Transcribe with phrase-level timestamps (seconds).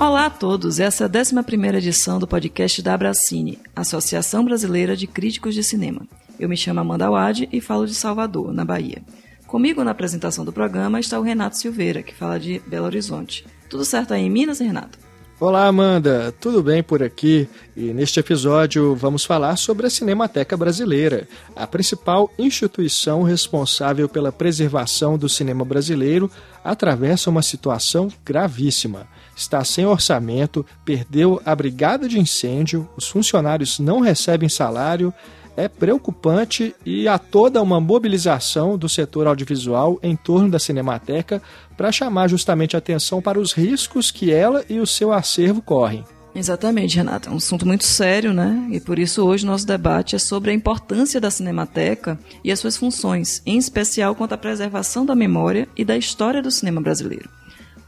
[0.00, 5.08] Olá a todos, essa é a 11 edição do podcast da Abracine, Associação Brasileira de
[5.08, 6.02] Críticos de Cinema.
[6.38, 9.02] Eu me chamo Amanda Wade e falo de Salvador, na Bahia.
[9.48, 13.44] Comigo na apresentação do programa está o Renato Silveira, que fala de Belo Horizonte.
[13.68, 15.00] Tudo certo aí em Minas, Renato?
[15.40, 16.32] Olá, Amanda.
[16.40, 17.48] Tudo bem por aqui?
[17.76, 25.18] E neste episódio vamos falar sobre a Cinemateca Brasileira, a principal instituição responsável pela preservação
[25.18, 26.30] do cinema brasileiro,
[26.62, 29.08] atravessa uma situação gravíssima.
[29.38, 35.14] Está sem orçamento, perdeu a brigada de incêndio, os funcionários não recebem salário
[35.56, 41.42] é preocupante e há toda uma mobilização do setor audiovisual em torno da Cinemateca
[41.76, 46.04] para chamar justamente atenção para os riscos que ela e o seu acervo correm.
[46.32, 47.28] Exatamente, Renata.
[47.28, 48.68] É um assunto muito sério, né?
[48.70, 52.76] E por isso hoje nosso debate é sobre a importância da Cinemateca e as suas
[52.76, 57.37] funções, em especial quanto à preservação da memória e da história do cinema brasileiro.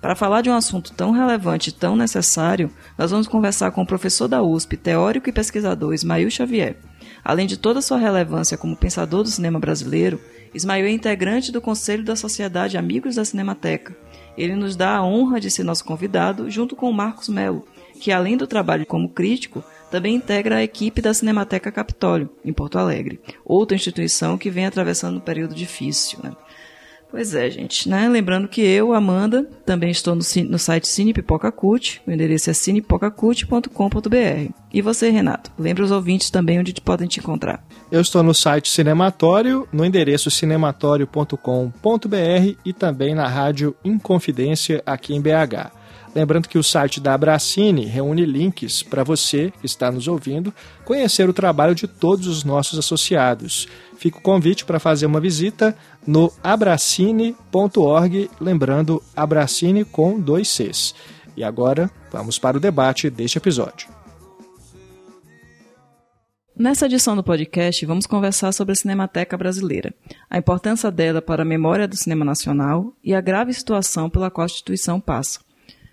[0.00, 3.86] Para falar de um assunto tão relevante e tão necessário, nós vamos conversar com o
[3.86, 6.76] professor da USP, teórico e pesquisador Ismael Xavier,
[7.24, 10.20] Além de toda sua relevância como pensador do cinema brasileiro,
[10.54, 13.96] Ismael é integrante do Conselho da Sociedade Amigos da Cinemateca.
[14.36, 17.66] Ele nos dá a honra de ser nosso convidado, junto com Marcos Melo,
[18.00, 22.78] que além do trabalho como crítico, também integra a equipe da Cinemateca Capitólio, em Porto
[22.78, 26.20] Alegre, outra instituição que vem atravessando um período difícil.
[26.22, 26.32] Né?
[27.10, 28.08] Pois é, gente, né?
[28.08, 32.52] Lembrando que eu, Amanda, também estou no, no site Cine Pipoca Cult, o endereço é
[32.52, 34.52] cinepipocacult.com.br.
[34.72, 37.64] E você, Renato, lembra os ouvintes também onde podem te encontrar.
[37.90, 45.20] Eu estou no site Cinematório, no endereço cinematório.com.br e também na rádio Inconfidência aqui em
[45.20, 45.79] BH.
[46.14, 50.52] Lembrando que o site da Abracine reúne links para você que está nos ouvindo
[50.84, 53.68] conhecer o trabalho de todos os nossos associados.
[53.96, 60.94] Fica o convite para fazer uma visita no abracine.org, lembrando Abracine com dois Cs.
[61.36, 63.88] E agora vamos para o debate deste episódio.
[66.56, 69.94] Nessa edição do podcast, vamos conversar sobre a Cinemateca Brasileira,
[70.28, 74.42] a importância dela para a memória do cinema nacional e a grave situação pela qual
[74.42, 75.40] a instituição passa.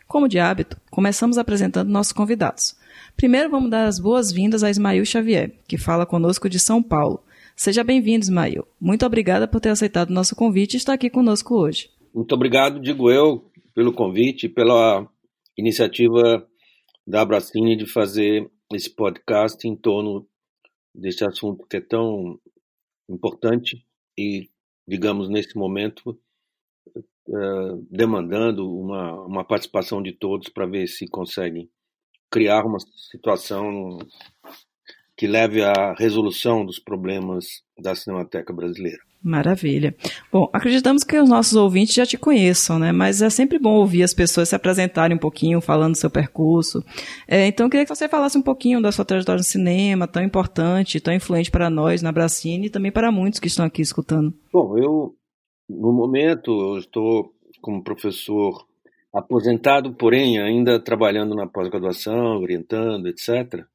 [0.07, 2.77] Como de hábito, começamos apresentando nossos convidados.
[3.17, 7.21] Primeiro vamos dar as boas-vindas a Ismael Xavier, que fala conosco de São Paulo.
[7.57, 8.65] Seja bem-vindo, Ismael.
[8.79, 11.89] Muito obrigada por ter aceitado o nosso convite e estar aqui conosco hoje.
[12.13, 15.05] Muito obrigado, digo eu, pelo convite e pela
[15.57, 16.47] iniciativa
[17.05, 20.25] da Abracine de fazer esse podcast em torno
[20.95, 22.39] deste assunto que é tão
[23.09, 23.85] importante
[24.17, 24.49] e,
[24.87, 26.17] digamos, nesse momento,
[27.27, 31.69] uh, demandando uma, uma participação de todos para ver se conseguem
[32.29, 33.97] criar uma situação
[35.15, 38.99] que leve à resolução dos problemas da Cinemateca Brasileira.
[39.23, 39.95] Maravilha.
[40.31, 42.91] Bom, acreditamos que os nossos ouvintes já te conheçam, né?
[42.91, 46.83] Mas é sempre bom ouvir as pessoas se apresentarem um pouquinho, falando do seu percurso.
[47.27, 50.21] É, então, eu queria que você falasse um pouquinho da sua trajetória no cinema, tão
[50.21, 54.33] importante, tão influente para nós na Bracine e também para muitos que estão aqui escutando.
[54.53, 55.15] Bom, eu
[55.69, 58.65] no momento, eu estou como professor
[59.13, 63.65] aposentado, porém ainda trabalhando na pós-graduação, orientando, etc.,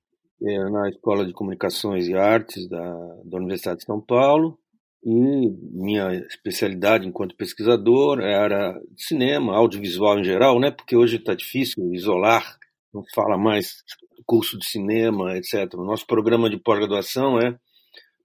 [0.45, 2.81] é, na Escola de Comunicações e Artes da,
[3.25, 4.59] da Universidade de São Paulo.
[5.05, 10.71] E minha especialidade enquanto pesquisador era cinema, audiovisual em geral, né?
[10.71, 12.57] Porque hoje está difícil isolar,
[12.95, 13.83] não fala mais
[14.25, 15.75] curso de cinema, etc.
[15.75, 17.57] O nosso programa de pós-graduação é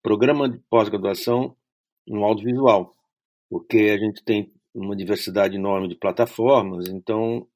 [0.04, 1.56] programa de pós-graduação
[2.08, 2.97] no audiovisual
[3.50, 7.48] porque a gente tem uma diversidade enorme de plataformas, então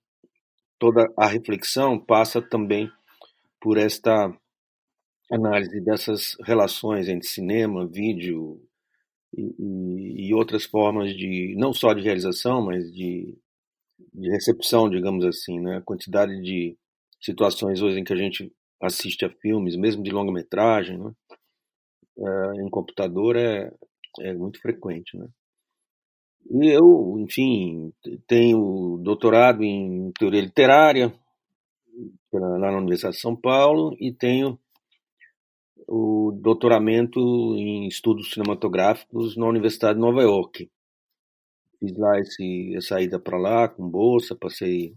[0.80, 2.92] toda a reflexão passa também
[3.60, 4.34] por esta
[5.32, 8.60] análise dessas relações entre cinema, vídeo
[9.38, 13.38] e, e, outras formas de não só de realização, mas de,
[14.14, 15.78] de recepção, digamos assim, né?
[15.78, 16.78] A quantidade de
[17.22, 18.52] situações hoje em que a gente
[18.82, 21.14] assiste a filmes, mesmo de longa-metragem, né?
[22.18, 23.72] é, em computador é,
[24.20, 25.28] é muito frequente, né?
[26.50, 27.94] E eu, enfim,
[28.28, 31.14] tenho doutorado em teoria literária
[32.34, 34.58] lá na Universidade de São Paulo e tenho
[35.88, 37.20] o doutoramento
[37.58, 40.70] em estudos cinematográficos na Universidade de Nova York.
[41.80, 44.94] Fiz lá esse, essa ida para lá com bolsa, passei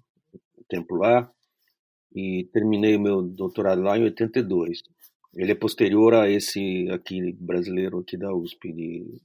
[0.56, 1.30] o tempo lá
[2.14, 4.82] e terminei o meu doutorado lá em 82.
[5.34, 9.20] Ele é posterior a esse aqui brasileiro aqui da USP de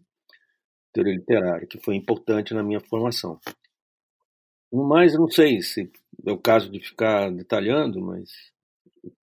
[0.93, 3.39] teoria literária, que foi importante na minha formação.
[4.71, 5.91] Mas não sei se
[6.25, 8.29] é o caso de ficar detalhando, mas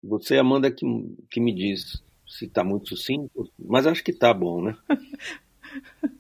[0.03, 0.87] você, Amanda, que,
[1.31, 4.77] que me diz se está muito sucinto, mas acho que está bom, né?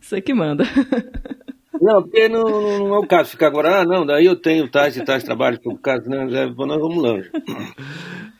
[0.00, 0.64] Você que manda.
[1.80, 4.96] Não, porque não, não, é o caso ficar agora, ah, não, daí eu tenho tais
[4.96, 7.30] e tais trabalhos por caso, não, já, nós vamos longe.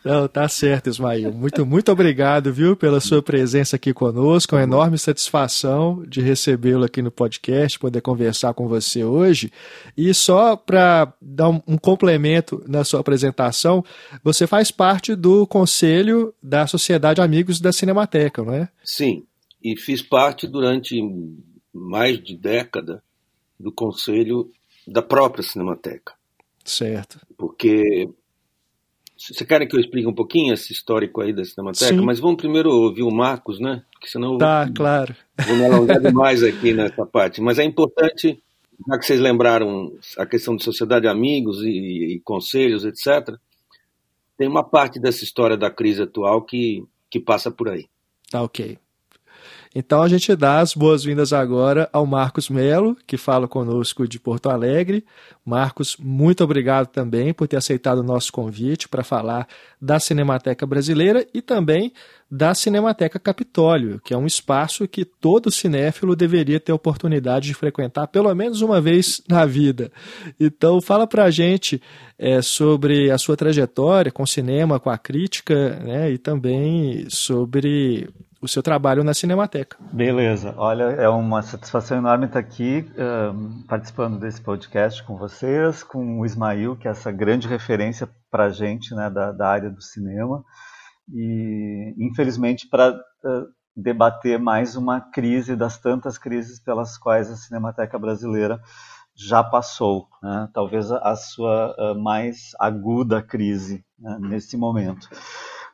[0.05, 1.33] Não, tá certo, Ismael.
[1.33, 4.55] Muito, muito obrigado, viu, pela sua presença aqui conosco.
[4.55, 9.51] É uma enorme satisfação de recebê-lo aqui no podcast, poder conversar com você hoje.
[9.97, 13.83] E só para dar um, um, complemento na sua apresentação,
[14.23, 18.69] você faz parte do conselho da Sociedade Amigos da Cinemateca, não é?
[18.85, 19.25] Sim,
[19.63, 21.01] e fiz parte durante
[21.73, 23.03] mais de década
[23.65, 24.51] do conselho
[24.87, 26.13] da própria Cinemateca.
[26.63, 27.19] Certo.
[27.37, 28.09] Porque
[29.17, 31.95] você quer que eu explique um pouquinho esse histórico aí da Cinemateca?
[31.95, 32.05] Sim.
[32.05, 33.83] Mas vamos primeiro ouvir o Marcos, né?
[33.93, 35.17] Porque senão tá, vou, claro.
[35.47, 37.41] vou me alongar demais aqui nessa parte.
[37.41, 38.43] Mas é importante,
[38.87, 43.35] já que vocês lembraram a questão de sociedade de amigos e, e conselhos, etc.,
[44.37, 47.87] tem uma parte dessa história da crise atual que, que passa por aí.
[48.31, 48.77] Tá ok.
[49.75, 54.49] Então a gente dá as boas-vindas agora ao Marcos Melo, que fala conosco de Porto
[54.49, 55.05] Alegre.
[55.45, 59.49] Marcos, muito obrigado também por ter aceitado o nosso convite para falar
[59.81, 61.93] da Cinemateca Brasileira e também
[62.31, 68.07] da Cinemateca Capitólio, que é um espaço que todo cinéfilo deveria ter oportunidade de frequentar
[68.07, 69.91] pelo menos uma vez na vida.
[70.39, 71.83] Então, fala para a gente
[72.19, 78.09] é, sobre a sua trajetória com o cinema, com a crítica, né, e também sobre
[78.45, 79.79] o seu trabalho na Cinemateca.
[79.91, 80.53] Beleza.
[80.59, 82.87] Olha, é uma satisfação enorme estar aqui
[83.35, 88.45] um, participando desse podcast com vocês, com o Ismail, que é essa grande referência para
[88.45, 90.45] a gente né, da, da, área do cinema.
[91.11, 97.99] E, infelizmente, para uh, debater mais uma crise das tantas crises pelas quais a Cinemateca
[97.99, 98.61] Brasileira
[99.17, 100.49] já passou, né?
[100.53, 105.09] talvez a sua uh, mais aguda crise né, nesse momento.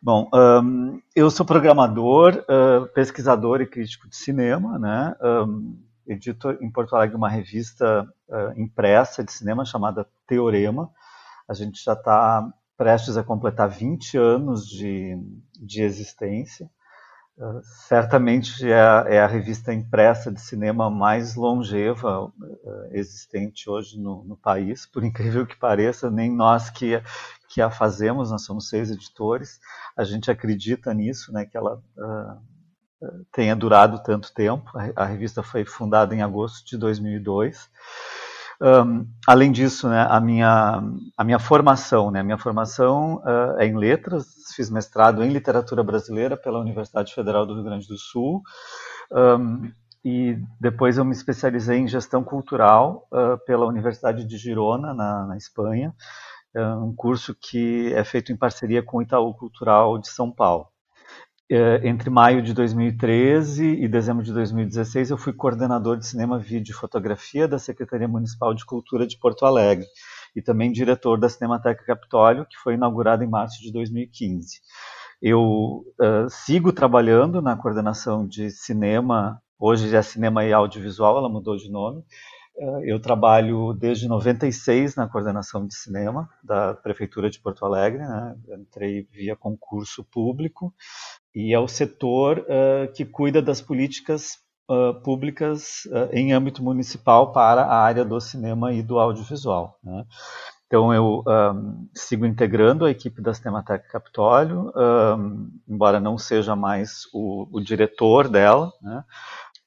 [0.03, 5.15] Bom, um, eu sou programador, uh, pesquisador e crítico de cinema, né?
[5.23, 10.91] Um, edito em Porto Alegre uma revista uh, impressa de cinema chamada Teorema.
[11.47, 15.19] A gente já está prestes a completar 20 anos de,
[15.61, 16.71] de existência.
[17.89, 22.33] Certamente é a, é a, revista impressa de cinema mais longeva uh,
[22.91, 27.03] existente hoje no, no, país, por incrível que pareça, nem nós que,
[27.49, 29.59] que a fazemos, nós somos seis editores,
[29.97, 32.51] a gente acredita nisso, né, que ela uh,
[33.33, 34.71] tenha durado tanto tempo.
[34.75, 37.71] A, a, revista foi fundada em agosto de 2002.
[38.63, 40.83] Um, além disso, né, a, minha,
[41.17, 46.37] a minha formação, né, minha formação uh, é em letras, fiz mestrado em literatura brasileira
[46.37, 48.43] pela Universidade Federal do Rio Grande do Sul,
[49.11, 49.73] um,
[50.05, 55.37] e depois eu me especializei em gestão cultural uh, pela Universidade de Girona, na, na
[55.39, 55.95] Espanha,
[56.55, 60.67] é um curso que é feito em parceria com o Itaú Cultural de São Paulo.
[61.53, 66.71] É, entre maio de 2013 e dezembro de 2016, eu fui coordenador de cinema, vídeo
[66.71, 69.85] e fotografia da Secretaria Municipal de Cultura de Porto Alegre
[70.37, 74.61] e também diretor da Cinemateca Capitólio, que foi inaugurada em março de 2015.
[75.21, 81.57] Eu uh, sigo trabalhando na coordenação de cinema, hoje é Cinema e Audiovisual, ela mudou
[81.57, 82.05] de nome,
[82.85, 88.01] eu trabalho desde 96 na coordenação de cinema da Prefeitura de Porto Alegre.
[88.01, 88.37] Né?
[88.59, 90.75] Entrei via concurso público
[91.35, 97.33] e é o setor uh, que cuida das políticas uh, públicas uh, em âmbito municipal
[97.33, 99.79] para a área do cinema e do audiovisual.
[99.83, 100.05] Né?
[100.67, 107.03] Então eu um, sigo integrando a equipe da Cinemateca Capitólio, um, embora não seja mais
[107.13, 109.05] o, o diretor dela, né?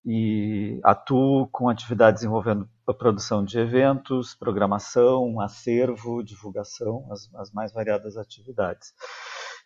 [0.05, 7.71] e atuo com atividades envolvendo a produção de eventos, programação, acervo, divulgação, as, as mais
[7.71, 8.93] variadas atividades.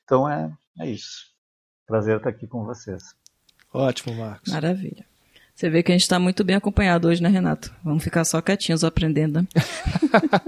[0.04, 1.37] Então é, é isso.
[1.88, 3.16] Prazer estar aqui com vocês.
[3.74, 4.52] Ótimo, Marcos.
[4.52, 5.06] Maravilha.
[5.56, 7.74] Você vê que a gente está muito bem acompanhado hoje, né, Renato?
[7.84, 9.42] Vamos ficar só quietinhos aprendendo.
[9.42, 9.48] Né?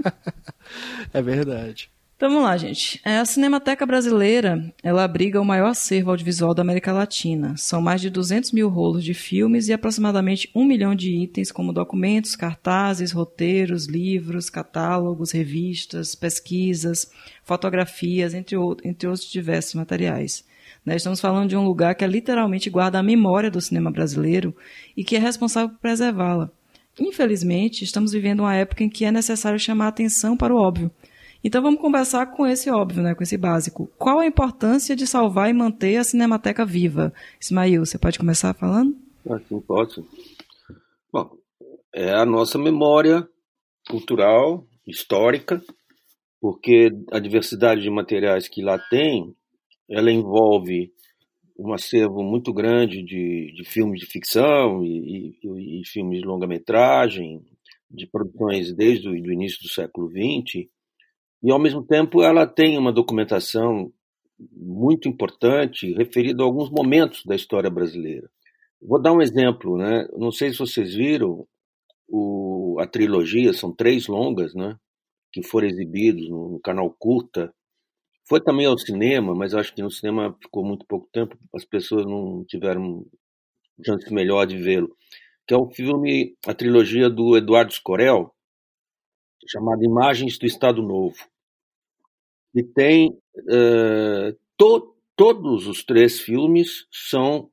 [1.14, 1.90] é verdade.
[2.14, 3.00] Então vamos lá, gente.
[3.02, 7.56] É, a Cinemateca Brasileira, ela abriga o maior acervo audiovisual da América Latina.
[7.56, 11.72] São mais de 200 mil rolos de filmes e aproximadamente um milhão de itens como
[11.72, 17.10] documentos, cartazes, roteiros, livros, catálogos, revistas, pesquisas,
[17.42, 18.54] fotografias, entre,
[18.84, 20.44] entre outros diversos materiais.
[20.90, 24.52] Né, estamos falando de um lugar que é, literalmente guarda a memória do cinema brasileiro
[24.96, 26.50] e que é responsável por preservá-la.
[26.98, 30.90] Infelizmente, estamos vivendo uma época em que é necessário chamar atenção para o óbvio–
[31.42, 33.90] então vamos conversar com esse óbvio, né, com esse básico.
[33.96, 37.14] Qual a importância de salvar e manter a Cinemateca viva?
[37.40, 38.94] Ismail, você pode começar falando?
[39.26, 40.06] Ah, sim, posso.
[41.10, 41.30] Bom,
[41.94, 43.26] é a nossa memória
[43.88, 45.62] cultural, histórica,
[46.42, 49.34] porque a diversidade de materiais que lá tem,
[49.90, 50.92] ela envolve
[51.58, 57.42] um acervo muito grande de, de filmes de ficção e, e, e filmes de longa-metragem,
[57.90, 60.68] de produções desde o do início do século XX,
[61.42, 63.92] e ao mesmo tempo ela tem uma documentação
[64.52, 68.30] muito importante referida a alguns momentos da história brasileira.
[68.80, 70.06] Vou dar um exemplo, né?
[70.16, 71.46] Não sei se vocês viram
[72.08, 74.76] o, a trilogia, são três longas, né?
[75.32, 77.52] Que foram exibidos no, no canal Curta.
[78.30, 82.06] Foi também ao cinema, mas acho que no cinema ficou muito pouco tempo, as pessoas
[82.06, 83.04] não tiveram
[83.84, 84.96] chance melhor de vê-lo.
[85.44, 88.32] Que é o filme, a trilogia do Eduardo Scorel,
[89.48, 91.16] chamada Imagens do Estado Novo.
[92.54, 97.50] E tem uh, to, todos os três filmes são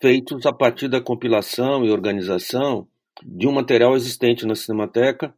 [0.00, 2.86] feitos a partir da compilação e organização
[3.24, 5.34] de um material existente na Cinemateca,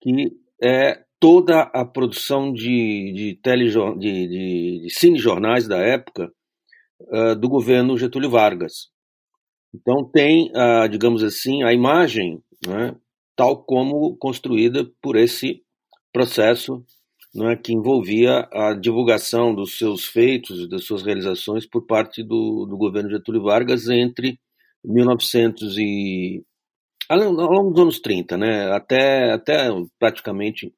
[0.00, 6.30] que é toda a produção de, de, telejor, de, de, de cinejornais da época
[7.00, 8.90] uh, do governo Getúlio Vargas.
[9.74, 12.94] Então tem, uh, digamos assim, a imagem, né,
[13.34, 15.62] tal como construída por esse
[16.12, 16.84] processo
[17.34, 22.76] né, que envolvia a divulgação dos seus feitos, das suas realizações por parte do, do
[22.76, 24.38] governo Getúlio Vargas entre
[24.84, 26.44] 1900 e
[27.08, 30.70] ao longo dos anos 30, né, até, até praticamente,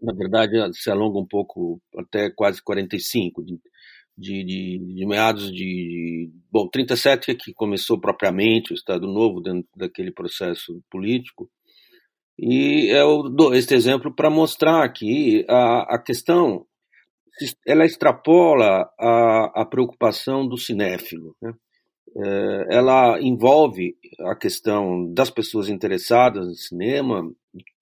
[0.00, 3.58] na verdade, se alonga um pouco até quase 45, de,
[4.16, 9.68] de, de, de meados de, bom, 37 é que começou propriamente o Estado Novo dentro
[9.76, 11.50] daquele processo político,
[12.38, 16.66] e eu dou este exemplo para mostrar que a, a questão
[17.66, 21.36] ela extrapola a, a preocupação do cinéfilo.
[21.42, 21.52] Né?
[22.16, 27.28] É, ela envolve a questão das pessoas interessadas no cinema,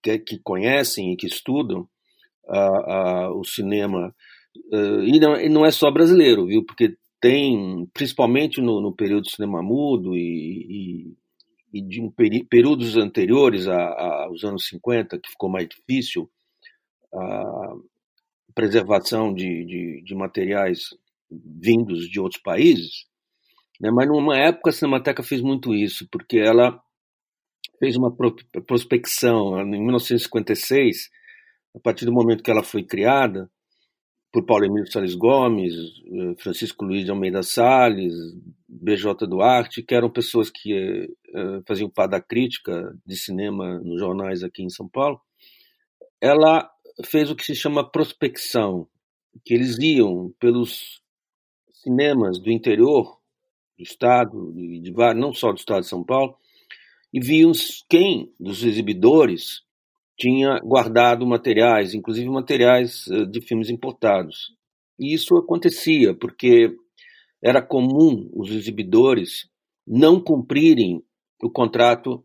[0.03, 1.87] que, que conhecem e que estudam
[3.35, 4.15] o cinema,
[4.73, 6.65] uh, e, não, e, não, é só brasileiro, viu?
[6.65, 11.17] Porque tem, principalmente no, no período do cinema mudo e,
[11.73, 16.31] e de um períodos anteriores a, a, aos anos 50, que ficou mais difícil,
[17.15, 17.75] a
[18.55, 20.89] preservação de, de, de materiais
[21.31, 23.07] vindos de outros países,
[23.81, 23.91] né?
[23.91, 26.79] mas numa época a Cinemateca fez muito isso, porque ela
[27.79, 28.15] fez uma
[28.67, 31.11] prospecção em 1956,
[31.75, 33.51] a partir do momento que ela foi criada,
[34.33, 38.15] por Paulo Emílio Salles Gomes, eh, Francisco Luiz de Almeida Salles,
[38.67, 44.43] BJ Duarte, que eram pessoas que uh, faziam parte da crítica de cinema nos jornais
[44.43, 45.21] aqui em São Paulo,
[46.19, 46.71] ela
[47.05, 48.89] fez o que se chama prospecção,
[49.45, 51.03] que eles iam pelos
[51.71, 53.19] cinemas do interior
[53.77, 56.37] do estado, de, de, não só do estado de São Paulo,
[57.13, 57.53] e viam
[57.89, 59.63] quem dos exibidores
[60.19, 64.55] tinha guardado materiais, inclusive materiais uh, de filmes importados.
[64.99, 66.75] E isso acontecia porque
[67.43, 69.49] era comum os exibidores
[69.87, 71.03] não cumprirem
[71.43, 72.25] o contrato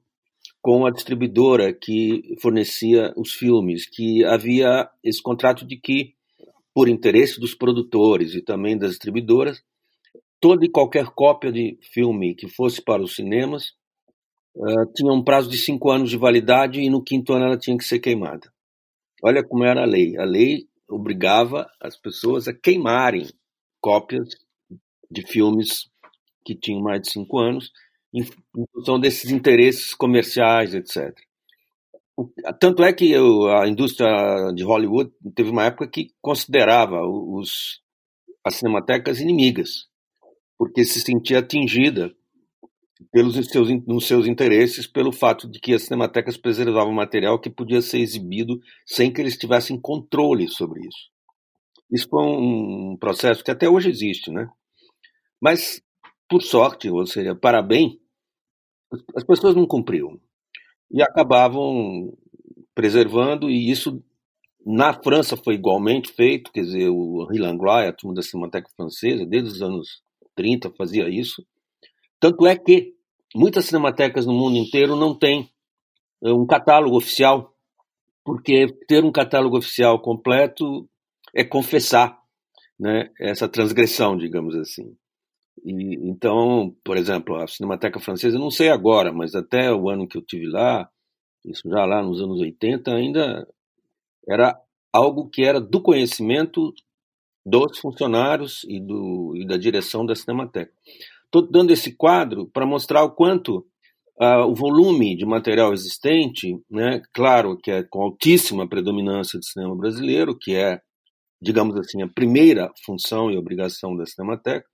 [0.61, 6.13] com a distribuidora que fornecia os filmes, que havia esse contrato de que,
[6.73, 9.63] por interesse dos produtores e também das distribuidoras,
[10.39, 13.73] toda e qualquer cópia de filme que fosse para os cinemas
[14.57, 17.77] uh, tinha um prazo de cinco anos de validade e no quinto ano ela tinha
[17.77, 18.51] que ser queimada.
[19.23, 20.17] Olha como era a lei.
[20.17, 23.27] A lei obrigava as pessoas a queimarem
[23.81, 24.27] cópias
[25.09, 25.89] de filmes
[26.45, 27.71] que tinham mais de cinco anos,
[28.13, 28.23] em,
[28.73, 31.13] função desses interesses comerciais, etc.
[32.59, 37.81] Tanto é que eu, a indústria de Hollywood teve uma época que considerava os,
[38.43, 39.87] as cinematecas inimigas,
[40.57, 42.15] porque se sentia atingida
[43.11, 47.81] pelos seus, nos seus interesses pelo fato de que as cinematecas preservavam material que podia
[47.81, 51.09] ser exibido sem que eles tivessem controle sobre isso.
[51.91, 54.49] Isso foi um processo que até hoje existe, né?
[55.41, 55.81] Mas,
[56.29, 57.99] por sorte, ou seja, para bem,
[59.15, 60.19] as pessoas não cumpriam.
[60.91, 62.13] E acabavam
[62.73, 64.03] preservando, e isso
[64.65, 69.25] na França foi igualmente feito, quer dizer, o Henri Langlois, a turma da Cinemateca Francesa,
[69.25, 70.01] desde os anos
[70.35, 71.45] 30 fazia isso.
[72.19, 72.93] Tanto é que
[73.35, 75.49] muitas cinematecas no mundo inteiro não têm
[76.23, 77.53] eh, um catálogo oficial,
[78.23, 80.89] porque ter um catálogo oficial completo
[81.33, 82.19] é confessar
[82.79, 84.95] né, essa transgressão, digamos assim.
[85.63, 90.17] E, então, por exemplo, a Cinemateca Francesa, não sei agora, mas até o ano que
[90.17, 90.89] eu tive lá,
[91.45, 93.47] isso já lá nos anos 80, ainda
[94.27, 94.59] era
[94.91, 96.73] algo que era do conhecimento
[97.45, 100.73] dos funcionários e, do, e da direção da Cinemateca.
[101.27, 103.65] Estou dando esse quadro para mostrar o quanto
[104.19, 109.75] uh, o volume de material existente, né, claro que é com altíssima predominância do cinema
[109.75, 110.79] brasileiro, que é,
[111.41, 114.65] digamos assim, a primeira função e obrigação da Cinemateca,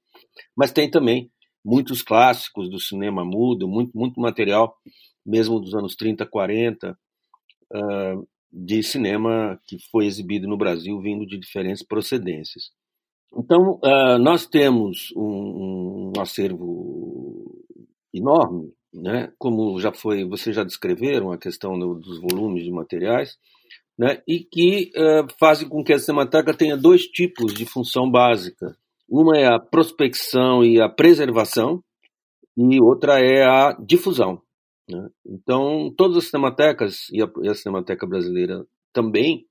[0.55, 1.31] mas tem também
[1.65, 4.75] muitos clássicos do cinema mudo, muito, muito material
[5.25, 11.39] mesmo dos anos 30, 40, uh, de cinema que foi exibido no Brasil vindo de
[11.39, 12.65] diferentes procedências.
[13.35, 17.65] Então, uh, nós temos um, um, acervo
[18.13, 19.31] enorme, né?
[19.39, 23.37] como já foi, vocês já descreveram a questão do, dos volumes de materiais,
[23.97, 24.21] né?
[24.27, 28.77] e que uh, fazem com que a Cinemateca tenha dois tipos de função básica.
[29.09, 31.83] Uma é a prospecção e a preservação,
[32.55, 34.41] e outra é a difusão.
[34.87, 35.09] Né?
[35.25, 38.63] Então, todas as cinematecas, e a, e a Cinemateca Brasileira
[38.93, 39.47] também,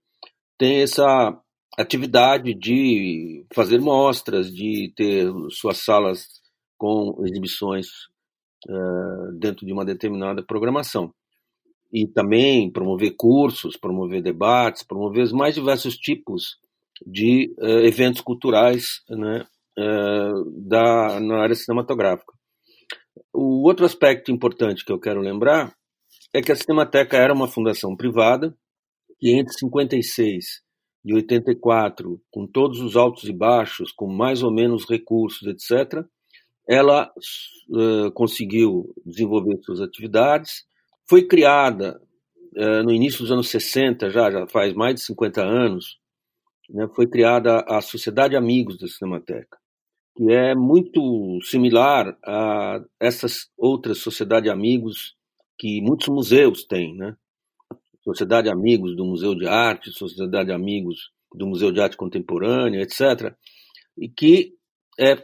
[0.56, 1.36] tem essa
[1.78, 6.26] atividade de fazer mostras, de ter suas salas
[6.76, 7.86] com exibições
[8.68, 11.12] uh, dentro de uma determinada programação.
[11.92, 16.58] E também promover cursos, promover debates, promover os mais diversos tipos
[17.06, 19.44] de uh, eventos culturais né,
[19.78, 22.32] uh, da, na área cinematográfica.
[23.32, 25.74] O outro aspecto importante que eu quero lembrar
[26.34, 28.54] é que a Cinemateca era uma fundação privada
[29.18, 30.62] que entre 56
[31.04, 36.04] e 84, com todos os altos e baixos, com mais ou menos recursos, etc.,
[36.68, 37.10] ela
[37.70, 40.64] uh, conseguiu desenvolver suas atividades.
[41.08, 42.00] Foi criada
[42.56, 45.98] uh, no início dos anos 60, já, já faz mais de 50 anos,
[46.70, 49.58] né, foi criada a Sociedade Amigos da Cinemateca,
[50.16, 55.16] que é muito similar a essas outras sociedades amigos
[55.58, 57.16] que muitos museus têm, né?
[58.04, 63.34] Sociedade Amigos do Museu de Arte, Sociedade Amigos do Museu de Arte Contemporânea, etc.,
[63.96, 64.54] e que
[64.98, 65.22] é,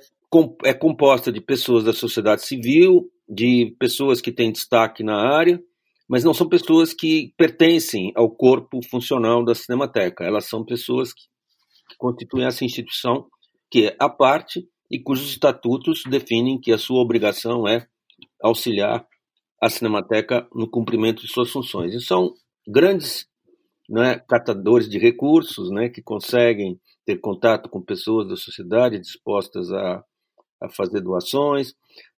[0.65, 5.61] é composta de pessoas da sociedade civil, de pessoas que têm destaque na área,
[6.09, 10.25] mas não são pessoas que pertencem ao corpo funcional da Cinemateca.
[10.25, 11.23] Elas são pessoas que,
[11.91, 13.27] que constituem essa instituição
[13.71, 17.87] que é a parte e cujos estatutos definem que a sua obrigação é
[18.43, 19.07] auxiliar
[19.62, 21.93] a Cinemateca no cumprimento de suas funções.
[21.93, 22.33] E são
[22.68, 23.26] grandes
[23.88, 30.04] né, catadores de recursos né, que conseguem ter contato com pessoas da sociedade dispostas a,
[30.62, 31.72] a fazer doações.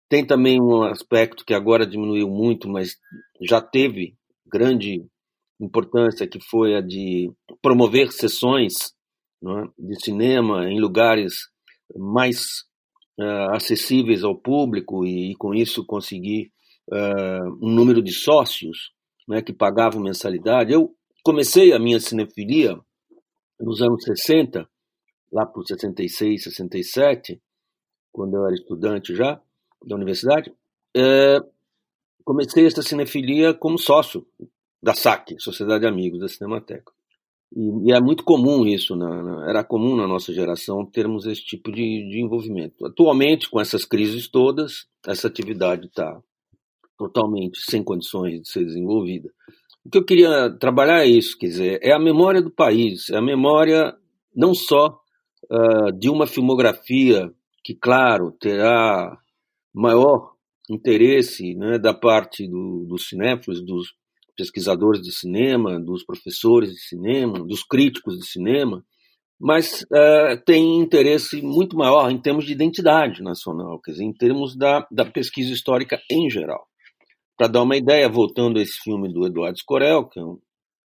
[0.09, 2.97] Tem também um aspecto que agora diminuiu muito, mas
[3.41, 5.07] já teve grande
[5.61, 7.31] importância, que foi a de
[7.63, 8.93] promover sessões
[9.41, 11.35] né, de cinema em lugares
[11.97, 12.63] mais
[13.21, 16.51] uh, acessíveis ao público e, e com isso conseguir
[16.91, 18.91] uh, um número de sócios
[19.31, 20.73] né, que pagavam mensalidade.
[20.73, 22.77] Eu comecei a minha cinefilia
[23.61, 24.69] nos anos 60,
[25.33, 27.41] lá por 66, 67,
[28.11, 29.41] quando eu era estudante já
[29.87, 30.53] da universidade.
[30.97, 31.39] É,
[32.25, 34.27] comecei essa cinefilia como sócio
[34.83, 36.93] da SAC, Sociedade de Amigos da Cinemateca.
[37.55, 41.45] E, e é muito comum isso, na, na, era comum na nossa geração termos esse
[41.45, 42.85] tipo de, de envolvimento.
[42.85, 46.21] Atualmente, com essas crises todas, essa atividade está
[47.01, 49.31] totalmente sem condições de ser desenvolvida.
[49.83, 53.17] O que eu queria trabalhar é isso, quer dizer, é a memória do país, é
[53.17, 53.97] a memória
[54.37, 55.01] não só
[55.51, 57.33] uh, de uma filmografia
[57.65, 59.17] que, claro, terá
[59.75, 60.35] maior
[60.69, 63.95] interesse né, da parte do, dos cinéfilos, dos
[64.37, 68.85] pesquisadores de cinema, dos professores de cinema, dos críticos de cinema,
[69.41, 74.55] mas uh, tem interesse muito maior em termos de identidade nacional, quer dizer, em termos
[74.55, 76.70] da, da pesquisa histórica em geral.
[77.41, 80.39] Para dar uma ideia, voltando a esse filme do Eduardo Scorel, que é um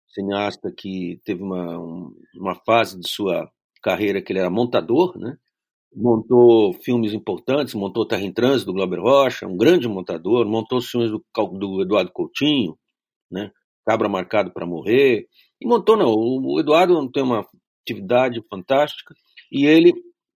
[0.07, 1.79] cineasta que teve uma,
[2.35, 3.49] uma fase de sua
[3.81, 5.35] carreira que ele era montador, né?
[5.95, 10.87] montou filmes importantes, montou Terra em Trânsito do Glauber Rocha, um grande montador, montou os
[10.87, 11.25] filmes do,
[11.57, 12.77] do Eduardo Coutinho,
[13.31, 13.51] né?
[13.83, 15.25] Cabra Marcado para Morrer,
[15.59, 17.47] e montou, não, o Eduardo tem uma
[17.81, 19.15] atividade fantástica,
[19.51, 19.91] e ele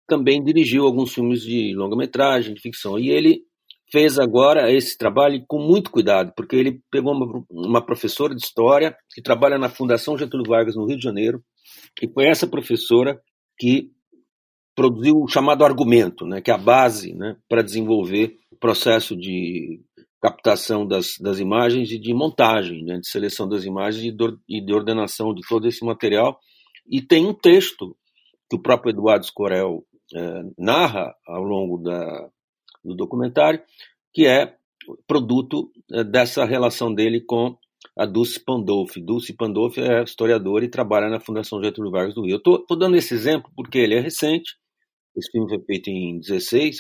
[0.07, 3.42] também dirigiu alguns filmes de longa-metragem, de ficção, e ele
[3.90, 8.96] fez agora esse trabalho com muito cuidado, porque ele pegou uma, uma, professora de história
[9.14, 11.42] que trabalha na Fundação Getúlio Vargas no Rio de Janeiro,
[12.03, 13.20] e foi essa professora
[13.59, 13.90] que
[14.75, 19.81] produziu o chamado argumento, né, que é a base né, para desenvolver o processo de
[20.20, 24.61] captação das, das imagens e de montagem, né, de seleção das imagens e, do, e
[24.61, 26.38] de ordenação de todo esse material.
[26.90, 27.96] E tem um texto
[28.51, 32.31] que o próprio Eduardo Scorel eh, narra ao longo da,
[32.87, 33.61] do documentário,
[34.12, 34.55] que é
[35.07, 37.57] produto eh, dessa relação dele com
[37.96, 39.01] a Dulce Pandolfi.
[39.01, 42.35] Dulce Pandolfi é historiadora e trabalha na Fundação Getúlio Vargas do Rio.
[42.44, 44.55] Eu estou dando esse exemplo porque ele é recente,
[45.16, 46.77] esse filme foi feito em 16,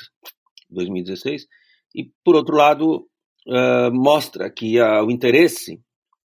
[0.70, 1.46] 2016,
[1.94, 3.08] e, por outro lado,
[3.48, 5.80] uh, mostra que uh, o interesse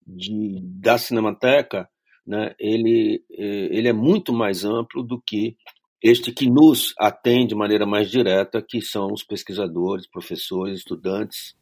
[0.04, 1.88] de, da Cinemateca
[2.26, 5.56] né, ele, eh, ele é muito mais amplo do que
[6.02, 11.54] este que nos atende de maneira mais direta, que são os pesquisadores, professores, estudantes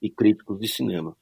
[0.00, 1.16] e críticos de cinema.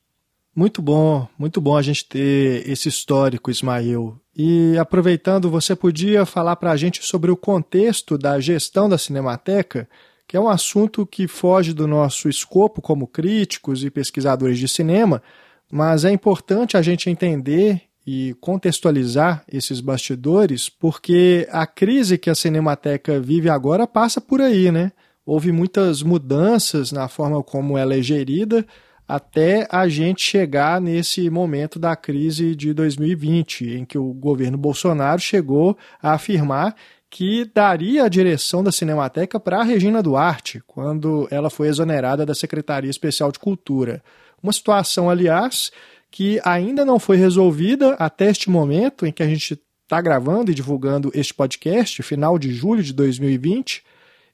[0.55, 4.21] Muito bom, muito bom a gente ter esse histórico, Ismael.
[4.37, 9.89] E aproveitando, você podia falar para a gente sobre o contexto da gestão da Cinemateca,
[10.29, 15.23] que é um assunto que foge do nosso escopo como críticos e pesquisadores de cinema,
[15.71, 22.35] mas é importante a gente entender e contextualizar esses bastidores, porque a crise que a
[22.35, 24.93] Cinemateca vive agora passa por aí, né?
[25.25, 28.67] Houve muitas mudanças na forma como ela é gerida,
[29.07, 35.21] até a gente chegar nesse momento da crise de 2020, em que o governo Bolsonaro
[35.21, 36.75] chegou a afirmar
[37.11, 42.35] que daria a direção da Cinemateca para a Regina Duarte, quando ela foi exonerada da
[42.35, 44.03] Secretaria Especial de Cultura.
[44.43, 45.71] Uma situação, aliás,
[46.13, 50.55] que ainda não foi resolvida até este momento em que a gente está gravando e
[50.55, 53.83] divulgando este podcast, final de julho de 2020,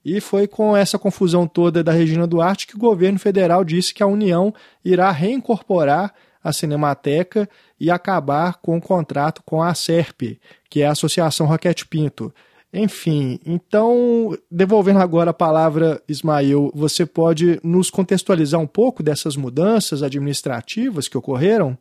[0.05, 4.03] e foi com essa confusão toda da Regina Duarte que o governo federal disse que
[4.03, 4.53] a União
[4.85, 6.13] irá reincorporar
[6.43, 11.87] a Cinemateca e acabar com o contrato com a SERP, que é a Associação Roquete
[11.87, 12.35] Pinto.
[12.73, 20.03] Enfim, então, devolvendo agora a palavra, Ismael, você pode nos contextualizar um pouco dessas mudanças
[20.03, 21.79] administrativas que ocorreram?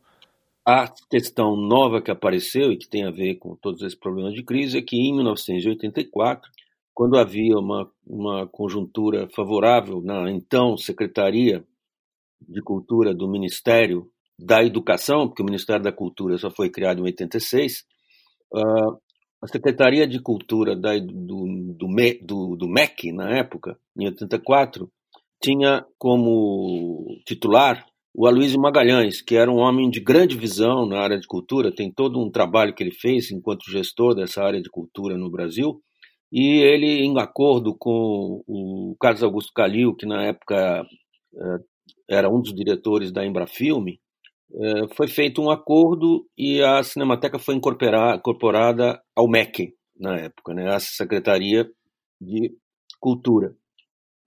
[0.66, 4.42] A questão nova que apareceu e que tem a ver com todos esses problemas de
[4.42, 6.50] crise é que em 1984
[6.98, 11.64] quando havia uma, uma conjuntura favorável na então Secretaria
[12.40, 17.04] de Cultura do Ministério da Educação, porque o Ministério da Cultura só foi criado em
[17.04, 17.84] 86,
[18.52, 18.98] uh, ah,
[19.40, 21.88] a Secretaria de Cultura da, do, do,
[22.22, 24.90] do, do MEC, na época, em 84,
[25.40, 31.20] tinha como titular o Aloysio Magalhães, que era um homem de grande visão na área
[31.20, 35.16] de cultura, tem todo um trabalho que ele fez enquanto gestor dessa área de cultura
[35.16, 35.80] no Brasil,
[36.32, 40.84] e ele, em acordo com o Carlos Augusto Calil, que na época
[41.34, 41.58] eh,
[42.10, 44.00] era um dos diretores da Embrafilme,
[44.94, 50.80] foi feito um acordo e a Cinemateca foi incorporada ao MEC, na época, né, a
[50.80, 51.70] Secretaria
[52.20, 52.54] de
[53.00, 53.54] Cultura.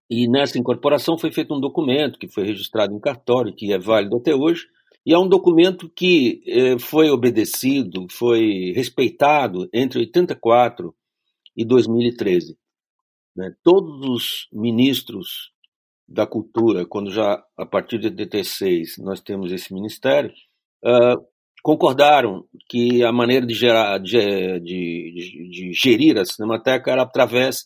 [0.09, 4.17] E nessa incorporação foi feito um documento que foi registrado em cartório, que é válido
[4.17, 4.67] até hoje,
[5.05, 10.93] e é um documento que eh, foi obedecido, foi respeitado entre 84
[11.55, 12.57] e 2013.
[13.35, 13.55] Né?
[13.63, 15.51] Todos os ministros
[16.11, 20.31] da cultura, quando já a partir de 86 nós temos esse ministério,
[20.83, 21.25] uh,
[21.63, 27.65] concordaram que a maneira de, gerar, de, de, de, gerir a Cinemateca era através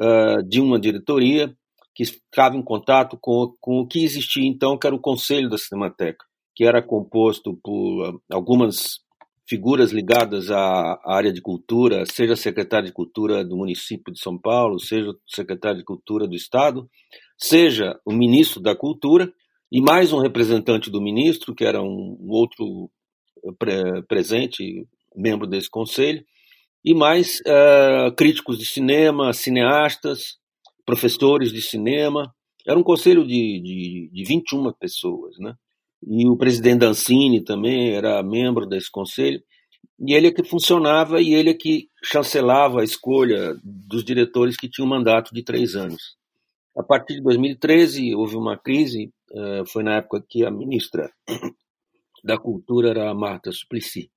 [0.00, 1.54] uh, de uma diretoria
[1.94, 5.58] que ficava em contato com, com o que existia então, que era o Conselho da
[5.58, 9.00] Cinemateca, que era composto por uh, algumas
[9.48, 14.80] figuras ligadas à área de cultura, seja secretário de cultura do município de São Paulo,
[14.80, 16.88] seja secretário de cultura do estado,
[17.36, 19.32] seja o ministro da cultura
[19.70, 22.90] e mais um representante do ministro, que era um outro
[23.58, 26.24] pre presente, membro desse conselho,
[26.84, 30.38] e mais uh, críticos de cinema, cineastas,
[30.84, 32.32] professores de cinema.
[32.66, 35.54] Era um conselho de, de, de 21 pessoas, né?
[36.06, 39.42] e o presidente Dancini também era membro desse conselho,
[39.98, 44.68] e ele é que funcionava e ele é que chancelava a escolha dos diretores que
[44.68, 46.16] tinham mandato de três anos.
[46.76, 51.10] A partir de 2013 houve uma crise, eh, foi na época que a ministra
[52.22, 54.10] da Cultura era a Marta Suplicy.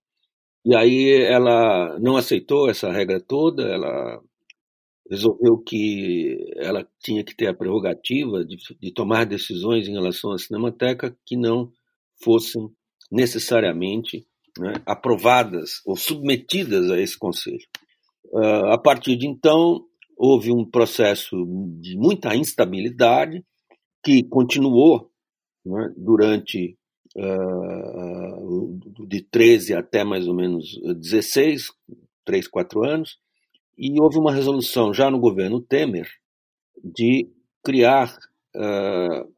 [0.65, 4.21] E aí ela não aceitou essa regra toda, ela
[5.09, 10.37] resolveu que ela tinha que ter a prerrogativa de, de tomar decisões em relação à
[10.37, 11.71] Cinemateca que não
[12.21, 12.69] fossem
[13.11, 14.27] necessariamente
[14.59, 17.65] né, aprovadas ou submetidas a esse conselho.
[18.25, 19.83] Uh, a partir de então,
[20.19, 21.45] houve um processo
[21.79, 23.41] de muita instabilidade
[24.03, 25.09] que continuou
[25.65, 26.77] né, durante
[27.15, 31.71] uh, de 13 até mais ou menos 16,
[32.25, 33.17] 3, 4 anos,
[33.77, 36.09] e houve uma resolução já no governo Temer
[36.83, 37.29] de
[37.63, 38.13] criar,
[38.57, 39.33] uh,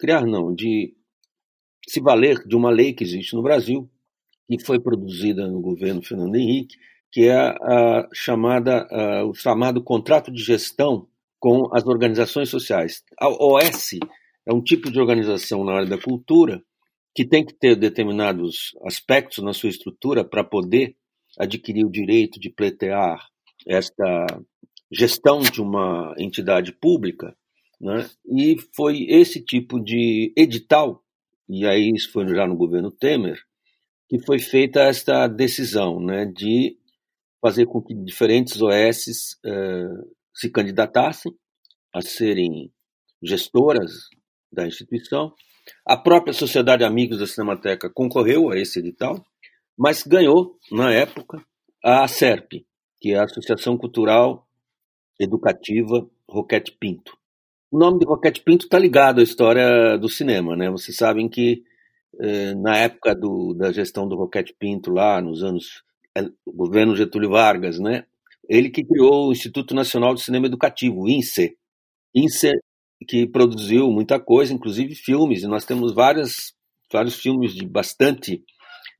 [0.00, 0.96] criar não, de
[1.88, 3.88] se valer de uma lei que existe no Brasil,
[4.48, 6.76] que foi produzida no governo Fernando Henrique,
[7.10, 11.06] que é a chamada, a, o chamado contrato de gestão
[11.38, 13.02] com as organizações sociais.
[13.18, 13.98] A OS
[14.46, 16.62] é um tipo de organização na área da cultura
[17.14, 20.96] que tem que ter determinados aspectos na sua estrutura para poder
[21.38, 23.26] adquirir o direito de pleitear
[23.66, 24.26] esta
[24.90, 27.36] gestão de uma entidade pública,
[27.80, 28.08] né?
[28.26, 31.02] e foi esse tipo de edital
[31.48, 33.40] e aí isso foi já no governo Temer,
[34.08, 36.76] que foi feita esta decisão né, de
[37.40, 39.88] fazer com que diferentes OS eh,
[40.34, 41.32] se candidatassem
[41.94, 42.72] a serem
[43.22, 43.92] gestoras
[44.52, 45.32] da instituição
[45.84, 49.22] A própria Sociedade Amigos da Cinemateca concorreu a esse edital,
[49.76, 51.44] mas ganhou, na época,
[51.84, 52.64] a SERP,
[53.00, 54.46] que é a Associação Cultural
[55.18, 57.16] Educativa Roquete Pinto.
[57.70, 60.70] O nome de Roquete Pinto está ligado à história do cinema, né?
[60.70, 61.62] Vocês sabem que
[62.20, 65.82] eh, na época do, da gestão do Roquete Pinto, lá nos anos
[66.44, 68.04] o governo Getúlio Vargas, né?
[68.48, 71.56] Ele que criou o Instituto Nacional de Cinema Educativo, o INSE.
[72.14, 72.52] INSE
[73.06, 76.52] que produziu muita coisa, inclusive filmes, e nós temos várias,
[76.92, 78.42] vários filmes de bastante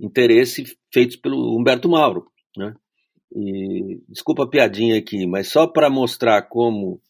[0.00, 2.26] interesse feitos pelo Humberto Mauro,
[2.56, 2.74] né?
[3.34, 7.00] E, desculpa a piadinha aqui, mas só para mostrar como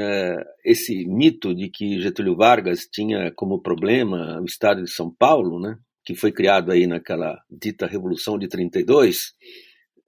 [0.00, 5.60] é, esse mito de que Getúlio Vargas tinha como problema o Estado de São Paulo,
[5.60, 9.32] né, que foi criado aí naquela dita Revolução de 32,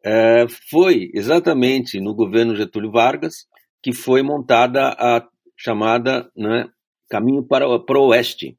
[0.05, 3.47] é, foi exatamente no governo Getúlio Vargas
[3.83, 6.69] que foi montada a chamada né,
[7.09, 8.59] Caminho para, para o Oeste.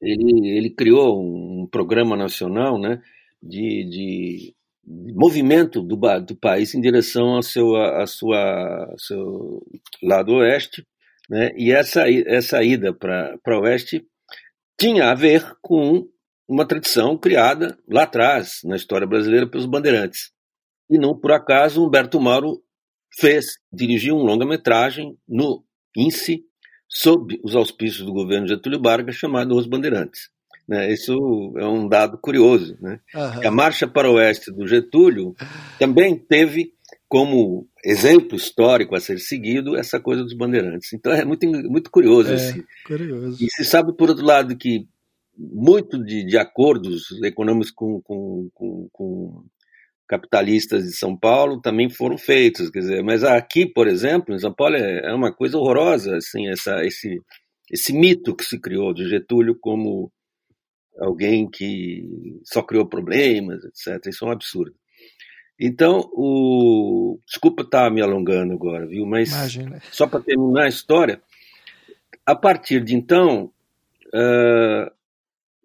[0.00, 3.00] Ele, ele criou um programa nacional né,
[3.42, 4.56] de, de
[5.14, 9.62] movimento do, do país em direção ao seu, a sua, seu
[10.02, 10.86] lado oeste,
[11.28, 11.50] né?
[11.56, 14.06] e essa, essa ida para o oeste
[14.78, 16.06] tinha a ver com
[16.48, 20.30] uma tradição criada lá atrás, na história brasileira, pelos bandeirantes.
[20.88, 22.62] E não por acaso Humberto Mauro
[23.18, 25.64] fez, dirigiu um longa-metragem no
[25.96, 26.44] INSE,
[26.88, 30.30] sob os auspícios do governo Getúlio Vargas, chamado Os Bandeirantes.
[30.68, 30.92] Né?
[30.92, 31.12] Isso
[31.56, 32.76] é um dado curioso.
[32.80, 33.00] Né?
[33.14, 33.48] Uhum.
[33.48, 35.34] A Marcha para o Oeste do Getúlio
[35.78, 36.72] também teve
[37.08, 40.92] como exemplo histórico a ser seguido essa coisa dos bandeirantes.
[40.92, 42.32] Então é muito, muito curioso.
[42.32, 42.64] É, assim.
[42.84, 43.44] curioso.
[43.44, 44.88] E se sabe, por outro lado, que
[45.36, 49.44] muito de, de acordos econômicos com, com, com, com,
[50.08, 52.70] capitalistas de São Paulo também foram feitos.
[52.70, 56.48] Quer dizer, mas aqui, por exemplo, em São Paulo é, é uma coisa horrorosa assim,
[56.48, 57.20] essa, esse,
[57.70, 60.10] esse mito que se criou de Getúlio como
[60.98, 62.04] alguém que
[62.44, 64.06] só criou problemas, etc.
[64.06, 64.74] Isso é um absurdo.
[65.58, 67.18] Então, o...
[67.26, 69.06] desculpa estar me alongando agora, viu?
[69.06, 69.82] Mas Imagina.
[69.90, 71.20] só para terminar a história,
[72.24, 73.50] a partir de então,
[74.08, 74.90] uh,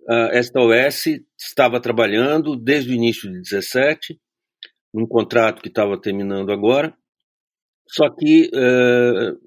[0.08, 4.20] a SOS estava trabalhando desde o início de 17,
[4.94, 6.94] num contrato que estava terminando agora,
[7.88, 9.38] só que uh,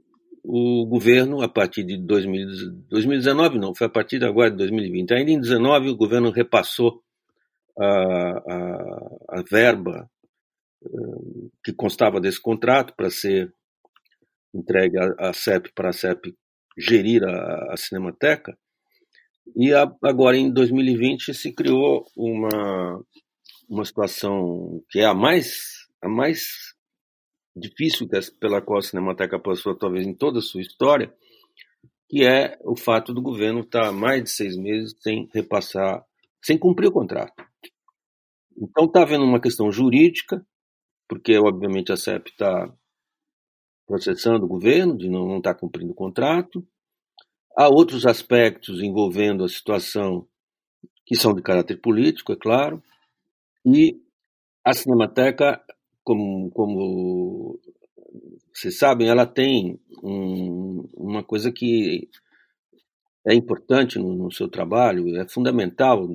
[0.45, 5.15] o governo, a partir de 2019, não, foi a partir de agora de 2020.
[5.15, 7.03] Ainda em 2019, o governo repassou
[7.79, 10.09] a, a, a verba
[10.83, 13.53] uh, que constava desse contrato para ser
[14.55, 16.37] entregue à, CEP, para a CEP
[16.77, 18.57] gerir a, a Cinemateca.
[19.57, 23.05] E a, agora, em 2020, se criou uma,
[23.69, 26.75] uma situação que é a mais, a mais
[27.57, 28.09] difícil
[28.41, 31.15] pela qual a Cinemateca passou, talvez em toda a sua história,
[32.09, 36.05] que é o fato do governo estar mais de seis meses sem repassar,
[36.43, 37.45] sem cumprir o contrato.
[38.57, 40.45] Então está havendo uma questão jurídica,
[41.09, 42.73] porque obviamente a CEP está
[43.87, 46.67] processando o governo de não estar tá cumprindo o contrato.
[47.57, 50.27] Há outros aspectos envolvendo a situação
[51.07, 52.83] que são de caráter político, é claro,
[53.65, 54.01] e
[54.65, 55.63] a Cinemateca
[56.05, 57.59] como, como
[58.55, 62.09] vocês sabem, ela tem um, uma coisa que
[63.27, 66.07] é importante no, no, seu trabalho, é fundamental,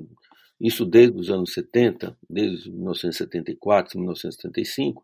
[0.62, 5.04] isso desde os anos 70, desde 1974, 1975,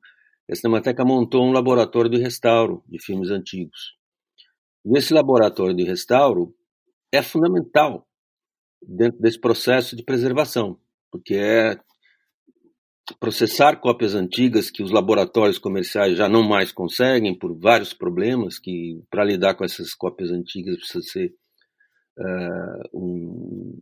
[0.50, 3.96] a Cinemateca montou um laboratório de restauro de filmes antigos.
[4.86, 6.56] E esse laboratório de restauro
[7.12, 8.08] é fundamental
[8.82, 10.80] dentro desse processo de preservação,
[11.12, 11.80] porque é
[13.20, 19.04] processar cópias antigas que os laboratórios comerciais já não mais conseguem por vários problemas que
[19.10, 21.36] para lidar com essas cópias antigas precisa ser
[22.18, 23.80] uh, um,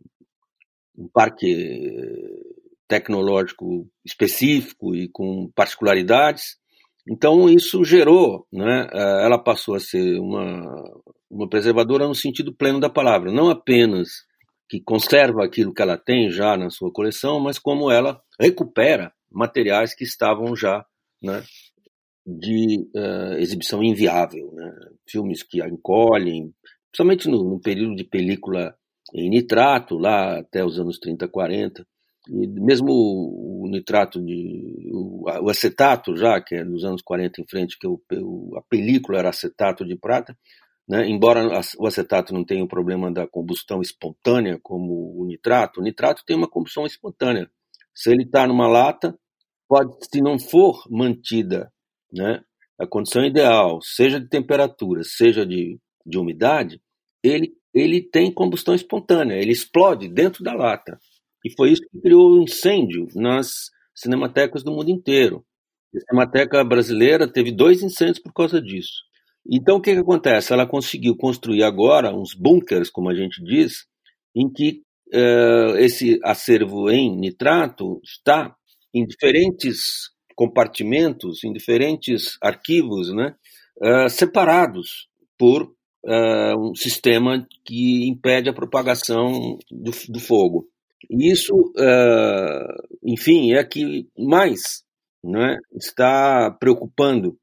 [0.98, 1.90] um, parque
[2.86, 6.58] tecnológico específico e com particularidades
[7.08, 10.82] então isso gerou né uh, ela passou a ser uma
[11.30, 14.08] uma preservadora no sentido pleno da palavra não apenas
[14.68, 19.94] que conserva aquilo que ela tem já na sua coleção, mas como ela recupera materiais
[19.94, 20.84] que estavam já
[21.22, 21.42] né,
[22.26, 24.72] de uh, exibição inviável, né?
[25.08, 26.52] filmes que encolhem,
[26.90, 28.74] principalmente no, no, período de película
[29.12, 31.86] em nitrato, lá até os anos 30, 40,
[32.28, 37.78] e mesmo o, nitrato de o, acetato já que é dos anos 40 em frente
[37.78, 38.00] que o,
[38.56, 40.36] a película era acetato de prata
[40.88, 41.08] né?
[41.08, 46.22] Embora o acetato não tenha o problema da combustão espontânea como o nitrato, o nitrato
[46.26, 47.50] tem uma combustão espontânea.
[47.94, 49.18] Se ele está numa lata,
[49.68, 51.72] pode, se não for mantida
[52.12, 52.42] né,
[52.78, 56.80] a condição ideal, seja de temperatura, seja de, de umidade,
[57.22, 60.98] ele, ele tem combustão espontânea, ele explode dentro da lata.
[61.44, 65.44] E foi isso que criou o um incêndio nas cinematecas do mundo inteiro.
[65.94, 69.04] A Cinemateca brasileira teve dois incêndios por causa disso.
[69.48, 70.52] Então, o que, que acontece?
[70.52, 73.84] Ela conseguiu construir agora uns bunkers, como a gente diz,
[74.34, 74.80] em que
[75.12, 78.56] uh, esse acervo em nitrato está
[78.92, 83.34] em diferentes compartimentos, em diferentes arquivos, né,
[83.82, 85.64] uh, separados por
[86.04, 90.68] uh, um sistema que impede a propagação do, do fogo.
[91.10, 91.72] E isso,
[93.02, 94.84] enfim, é que mais
[95.22, 97.38] né, está preocupando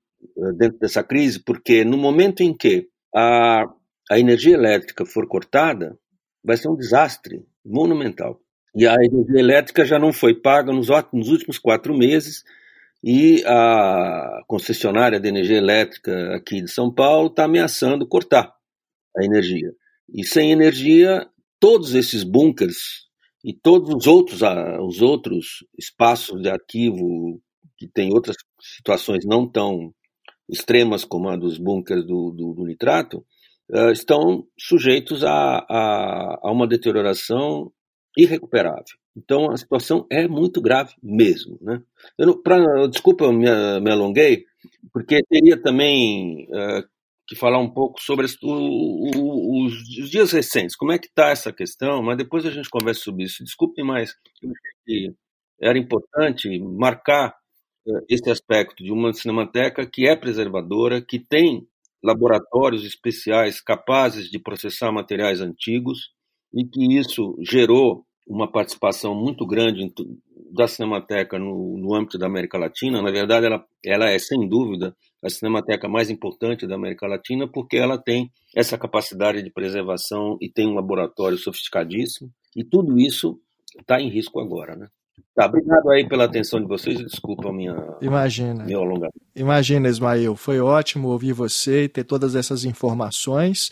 [0.58, 3.66] dentro dessa crise, porque no momento em que a,
[4.10, 5.98] a energia elétrica for cortada,
[6.44, 8.40] vai ser um desastre monumental.
[8.76, 12.44] E a energia elétrica já não foi paga nos, nos últimos quatro meses,
[13.04, 18.54] e a concessionária de energia elétrica aqui de São Paulo está ameaçando cortar
[19.18, 19.72] a energia.
[20.14, 21.28] E sem energia,
[21.60, 23.08] todos esses bunkers
[23.44, 24.42] e todos os outros,
[24.82, 27.42] os outros espaços de arquivo
[27.78, 29.94] que tem outras situações não tão
[30.48, 33.26] extremas como a dos bunkers do, do, do nitrato,
[33.72, 37.72] uh, estão sujeitos a, a, a uma deterioração
[38.18, 38.84] irrecuperável.
[39.16, 41.58] Então a situação é muito grave mesmo.
[41.62, 41.82] Né?
[42.18, 43.48] Eu não, pra, desculpa, eu me,
[43.80, 44.46] me, alonguei,
[44.94, 46.84] porque teria também uh,
[47.28, 51.30] que falar um pouco sobre o, o, os, os, dias recentes, como é que está
[51.30, 53.44] essa questão, mas depois a gente conversa sobre isso.
[53.44, 54.14] Desculpe, mas
[55.62, 57.36] era importante marcar
[57.88, 61.68] uh, esse aspecto de uma cinemateca que é preservadora, que tem
[62.04, 66.10] laboratórios especiais capazes de processar materiais antigos
[66.54, 69.92] e que isso gerou uma participação muito grande
[70.52, 73.02] da Cinemateca no, no âmbito da América Latina.
[73.02, 77.78] Na verdade, ela, ela é, sem dúvida, a Cinemateca mais importante da América Latina, porque
[77.78, 82.30] ela tem essa capacidade de preservação e tem um laboratório sofisticadíssimo.
[82.56, 83.40] E tudo isso
[83.80, 84.88] está em risco agora, né?
[85.36, 88.66] Tá, obrigado aí pela atenção de vocês e desculpa a minha Imagina.
[88.66, 89.14] meu alongamento.
[89.36, 93.72] Imagina, Ismael, foi ótimo ouvir você e ter todas essas informações.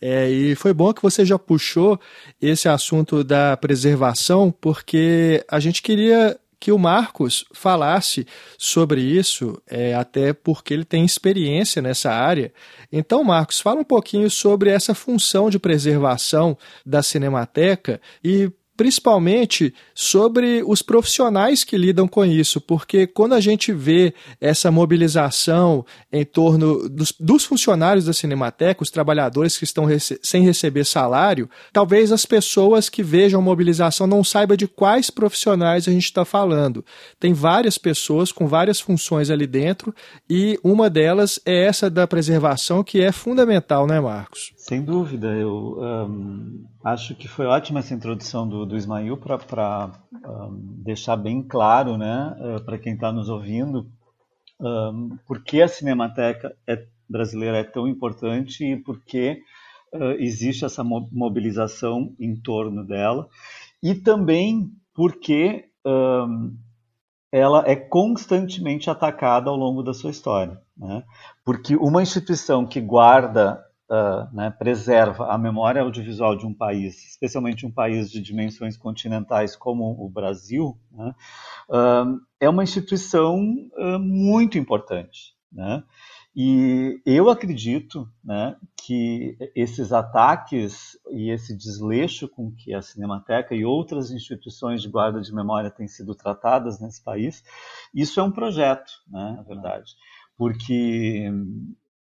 [0.00, 1.98] É, e foi bom que você já puxou
[2.40, 9.94] esse assunto da preservação, porque a gente queria que o Marcos falasse sobre isso, é,
[9.94, 12.52] até porque ele tem experiência nessa área.
[12.90, 20.62] Então, Marcos, fala um pouquinho sobre essa função de preservação da Cinemateca e principalmente sobre
[20.64, 26.88] os profissionais que lidam com isso, porque quando a gente vê essa mobilização em torno
[26.88, 32.24] dos, dos funcionários da Cinemateca, os trabalhadores que estão rece sem receber salário, talvez as
[32.24, 36.84] pessoas que vejam a mobilização não saibam de quais profissionais a gente está falando.
[37.18, 39.92] Tem várias pessoas com várias funções ali dentro
[40.30, 44.52] e uma delas é essa da preservação que é fundamental, né, Marcos?
[44.68, 50.82] Sem dúvida, eu um, acho que foi ótima essa introdução do, do Ismail para um,
[50.84, 53.90] deixar bem claro, né, uh, para quem está nos ouvindo,
[54.60, 59.40] um, por que a Cinemateca é, brasileira é tão importante e por que
[59.94, 63.26] uh, existe essa mobilização em torno dela,
[63.82, 65.64] e também porque
[67.32, 70.60] ela é constantemente atacada ao longo da sua história.
[70.76, 71.02] Né?
[71.42, 77.66] Porque uma instituição que guarda uh, né, preserva a memória audiovisual de um país, especialmente
[77.66, 81.14] um país de dimensões continentais como o Brasil, né,
[81.68, 83.38] uh, é uma instituição
[83.76, 85.36] uh, muito importante.
[85.50, 85.82] Né?
[86.36, 93.64] E eu acredito né, que esses ataques e esse desleixo com que a Cinemateca e
[93.64, 97.42] outras instituições de guarda de memória têm sido tratadas nesse país,
[97.92, 99.94] isso é um projeto, né, na verdade.
[100.36, 101.28] Porque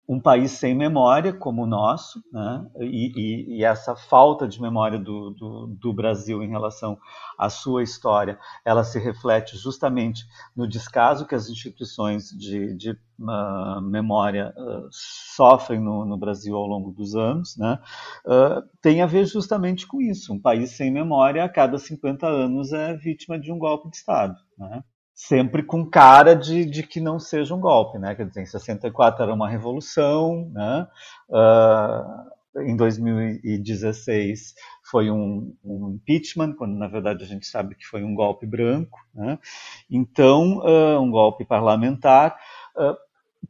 [0.08, 2.64] um país sem memória como o nosso, né?
[2.80, 6.96] e, e, e, essa falta de memória do, do, do, Brasil em relação
[7.36, 13.80] à sua história, ela se reflete justamente no descaso que as instituições de, de uh,
[13.82, 17.78] memória uh, sofrem no, no, Brasil ao longo dos anos, né?
[18.24, 20.32] Uh, tem a ver justamente com isso.
[20.32, 24.36] Um país sem memória, a cada 50 anos, é vítima de um golpe de Estado.
[24.56, 24.84] Né?
[25.16, 28.14] Sempre com cara de, de que não seja um golpe, né?
[28.14, 30.86] Quer dizer, em 64 era uma revolução, né?
[31.30, 38.04] Uh, em 2016 foi um, um, impeachment, quando na verdade a gente sabe que foi
[38.04, 39.38] um golpe branco, né?
[39.90, 42.36] Então, uh, um golpe parlamentar.
[42.76, 42.94] Uh,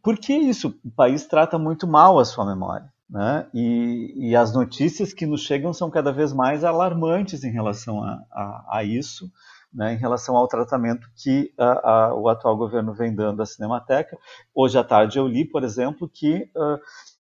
[0.01, 0.79] por que isso?
[0.85, 2.95] O país trata muito mal a sua memória.
[3.09, 3.47] Né?
[3.55, 8.21] E, e, as notícias que nos chegam são cada vez mais alarmantes em relação a,
[8.33, 9.31] a, a isso
[9.77, 14.17] né, em relação ao tratamento que a, a, o atual governo vem dando à Cinemateca.
[14.55, 16.81] Hoje à tarde eu li, por exemplo, que uh,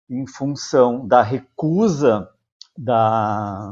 [0.10, 2.30] em função da recusa
[2.78, 3.72] da,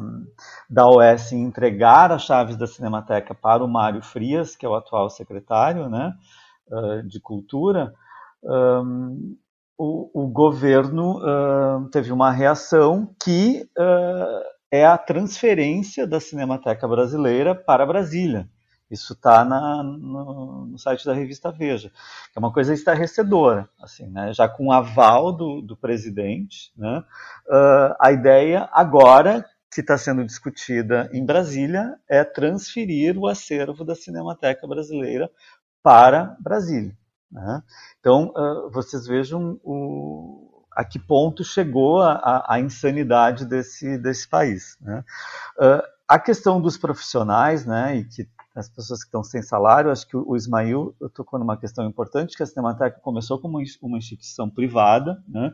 [0.69, 4.75] da OS em entregar as chaves da Cinemateca para o Mário Frias, que é o
[4.75, 6.13] atual secretário né,
[7.05, 7.93] de Cultura,
[8.43, 9.37] um,
[9.77, 17.55] o, o, governo uh, teve uma reação que uh, é a transferência da Cinemateca Brasileira
[17.55, 18.47] para Brasília.
[18.89, 21.91] Isso está no, no, site da revista Veja.
[22.35, 24.33] É uma coisa estarrecedora, assim, né?
[24.33, 27.03] Já com o aval do, do presidente, né?
[27.47, 33.93] Uh, a ideia agora que está sendo discutida em Brasília é transferir o acervo da
[33.93, 35.29] Cinemateca Brasileira
[35.83, 36.97] para Brasília.
[37.31, 37.61] Né?
[37.99, 44.27] Então, uh, vocês vejam o, a que ponto chegou a, a, a insanidade desse, desse
[44.27, 44.77] país.
[44.81, 45.03] Né?
[45.57, 49.91] Uh, a questão dos profissionais, né, e que as pessoas que estão sem salário.
[49.91, 54.49] Acho que o Ismail tocou numa questão importante, que a Cinemateca começou como uma instituição
[54.49, 55.53] privada, né?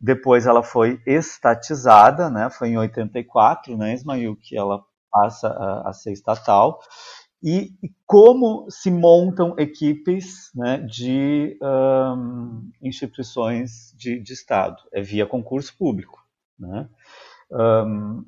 [0.00, 2.48] depois ela foi estatizada, né?
[2.50, 6.78] foi em 84, né, Ismail, que ela passa a, a ser estatal,
[7.42, 15.24] e, e, como se montam equipes né, de um, instituições de, de Estado, é via
[15.24, 16.18] concurso público.
[16.58, 16.88] Né?
[17.50, 18.24] Um,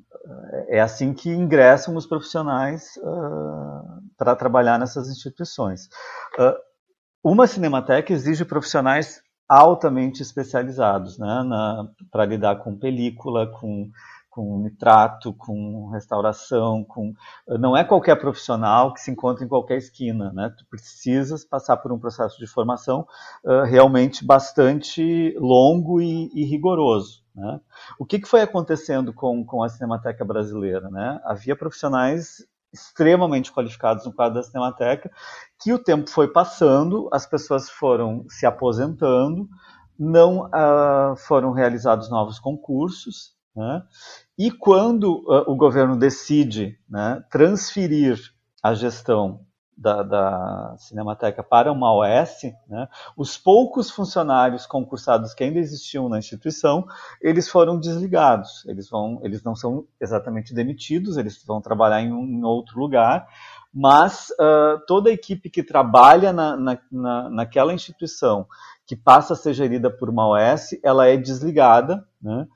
[0.69, 3.90] é assim que ingressam os profissionais uh,
[4.21, 5.87] para trabalhar nessas instituições.
[6.37, 6.53] Uh,
[7.23, 9.19] uma cinemateca exige profissionais
[9.49, 11.27] altamente especializados né,
[12.11, 13.89] para lidar com película, com
[14.29, 17.13] com nitrato, com restauração, com
[17.59, 20.49] não é qualquer profissional que se encontra em qualquer esquina, né?
[20.57, 23.05] Tu precisas passar por um processo de formação
[23.43, 27.21] uh, realmente bastante longo e, e rigoroso.
[27.35, 27.59] Né?
[27.99, 30.89] O que, que, foi acontecendo com, com a Cinemateca brasileira?
[30.89, 31.19] Né?
[31.23, 35.11] Havia profissionais extremamente qualificados no quadro da Cinemateca,
[35.61, 39.47] que o tempo foi passando, as pessoas foram se aposentando,
[39.97, 43.83] não uh, foram realizados novos concursos, né?
[44.37, 48.19] E quando uh, o governo decide né, transferir
[48.63, 49.45] a gestão
[49.81, 56.19] da, da, Cinemateca para uma OS, né, os poucos funcionários concursados que ainda existiam na
[56.19, 56.85] instituição,
[57.19, 58.63] eles foram desligados.
[58.67, 63.27] Eles, vão, eles não são exatamente demitidos, eles vão trabalhar em, um, em outro lugar,
[63.73, 68.45] mas uh, toda a equipe que trabalha na, na, na, naquela instituição,
[68.85, 72.47] que passa a ser gerida por uma OS, ela é desligada, né,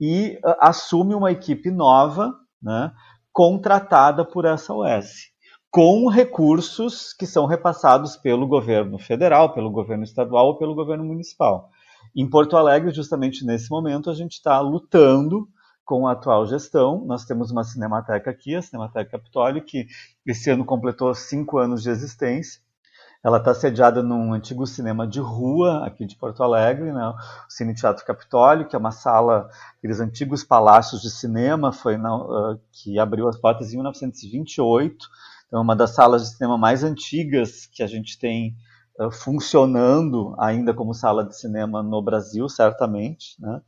[0.00, 2.92] e uh, assume uma equipe nova, né,
[3.32, 5.32] contratada por essa OS,
[5.70, 11.70] com recursos que são repassados pelo governo federal, pelo governo estadual ou pelo governo municipal.
[12.16, 15.48] Em Porto Alegre, justamente nesse momento, a gente está lutando
[15.84, 17.04] com a atual gestão.
[17.06, 19.86] Nós temos uma cinemateca aqui, a Cinemateca Capitólio, que
[20.26, 22.60] esse ano completou cinco anos de existência
[23.22, 27.08] ela está sediada num antigo cinema de rua aqui de Porto Alegre, né?
[27.08, 27.14] o
[27.48, 32.60] Cine Teatro Capitólio, que é uma sala, aqueles antigos palácios de cinema, foi na, uh,
[32.70, 35.08] que abriu as portas em 1928.
[35.48, 38.54] Então, é uma das salas de cinema mais antigas que a gente tem
[39.00, 43.34] uh, funcionando ainda como sala de cinema no Brasil, certamente.
[43.40, 43.60] Né?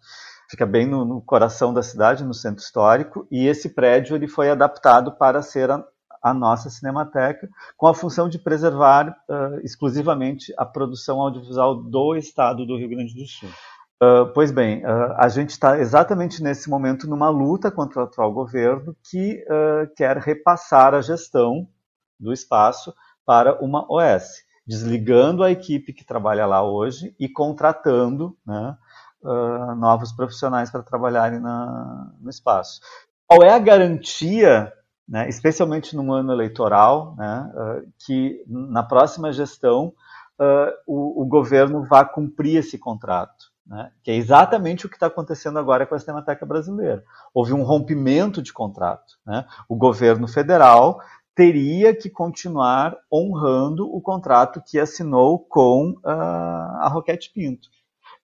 [0.48, 4.50] Fica bem no, no, coração da cidade, no centro histórico, e esse prédio ele foi
[4.50, 5.82] adaptado para ser a,
[6.22, 12.66] a nossa Cinemateca, com a função de preservar uh, exclusivamente a produção audiovisual do Estado
[12.66, 13.48] do Rio Grande do Sul.
[14.03, 18.32] Uh, pois bem, uh, a gente está exatamente nesse momento numa luta contra o atual
[18.32, 19.44] governo que
[19.96, 21.68] quer repassar a gestão
[22.18, 22.94] do espaço
[23.26, 28.76] para uma OS, desligando a equipe que trabalha lá hoje e contratando né,
[29.76, 32.80] novos profissionais para trabalharem na, no espaço.
[33.26, 34.72] Qual é a garantia
[35.11, 39.92] né, especialmente num ano eleitoral, né, uh, que na próxima gestão
[40.38, 43.49] uh, o, o, governo vá cumprir esse contrato.
[43.66, 47.04] Né, que é exatamente o que está acontecendo agora com a Cinemateca Brasileira.
[47.32, 49.14] Houve um rompimento de contrato.
[49.24, 51.00] Né, o governo federal
[51.34, 57.68] teria que continuar honrando o contrato que assinou com uh, a Roquete Pinto.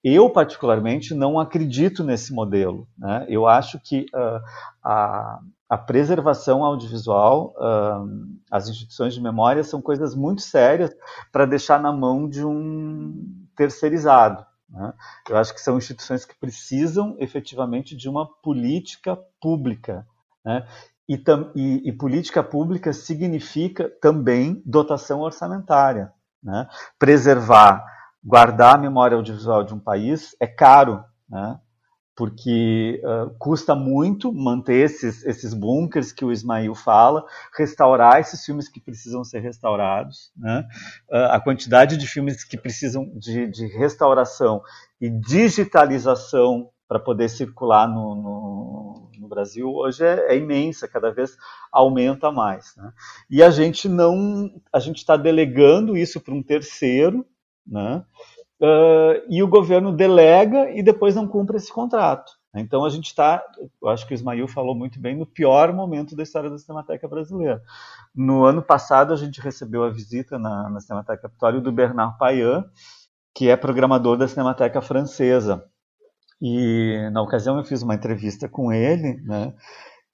[0.04, 2.86] Eu, particularmente, não acredito nesse modelo.
[2.96, 3.26] Né?
[3.28, 4.40] Eu acho que uh,
[4.84, 8.06] a, a, preservação audiovisual, uh,
[8.50, 10.94] as instituições de memória, são coisas muito sérias
[11.32, 13.14] para deixar na mão de um
[13.56, 14.44] terceirizado.
[14.68, 14.92] Né?
[15.28, 20.06] Eu acho que são instituições que precisam efetivamente de uma política pública.
[20.44, 20.66] Né?
[21.08, 21.22] E,
[21.54, 26.12] e, e, política pública significa também dotação orçamentária.
[26.42, 26.68] Né?
[26.98, 27.84] Preservar
[28.26, 31.60] guardar a memória audiovisual de um país é caro, né?
[32.16, 37.22] Porque uh, custa muito manter esses, esses bunkers que o Ismail fala,
[37.54, 40.66] restaurar esses filmes que precisam ser restaurados, né?
[41.10, 44.62] uh, a quantidade de filmes que precisam de, de restauração
[44.98, 51.36] e digitalização para poder circular no, no, no, Brasil hoje é, é imensa, cada vez
[51.70, 52.74] aumenta mais.
[52.76, 52.92] Né?
[53.28, 57.26] E a gente não, a gente está delegando isso para um terceiro,
[57.66, 58.04] né?
[58.60, 62.32] Uh, e o governo delega e depois não cumpre esse contrato.
[62.54, 63.44] Então a gente está,
[63.82, 67.06] eu acho que o Ismail falou muito bem, no pior momento da história da Cinemateca
[67.06, 67.62] brasileira.
[68.14, 72.64] No ano passado a gente recebeu a visita na, na Cinemateca Capitólio do Bernard Payan,
[73.34, 75.62] que é programador da Cinemateca Francesa.
[76.40, 79.54] E na ocasião eu fiz uma entrevista com ele, né?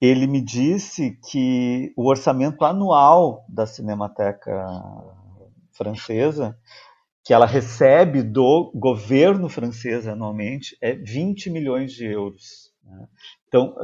[0.01, 4.65] Ele me disse que o orçamento anual da Cinemateca
[5.71, 6.57] Francesa
[7.23, 12.71] que ela recebe do governo francês anualmente é 20 milhões de euros.
[12.83, 13.07] Né?
[13.47, 13.75] Então,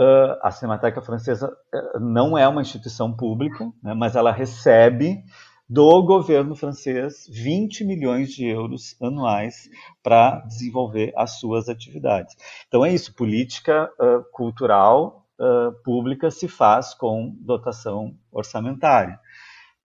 [0.41, 1.55] a Cinemateca Francesa
[2.01, 5.23] não é uma instituição pública, né, mas ela recebe
[5.69, 9.69] do governo francês 20 milhões de euros anuais
[10.01, 12.35] para desenvolver as suas atividades.
[12.67, 19.19] Então é isso, política uh, cultural uh, pública se faz com dotação orçamentária.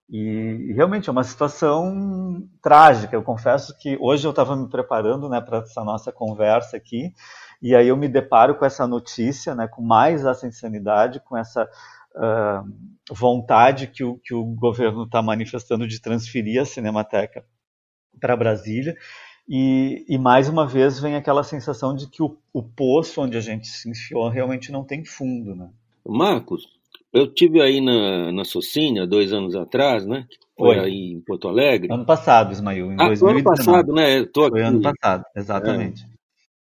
[0.08, 3.16] E, realmente é uma situação trágica.
[3.16, 7.12] Eu confesso que hoje eu estava me preparando né, para essa nossa conversa aqui,
[7.62, 11.68] e aí eu me deparo com essa notícia, né, com mais essa insanidade, com essa
[12.14, 17.44] uh, vontade que o, que o governo está manifestando de transferir a Cinemateca
[18.20, 18.96] para Brasília.
[19.48, 23.40] E, e, mais uma vez vem aquela sensação de que o, o poço onde a
[23.40, 25.54] gente se enfiou realmente não tem fundo.
[25.54, 25.68] Né?
[26.06, 26.73] Marcos,
[27.14, 30.26] eu tive aí na, na Socinia dois anos atrás, né?
[30.58, 30.84] Foi Oi.
[30.84, 31.92] aí em Porto Alegre.
[31.92, 33.34] Ano passado, Ismael, em ah, 2019.
[33.34, 34.24] ano passado, né?
[34.26, 34.50] Tô aqui.
[34.50, 36.02] Foi ano passado, exatamente.
[36.02, 36.08] É,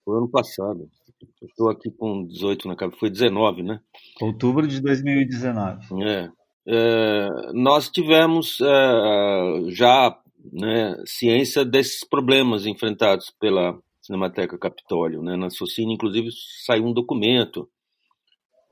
[0.05, 0.88] foi ano passado.
[1.42, 3.80] Estou aqui com 18 na cabeça, foi 19, né?
[4.22, 6.03] Outubro de 2019.
[6.03, 6.30] É.
[6.66, 10.16] é nós tivemos é, já
[10.53, 15.22] né, ciência desses problemas enfrentados pela Cinemateca Capitólio.
[15.22, 15.36] Né?
[15.36, 16.30] Na Socinia, inclusive,
[16.64, 17.68] saiu um documento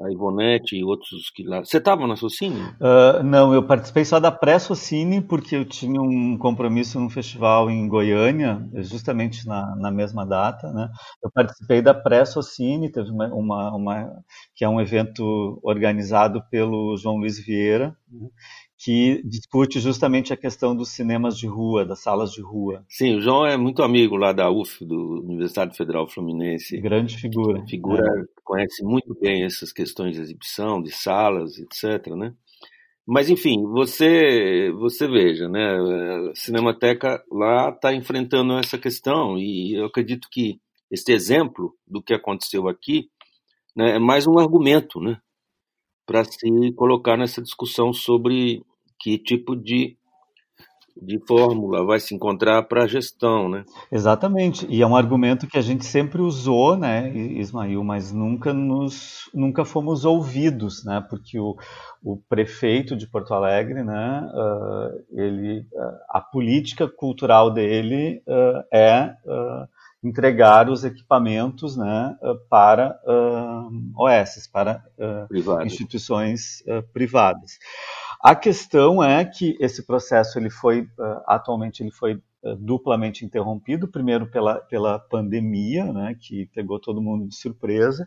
[0.00, 1.64] a Ivonete e outros que lá.
[1.64, 2.60] Você estava na Socine?
[2.60, 7.88] Uh, não, eu participei só da pré-Socine, porque eu tinha um compromisso num festival em
[7.88, 10.70] Goiânia, justamente na, na mesma data.
[10.72, 10.88] Né?
[11.22, 14.22] Eu participei da pré-Socine, teve uma, uma, uma,
[14.54, 18.28] que é um evento organizado pelo João Luiz Vieira, né?
[18.78, 22.84] Que discute justamente a questão dos cinemas de rua, das salas de rua.
[22.88, 26.78] Sim, o João é muito amigo lá da UF, do Universidade Federal Fluminense.
[26.78, 27.64] Grande figura.
[27.66, 28.24] Figura, é.
[28.44, 32.34] conhece muito bem essas questões de exibição, de salas, etc, né?
[33.06, 35.78] Mas enfim, você você veja, né?
[36.30, 40.60] A Cinemateca lá está enfrentando essa questão e eu acredito que
[40.90, 43.08] este exemplo do que aconteceu aqui
[43.76, 45.18] né, é mais um argumento, né?
[46.06, 48.62] Para se colocar nessa discussão sobre
[48.98, 49.96] que tipo de,
[50.96, 53.64] de fórmula vai se encontrar para a gestão, né?
[53.90, 59.28] Exatamente, e é um argumento que a gente sempre usou, né, Ismael, mas nunca nos
[59.34, 61.56] nunca fomos ouvidos, né, porque o,
[62.02, 69.14] o prefeito de Porto Alegre, né, uh, ele, uh, a política cultural dele uh, é
[70.06, 77.58] entregar os equipamentos né, eh, para uh, eh, OS, para uh, instituições uh, privadas.
[78.22, 80.88] A questão é que esse processo ele foi
[81.26, 82.20] atualmente ele foi
[82.58, 88.06] duplamente interrompido, primeiro pela, pela pandemia, né, que pegou todo mundo de surpresa,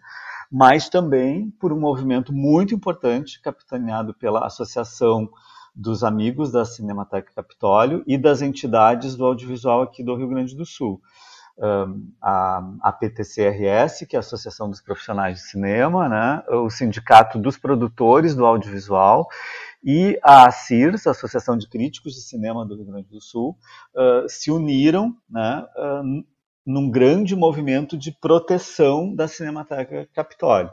[0.49, 5.29] mas também por um movimento muito importante capitaneado pela Associação
[5.75, 10.65] dos Amigos da Cinemateca Capitólio e das entidades do audiovisual aqui do Rio Grande do
[10.65, 11.01] Sul
[12.21, 17.57] a, a PTCRS, que é a Associação dos Profissionais de Cinema, né, o Sindicato dos
[17.57, 19.27] Produtores do Audiovisual,
[19.83, 23.57] e a ACIRS, a Associação de Críticos de Cinema do Rio Grande do Sul,
[23.95, 26.23] uh, se uniram né, uh,
[26.65, 30.71] num grande movimento de proteção da Cinemateca Capitólio.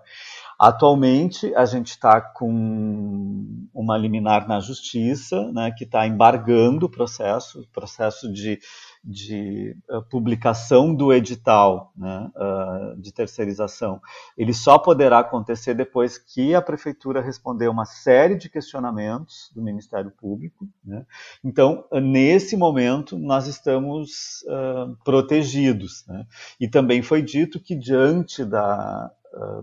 [0.58, 7.60] Atualmente, a gente está com uma liminar na justiça, né, que está embargando o processo,
[7.60, 8.58] o processo de
[9.06, 14.00] de uh, publicação do edital né, uh, de terceirização,
[14.36, 20.10] ele só poderá acontecer depois que a prefeitura responder uma série de questionamentos do Ministério
[20.10, 20.68] Público.
[20.84, 21.06] Né?
[21.44, 26.04] Então, nesse momento, nós estamos uh, protegidos.
[26.08, 26.26] Né?
[26.58, 29.12] E também foi dito que, diante da,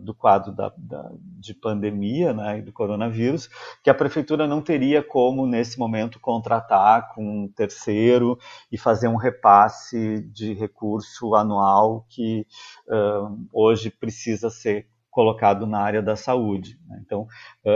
[0.02, 3.50] do quadro da, da, de pandemia né, do coronavírus,
[3.84, 8.38] que a prefeitura não teria como, nesse momento, contratar com um terceiro
[8.72, 12.46] e fazer um repasse de recurso anual que
[12.88, 16.78] uh, hoje precisa ser colocado na área da saúde.
[16.88, 17.00] Né?
[17.06, 17.28] Então,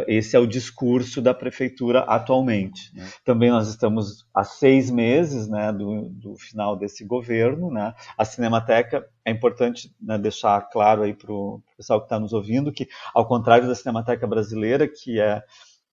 [0.08, 2.92] esse é o discurso da prefeitura atualmente.
[2.96, 3.08] Né?
[3.24, 7.72] Também nós estamos há seis meses né, do, do, final desse governo.
[7.72, 7.94] Né?
[8.18, 12.72] A Cinemateca, é importante né, deixar claro aí para o pessoal que está nos ouvindo
[12.72, 15.44] que, ao contrário da Cinemateca brasileira, que é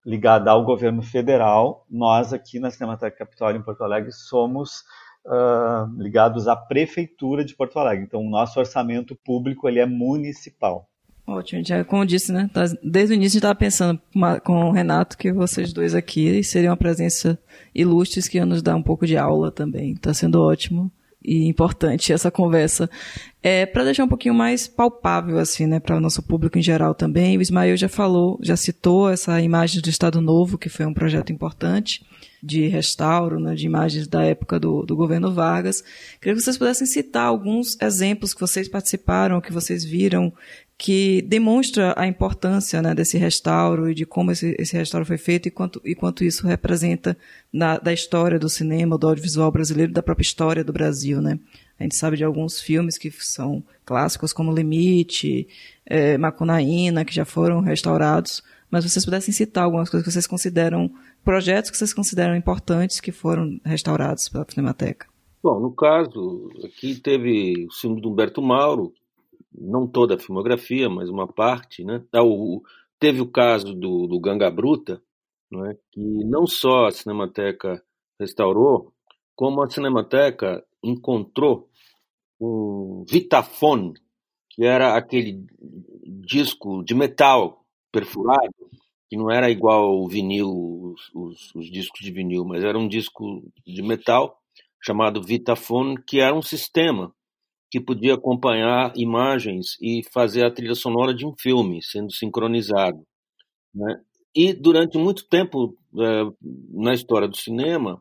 [0.04, 4.82] ligada ao governo federal, nós aqui na Cinemateca Capitólio em Porto Alegre somos
[5.26, 8.04] uh, ligados à prefeitura de Porto Alegre.
[8.04, 10.88] Então, o nosso orçamento público ele é municipal.
[11.26, 12.50] Ótimo, já como disse, né?
[12.52, 14.00] Tá, desde o início a gente estava pensando
[14.44, 17.38] com o Renato que vocês dois aqui seriam uma presença
[17.74, 19.92] ilustres que ia nos dar um pouco de aula também.
[19.92, 20.92] Está sendo ótimo
[21.24, 22.90] e importante essa conversa.
[23.42, 26.94] É, para deixar um pouquinho mais palpável, assim, né, para o nosso público em geral
[26.94, 30.94] também, o Ismael já falou, já citou essa imagem do Estado Novo, que foi um
[30.94, 32.04] projeto importante
[32.42, 35.82] de restauro, né, de imagens da época do, do governo Vargas.
[36.20, 40.32] Queria que vocês pudessem citar alguns exemplos que vocês participaram, que vocês viram,
[40.76, 45.46] que demonstra a importância né, desse restauro e de como esse, esse restauro foi feito
[45.46, 47.16] e quanto, e quanto isso representa
[47.52, 51.20] na, da história do cinema, do audiovisual brasileiro, da própria história do Brasil.
[51.20, 51.38] Né?
[51.78, 55.46] A gente sabe de alguns filmes que são clássicos, como Limite,
[55.86, 60.90] é, Macunaína, que já foram restaurados, mas vocês pudessem citar algumas coisas que vocês consideram,
[61.24, 65.06] projetos que vocês consideram importantes que foram restaurados pela Cinemateca.
[65.40, 68.92] Bom, no caso, aqui teve o filme do Humberto Mauro,
[69.54, 72.02] não toda a filmografia, mas uma parte, né?
[72.14, 72.62] O,
[72.98, 75.02] teve o caso do, do Ganga Bruta,
[75.70, 75.76] é?
[75.92, 77.82] que não só a Cinemateca
[78.18, 78.92] restaurou,
[79.36, 81.68] como a Cinemateca encontrou
[82.40, 83.94] um Vitafone,
[84.50, 85.44] que era aquele
[86.24, 88.52] disco de metal perfurado,
[89.08, 92.88] que não era igual o vinil, os, os, os discos de vinil, mas era um
[92.88, 94.40] disco de metal
[94.82, 97.14] chamado Vitafone, que era um sistema
[97.74, 103.04] que podia acompanhar imagens e fazer a trilha sonora de um filme sendo sincronizado.
[103.74, 104.00] Né?
[104.32, 106.22] E durante muito tempo é,
[106.70, 108.00] na história do cinema,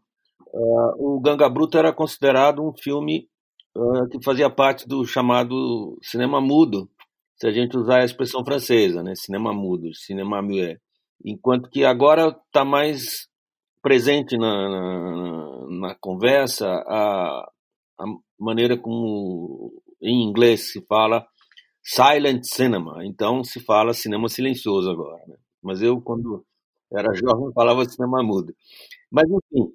[0.53, 0.59] é,
[0.99, 3.27] o Ganga Bruta era considerado um filme
[3.75, 6.87] é, que fazia parte do chamado cinema mudo,
[7.35, 9.15] se a gente usar a expressão francesa, né?
[9.15, 10.79] cinema mudo, cinema muet.
[11.25, 13.27] Enquanto que agora está mais
[13.81, 17.49] presente na, na, na conversa a,
[17.99, 18.05] a
[18.43, 19.71] maneira como
[20.01, 21.25] em inglês se fala
[21.83, 25.21] silent cinema, então se fala cinema silencioso agora.
[25.27, 25.35] Né?
[25.61, 26.45] Mas eu, quando
[26.91, 28.53] era jovem, falava cinema mudo.
[29.11, 29.71] Mas, enfim,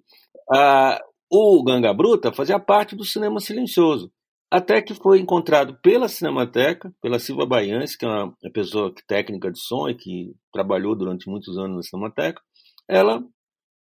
[1.30, 4.10] o Ganga Bruta fazia parte do cinema silencioso,
[4.50, 9.60] até que foi encontrado pela Cinemateca, pela Silva Baianes, que é uma pessoa técnica de
[9.60, 12.40] som e que trabalhou durante muitos anos na Cinemateca.
[12.88, 13.22] Ela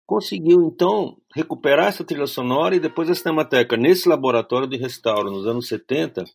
[0.05, 5.47] conseguiu então recuperar essa trilha sonora e depois a Cinemateca, nesse laboratório de restauro nos
[5.47, 6.25] anos 70,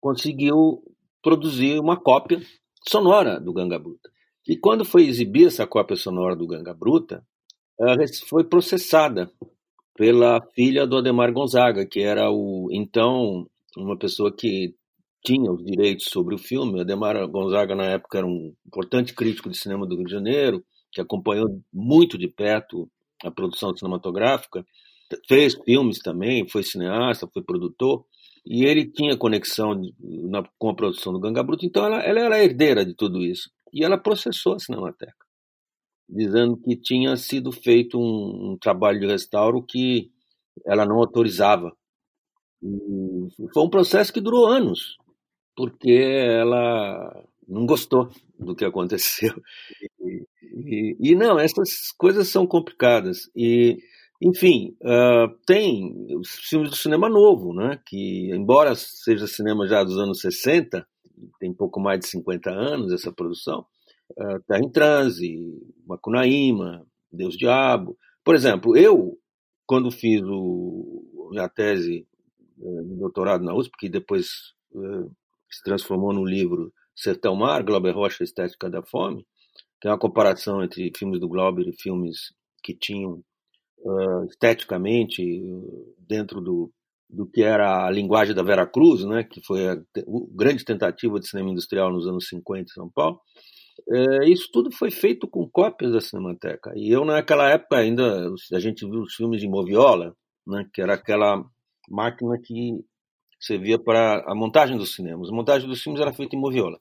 [0.00, 0.82] conseguiu
[1.22, 2.40] produzir uma cópia
[2.86, 4.10] sonora do Ganga Bruta.
[4.46, 7.24] E quando foi exibir essa cópia sonora do Ganga Bruta,
[7.78, 7.96] ela
[8.28, 9.30] foi processada
[9.94, 14.74] pela filha do Ademar Gonzaga, que era o então uma pessoa que
[15.24, 16.78] tinha os direitos sobre o filme.
[16.78, 20.64] O Ademar Gonzaga na época era um importante crítico de cinema do Rio de Janeiro,
[20.92, 22.88] que acompanhou muito de perto
[23.24, 24.64] a produção cinematográfica,
[25.28, 28.04] fez filmes também, foi cineasta, foi produtor,
[28.44, 32.42] e ele tinha conexão na, com a produção do Ganga Bruto, então ela, ela era
[32.42, 33.50] herdeira de tudo isso.
[33.72, 35.24] E ela processou a Cinemateca,
[36.08, 40.10] dizendo que tinha sido feito um, um trabalho de restauro que
[40.66, 41.72] ela não autorizava.
[42.62, 44.96] E foi um processo que durou anos,
[45.56, 49.32] porque ela não gostou do que aconteceu.
[50.04, 50.26] E,
[51.00, 53.30] e, não, essas coisas são complicadas.
[53.34, 53.78] E,
[54.20, 57.80] enfim, uh, tem os filmes do cinema novo, né?
[57.86, 60.86] que, embora seja cinema já dos anos 60,
[61.40, 63.64] tem pouco mais de 50 anos essa produção,
[64.12, 65.36] uh, Terra em Transe,
[65.86, 67.96] Macunaíma, Deus Diabo.
[68.24, 69.18] Por exemplo, eu,
[69.66, 72.06] quando fiz o, minha tese
[72.58, 74.26] uh, de doutorado na USP, que depois
[74.72, 75.10] uh,
[75.50, 79.26] se transformou no livro Sertão Mar, Glauber Rocha, Estética da Fome,
[79.88, 83.22] é uma comparação entre filmes do Glauber e filmes que tinham
[83.80, 85.22] uh, esteticamente
[85.98, 86.72] dentro do,
[87.08, 89.76] do que era a linguagem da Vera Cruz, né, que foi a, a
[90.34, 93.20] grande tentativa de cinema industrial nos anos 50 em São Paulo.
[94.26, 96.72] Isso tudo foi feito com cópias da Cinemateca.
[96.76, 100.14] E eu, naquela época, ainda a gente viu os filmes de Moviola,
[100.46, 101.42] né, que era aquela
[101.88, 102.84] máquina que
[103.40, 105.28] servia para a montagem dos cinemas.
[105.28, 106.78] A montagem dos filmes era feita em moviola.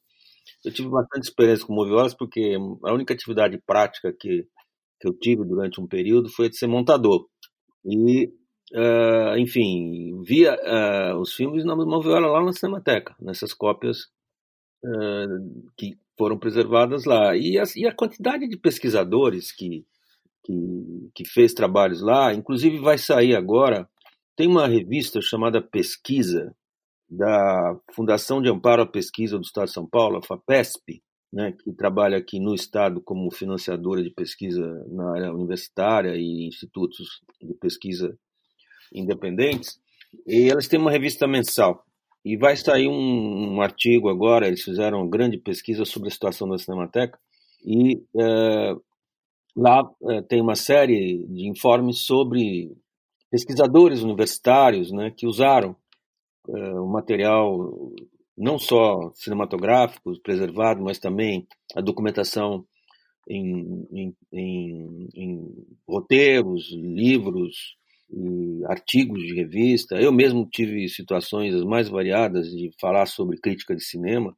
[0.64, 4.48] Eu tive bastante experiência com moviolas porque a única atividade prática que,
[5.00, 7.26] que eu tive durante um período foi de ser montador.
[7.86, 8.28] E,
[8.74, 14.04] uh, enfim, via uh, os filmes na moviola lá na Cinemateca, nessas cópias
[14.86, 17.36] uh, que foram preservadas lá.
[17.36, 19.84] E a, e a quantidade de pesquisadores que,
[20.44, 23.89] que, que, fez trabalhos lá, inclusive vai sair agora,
[24.36, 26.56] tem uma revista chamada Pesquisa,
[27.12, 31.74] da Fundação de Amparo à Pesquisa do Estado de São Paulo, a FAPESP, né, que
[31.74, 38.18] trabalha aqui no Estado como financiadora de pesquisa na área universitária e institutos de pesquisa
[38.93, 39.78] independentes,
[40.26, 41.84] e elas têm uma revista mensal.
[42.24, 46.47] E vai sair um, um artigo agora, eles fizeram uma grande pesquisa sobre a situação
[46.47, 47.20] da Cinemateca,
[47.66, 48.76] e é,
[49.55, 52.72] lá é, tem uma série de informes sobre
[53.30, 55.76] pesquisadores universitários né, que usaram
[56.50, 57.94] é, o material
[58.38, 62.66] não só cinematográfico preservado, mas também a documentação
[63.30, 65.48] em, em, em, em
[65.88, 67.76] roteiros, livros,
[68.68, 69.96] artigos de revista.
[69.96, 74.36] Eu mesmo tive situações as mais variadas de falar sobre crítica de cinema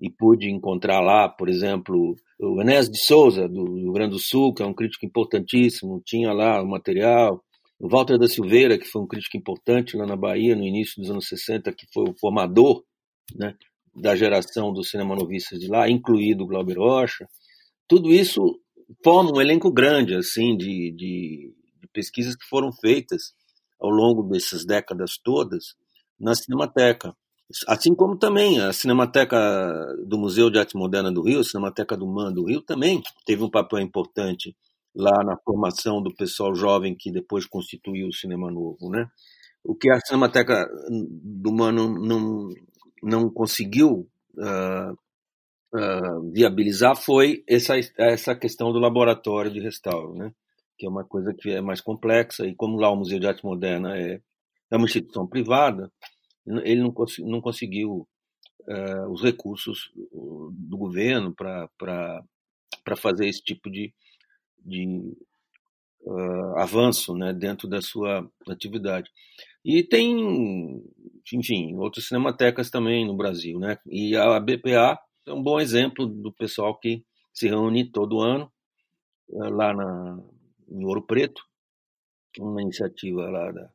[0.00, 4.54] e pude encontrar lá, por exemplo, o Enes de Souza, do Rio Grande do Sul,
[4.54, 7.42] que é um crítico importantíssimo, tinha lá o material.
[7.80, 11.10] O Walter da Silveira, que foi um crítico importante lá na Bahia no início dos
[11.10, 12.84] anos 60, que foi o formador
[13.34, 13.56] né,
[13.94, 17.26] da geração dos cinema novistas de lá, incluído o Glauber Rocha.
[17.88, 18.60] Tudo isso
[19.02, 21.54] forma um elenco grande assim de, de
[21.90, 23.32] pesquisas que foram feitas
[23.80, 25.74] ao longo dessas décadas todas
[26.18, 27.16] na Cinemateca.
[27.66, 29.36] Assim como também a Cinemateca
[30.06, 33.42] do Museu de Arte Moderna do Rio, a Cinemateca do MAN do Rio, também teve
[33.42, 34.54] um papel importante
[34.94, 39.08] lá na formação do pessoal jovem que depois constituiu o cinema novo, né?
[39.62, 42.48] O que a Cinemateca do MAN não, não,
[43.02, 44.92] não conseguiu uh,
[45.74, 50.32] uh, viabilizar foi essa, essa questão do laboratório de restauro, né?
[50.80, 53.44] que é uma coisa que é mais complexa, e como lá o Museu de Arte
[53.44, 54.18] Moderna é,
[54.70, 55.92] é uma instituição privada,
[56.64, 58.08] ele não, cons não conseguiu
[58.62, 63.92] uh, os recursos do governo para fazer esse tipo de,
[64.64, 65.16] de
[66.02, 69.10] uh, avanço né, dentro da sua atividade.
[69.64, 70.82] E tem,
[71.32, 73.58] enfim, outras cinematecas também no Brasil.
[73.58, 73.78] Né?
[73.86, 78.50] E a BPA é um bom exemplo do pessoal que se reúne todo ano
[79.28, 80.22] uh, lá na,
[80.70, 81.42] em Ouro Preto,
[82.38, 83.70] uma iniciativa lá da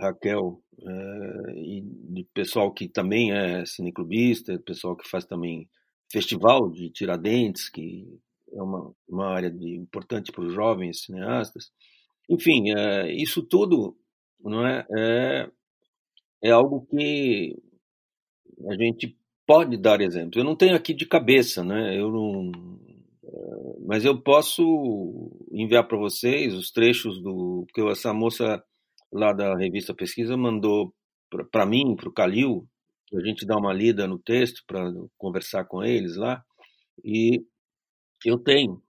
[0.00, 5.68] Raquel é, e de pessoal que também é cineclubista, pessoal que faz também
[6.10, 8.06] festival de Tiradentes, que
[8.52, 11.70] é uma, uma área de, importante para os jovens cineastas.
[12.28, 13.96] Enfim, é, isso tudo
[14.40, 15.50] não é, é,
[16.44, 17.56] é algo que
[18.68, 20.40] a gente pode dar exemplo.
[20.40, 21.98] Eu não tenho aqui de cabeça, né?
[21.98, 22.52] Eu não,
[23.86, 24.62] mas eu posso
[25.50, 28.62] enviar para vocês os trechos do que essa moça
[29.12, 30.92] lá da revista Pesquisa mandou
[31.50, 32.68] para mim, para o Calil,
[33.14, 36.44] a gente dá uma lida no texto para conversar com eles lá.
[37.02, 37.42] E
[38.24, 38.82] eu tenho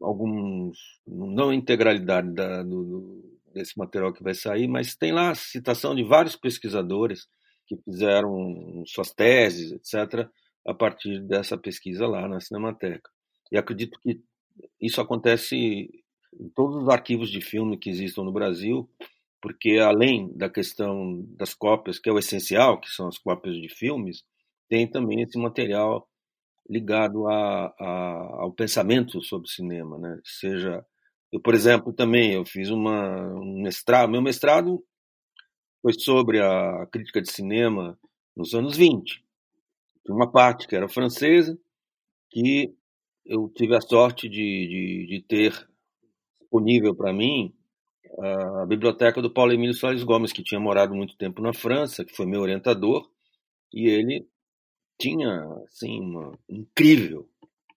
[0.00, 5.34] alguns, não a integralidade da, do, desse material que vai sair, mas tem lá a
[5.34, 7.28] citação de vários pesquisadores
[7.66, 10.28] que fizeram suas teses, etc.,
[10.66, 13.10] a partir dessa pesquisa lá na Cinemateca.
[13.50, 14.20] E acredito que
[14.80, 18.88] isso acontece em todos os arquivos de filme que existam no Brasil,
[19.40, 23.68] porque além da questão das cópias, que é o essencial, que são as cópias de
[23.68, 24.24] filmes,
[24.68, 26.08] tem também esse material
[26.68, 30.20] ligado a, a, ao pensamento sobre cinema, né?
[30.24, 30.84] Seja,
[31.32, 34.82] eu por exemplo também eu fiz uma um mestrado, meu mestrado
[35.82, 37.98] foi sobre a crítica de cinema
[38.36, 39.24] nos anos 20.
[40.08, 41.58] Uma parte que era francesa,
[42.30, 42.74] que
[43.26, 45.68] eu tive a sorte de, de, de ter
[46.40, 47.54] disponível para mim
[48.62, 52.16] a biblioteca do Paulo Emílio Soares Gomes, que tinha morado muito tempo na França, que
[52.16, 53.08] foi meu orientador,
[53.72, 54.26] e ele
[54.98, 57.28] tinha assim uma incrível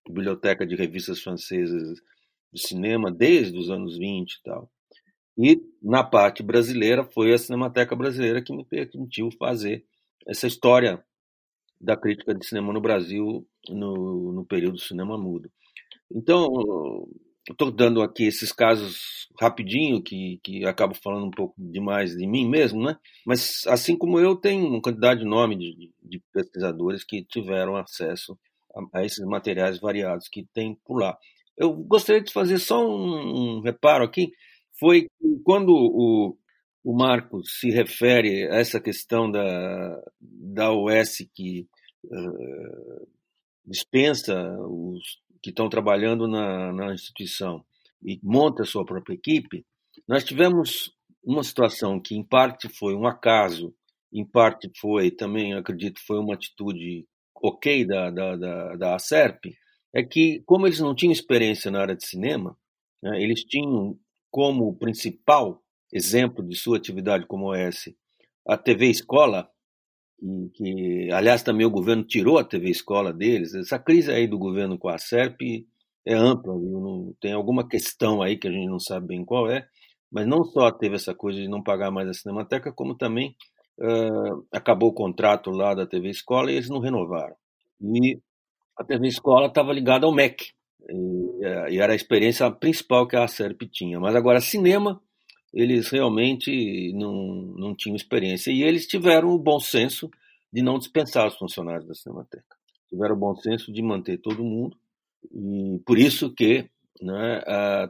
[0.06, 2.00] biblioteca de revistas francesas
[2.52, 4.70] de cinema desde os anos 20 e tal.
[5.38, 9.84] E na parte brasileira foi a Cinemateca Brasileira que me permitiu fazer
[10.26, 11.02] essa história
[11.80, 15.50] da crítica de cinema no Brasil no, no período do cinema mudo.
[16.10, 17.08] Então,
[17.50, 22.48] estou dando aqui esses casos rapidinho, que, que acabo falando um pouco demais de mim
[22.48, 22.96] mesmo, né?
[23.26, 28.38] Mas, assim como eu, tem uma quantidade enorme de, de pesquisadores que tiveram acesso
[28.74, 31.16] a, a, esses materiais variados que tem por lá.
[31.56, 34.32] Eu gostaria de fazer só um, um reparo aqui,
[34.78, 35.08] foi
[35.44, 36.36] quando o,
[36.84, 41.66] o Marcos se refere a essa questão da, da OS que
[42.04, 43.08] uh,
[43.66, 47.64] dispensa os que estão trabalhando na, na instituição
[48.02, 49.64] e monta a sua própria equipe,
[50.06, 53.74] nós tivemos uma situação que, em parte, foi um acaso,
[54.12, 59.56] em parte foi também, acredito, foi uma atitude ok da, da, da, da ACERP
[59.94, 62.56] é que, como eles não tinham experiência na área de cinema,
[63.02, 63.98] né, eles tinham
[64.30, 65.62] como principal
[65.92, 67.90] exemplo de sua atividade como OS
[68.46, 69.48] a TV Escola,
[70.22, 73.54] que, que, aliás também o governo tirou a TV Escola deles.
[73.54, 75.66] Essa crise aí do governo com a SERP
[76.06, 76.80] é ampla, viu?
[76.80, 79.66] Não, tem alguma questão aí que a gente não sabe bem qual é,
[80.10, 83.34] mas não só teve essa coisa de não pagar mais a Cinemateca, como também
[83.80, 87.34] uh, acabou o contrato lá da TV Escola e eles não renovaram.
[87.80, 88.18] E
[88.78, 90.52] a TV Escola estava ligada ao MEC,
[90.88, 93.98] e, e, era a experiência principal que a SERP tinha.
[93.98, 95.00] Mas agora, cinema,
[95.52, 97.12] eles realmente não,
[97.56, 98.50] não tinham experiência.
[98.50, 100.10] E eles tiveram o bom senso
[100.52, 102.56] de não dispensar os funcionários da Cinemateca.
[102.88, 104.76] Tiveram o bom senso de manter todo mundo.
[105.30, 106.68] E por isso que
[107.00, 107.42] né,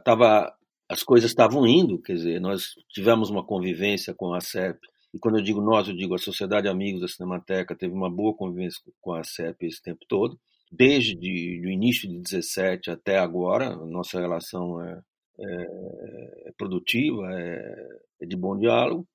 [0.03, 0.53] tava,
[0.89, 4.79] as coisas estavam indo, quer dizer, nós tivemos uma convivência com a CEP,
[5.13, 8.33] e quando eu digo nós, eu digo a Sociedade Amigos da Cinemateca teve uma boa
[8.33, 10.39] convivência com a CEP esse tempo todo,
[10.71, 14.99] desde o início de 17 até agora, nossa relação é,
[15.43, 19.07] é, é produtiva, é, é de bom diálogo,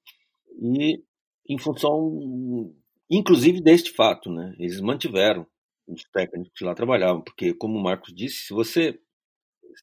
[0.61, 1.03] e
[1.49, 2.75] em função,
[3.11, 4.55] inclusive, deste fato, né?
[4.59, 5.47] Eles mantiveram
[5.87, 8.99] os técnicos que lá trabalhavam, porque, como o Marcos disse, se você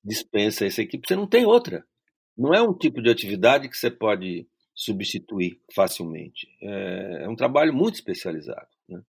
[0.04, 1.86] dispensa essa equipe, você não tem outra.
[2.38, 6.48] Não é um tipo de atividade que você pode substituir facilmente.
[6.62, 8.68] É, é um trabalho muito especializado.
[8.88, 9.02] Né?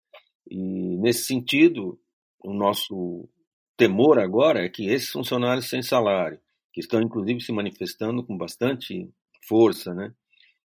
[0.49, 1.99] E, nesse sentido,
[2.39, 3.29] o nosso
[3.75, 6.39] temor agora é que esses funcionários sem salário,
[6.77, 9.09] que estão inclusive se manifestando com bastante
[9.47, 10.13] força, né?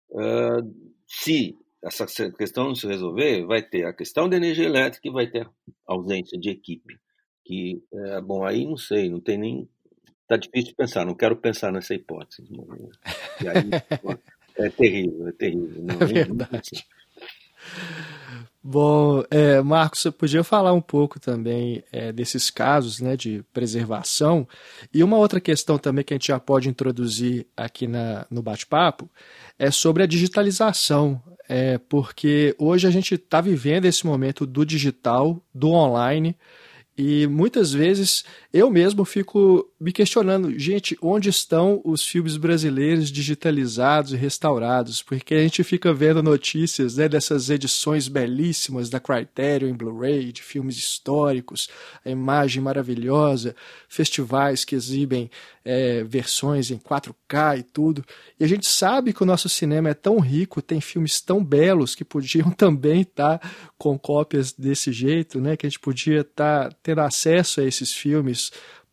[0.09, 5.11] Uh, se essa questão não se resolver, vai ter a questão da energia elétrica e
[5.11, 5.47] vai ter
[5.85, 6.99] ausência de equipe.
[7.45, 9.69] Que, é, bom, aí não sei, não tem nem.
[10.23, 12.49] Está difícil pensar, não quero pensar nessa hipótese.
[13.41, 13.69] Aí,
[14.57, 15.83] é terrível, é terrível.
[15.83, 16.83] Não, é verdade.
[18.63, 24.47] Bom, é, Marcos, você podia falar um pouco também é, desses casos né, de preservação.
[24.93, 29.09] E uma outra questão também que a gente já pode introduzir aqui na, no bate-papo
[29.57, 31.21] é sobre a digitalização.
[31.49, 36.37] É, porque hoje a gente está vivendo esse momento do digital, do online,
[36.97, 38.23] e muitas vezes
[38.53, 45.01] eu mesmo fico me questionando, gente, onde estão os filmes brasileiros digitalizados e restaurados?
[45.01, 50.43] Porque a gente fica vendo notícias né, dessas edições belíssimas da Criterion em Blu-ray, de
[50.43, 51.69] filmes históricos,
[52.03, 53.55] a imagem maravilhosa,
[53.87, 55.31] festivais que exibem
[55.63, 58.03] é, versões em 4K e tudo.
[58.39, 61.95] E a gente sabe que o nosso cinema é tão rico, tem filmes tão belos
[61.95, 65.55] que podiam também estar tá com cópias desse jeito, né?
[65.55, 68.40] Que a gente podia estar tá, ter acesso a esses filmes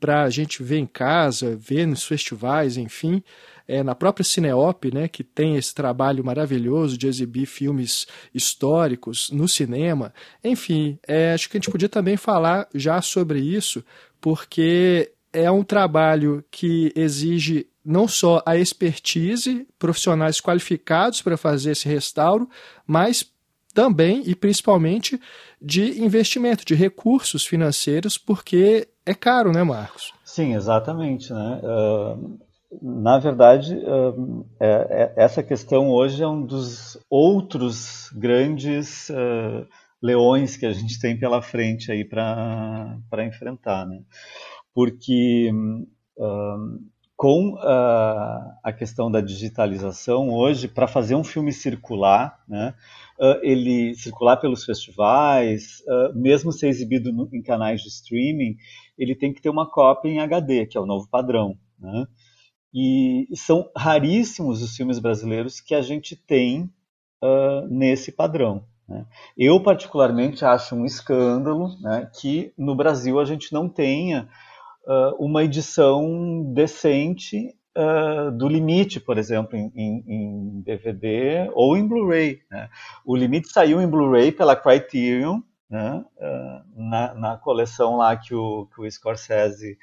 [0.01, 3.23] para a gente ver em casa, ver nos festivais, enfim.
[3.67, 9.47] É, na própria Cineop, né, que tem esse trabalho maravilhoso de exibir filmes históricos no
[9.47, 10.13] cinema.
[10.43, 13.85] Enfim, é, acho que a gente podia também falar já sobre isso,
[14.21, 21.89] porque é um trabalho que exige não só a expertise, profissionais qualificados para fazer esse
[21.89, 22.49] restauro,
[22.87, 23.31] mas
[23.73, 25.21] também e principalmente
[25.61, 30.13] de investimento, de recursos financeiros, porque é caro, né, Marcos?
[30.25, 31.33] Sim, exatamente.
[31.33, 31.61] Né?
[31.63, 32.39] Uh,
[32.83, 39.67] na verdade, uh, é, é, essa questão hoje é um dos outros grandes uh,
[40.03, 43.87] leões que a gente tem pela frente aí para enfrentar.
[43.87, 44.01] Né?
[44.75, 45.51] porque
[47.17, 52.75] com a questão da digitalização hoje, para fazer um filme circular, né,
[53.43, 55.83] ele circular pelos festivais,
[56.15, 58.57] mesmo ser exibido em canais de streaming,
[58.99, 61.57] ele tem que ter uma cópia em HD, que é o novo padrão.
[61.79, 62.07] Né?
[62.75, 66.71] E são raríssimos os filmes brasileiros que a gente tem
[67.69, 68.65] nesse padrão.
[68.89, 69.05] Né?
[69.37, 74.29] Eu, particularmente, acho um escândalo né, que no Brasil a gente não tenha
[74.87, 81.87] uh, uma edição decente uh, do Limite, por exemplo, em, em, em DVD ou em
[81.87, 82.41] Blu-ray.
[82.51, 82.71] Né?
[83.05, 86.05] O Limite saiu em Blu-ray pela Criterion, né?
[86.17, 89.79] uh, na, na, coleção lá que o, que o Scorsese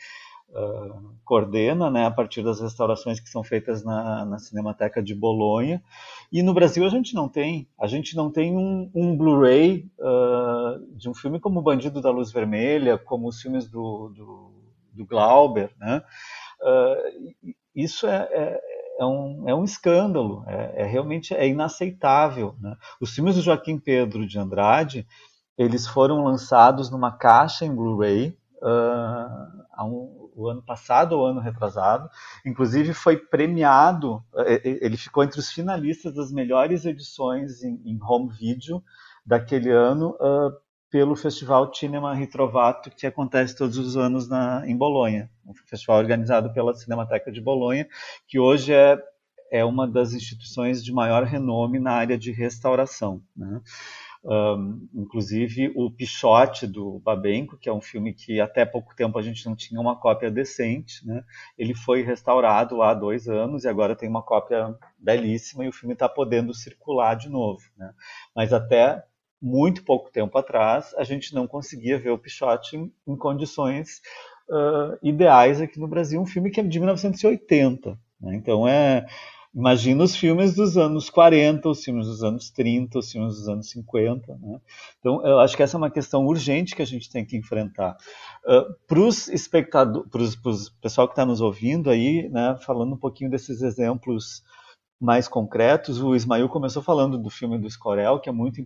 [0.47, 5.83] Uh, coordena, né, a partir das restaurações que são feitas na, na, Cinemateca de Bolonha.
[6.31, 7.67] E no Brasil a gente não tem.
[7.77, 12.31] A gente não tem um, um Blu-ray uh, de um filme como Bandido da Luz
[12.31, 14.55] Vermelha, como os filmes do, do
[14.95, 16.01] do Glauber, né?
[16.61, 18.61] Uh, isso é, é,
[18.99, 22.55] é, um, é um escândalo, é, é realmente é inaceitável.
[22.59, 22.75] Né?
[22.99, 25.05] Os filmes do Joaquim Pedro de Andrade,
[25.58, 32.10] eles foram lançados numa caixa em Blu-ray uh, um, o ano passado ou ano retrasado.
[32.45, 34.24] Inclusive foi premiado,
[34.64, 38.84] ele ficou entre os finalistas das melhores edições em, em home video
[39.26, 40.51] daquele ano uh,
[40.91, 46.53] pelo Festival Cinema Ritrovato, que acontece todos os anos na, em Bolonha, um festival organizado
[46.53, 47.88] pela Cinemateca de Bolonha,
[48.28, 48.97] que hoje é,
[49.51, 53.22] é uma das instituições de maior renome na área de restauração.
[53.36, 53.60] Né?
[54.28, 59.21] Um, inclusive o Pichote do Babenco, que é um filme que até pouco tempo a
[59.21, 61.23] gente não tinha uma cópia decente, né?
[61.55, 65.93] ele foi restaurado há dois anos e agora tem uma cópia belíssima e o filme
[65.93, 67.61] está podendo circular de novo.
[67.78, 67.93] Né?
[68.36, 69.03] Mas até
[69.39, 74.01] muito pouco tempo atrás a gente não conseguia ver o Pichote em, em condições
[74.49, 77.91] uh, ideais aqui no Brasil, um filme que é de 1980.
[78.19, 78.36] Né?
[78.36, 79.05] Então é
[79.56, 83.70] Imagina os filmes dos anos 40, os filmes dos anos 30, os filmes dos anos
[83.70, 84.38] 50.
[84.38, 84.60] Né?
[84.99, 87.95] Então, eu acho que essa é uma questão urgente que a gente tem que enfrentar.
[88.45, 92.97] Uh, para os espectadores, para o pessoal que está nos ouvindo aí, né, falando um
[92.97, 94.43] pouquinho desses exemplos
[94.99, 98.60] mais concretos, o Ismael começou falando do filme do Escorel, que é muito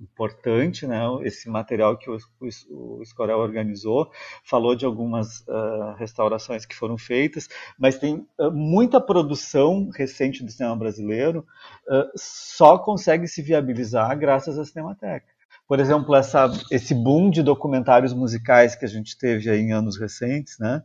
[0.00, 1.00] importante, né?
[1.22, 4.10] Esse material que o, o, o Escorel organizou
[4.42, 10.50] falou de algumas uh, restaurações que foram feitas, mas tem uh, muita produção recente do
[10.50, 11.46] cinema brasileiro
[11.88, 15.26] uh, só consegue se viabilizar graças à Cinemateca.
[15.66, 20.58] Por exemplo, essa, esse boom de documentários musicais que a gente teve em anos recentes,
[20.58, 20.82] né?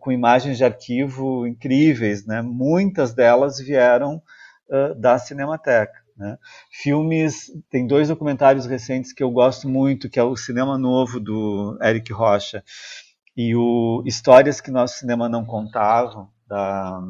[0.00, 2.40] com imagens de arquivo incríveis, né?
[2.40, 4.22] Muitas delas vieram
[4.96, 6.05] da Cinemateca.
[6.16, 6.38] Né?
[6.70, 11.78] Filmes, tem dois documentários recentes que eu gosto muito, que é o Cinema Novo do
[11.82, 12.64] Eric Rocha
[13.36, 17.00] e o Histórias que Nosso Cinema Não Contava, da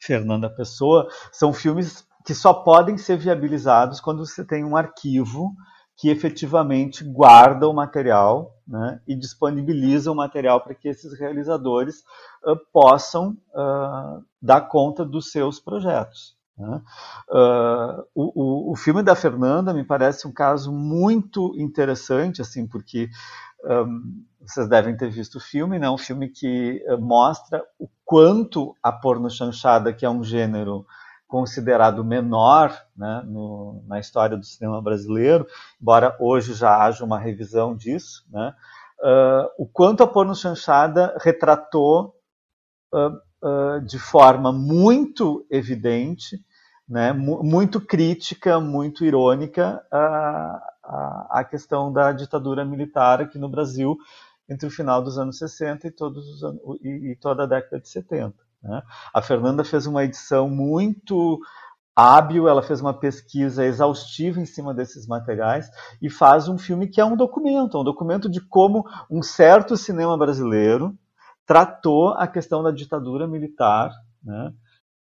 [0.00, 5.52] Fernanda Pessoa, são filmes que só podem ser viabilizados quando você tem um arquivo
[5.96, 12.02] que efetivamente guarda o material né, e disponibiliza o material para que esses realizadores
[12.44, 16.36] uh, possam uh, dar conta dos seus projetos.
[16.56, 23.10] Uh, o, o, filme da Fernanda me parece um caso muito interessante, assim, porque
[23.64, 25.90] um, vocês devem ter visto o filme, né?
[25.90, 30.86] um filme que uh, mostra o quanto a porno chanchada, que é um gênero
[31.26, 35.46] considerado menor né, no, na história do cinema brasileiro,
[35.80, 38.54] embora hoje já haja uma revisão disso, né,
[39.00, 42.14] uh, o quanto a porno chanchada retratou
[42.92, 43.18] uh,
[43.86, 46.42] de forma muito evidente,
[46.88, 53.96] né, muito crítica, muito irônica a, a, a, questão da ditadura militar aqui no Brasil
[54.48, 57.80] entre o final dos anos 60 e, todos os anos, e, e toda a década
[57.80, 58.34] de 70.
[58.62, 58.82] Né.
[59.14, 61.40] A Fernanda fez uma edição muito
[61.96, 65.70] hábil, ela fez uma pesquisa exaustiva em cima desses materiais
[66.02, 70.18] e faz um filme que é um documento, um documento de como um certo cinema
[70.18, 70.98] brasileiro
[71.46, 73.90] tratou a questão da ditadura militar,
[74.22, 74.52] né,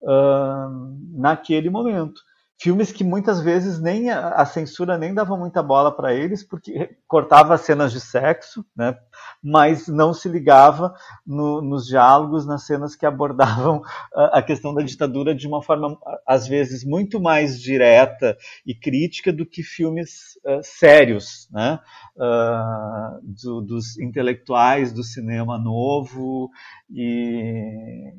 [0.03, 2.21] uh, naquele momento
[2.63, 6.97] filmes que muitas vezes nem a, a censura nem dava muita bola para eles, porque
[7.09, 8.97] cortava cenas de sexo, né?
[9.43, 10.95] mas não se ligava
[11.27, 13.83] no, nos diálogos, nas cenas que abordavam
[14.15, 19.33] a, a, questão da ditadura de uma forma, às vezes, muito mais direta e crítica
[19.33, 21.81] do que filmes uh, sérios, né?
[22.17, 26.49] Uh, do, dos intelectuais do cinema novo
[26.89, 28.13] e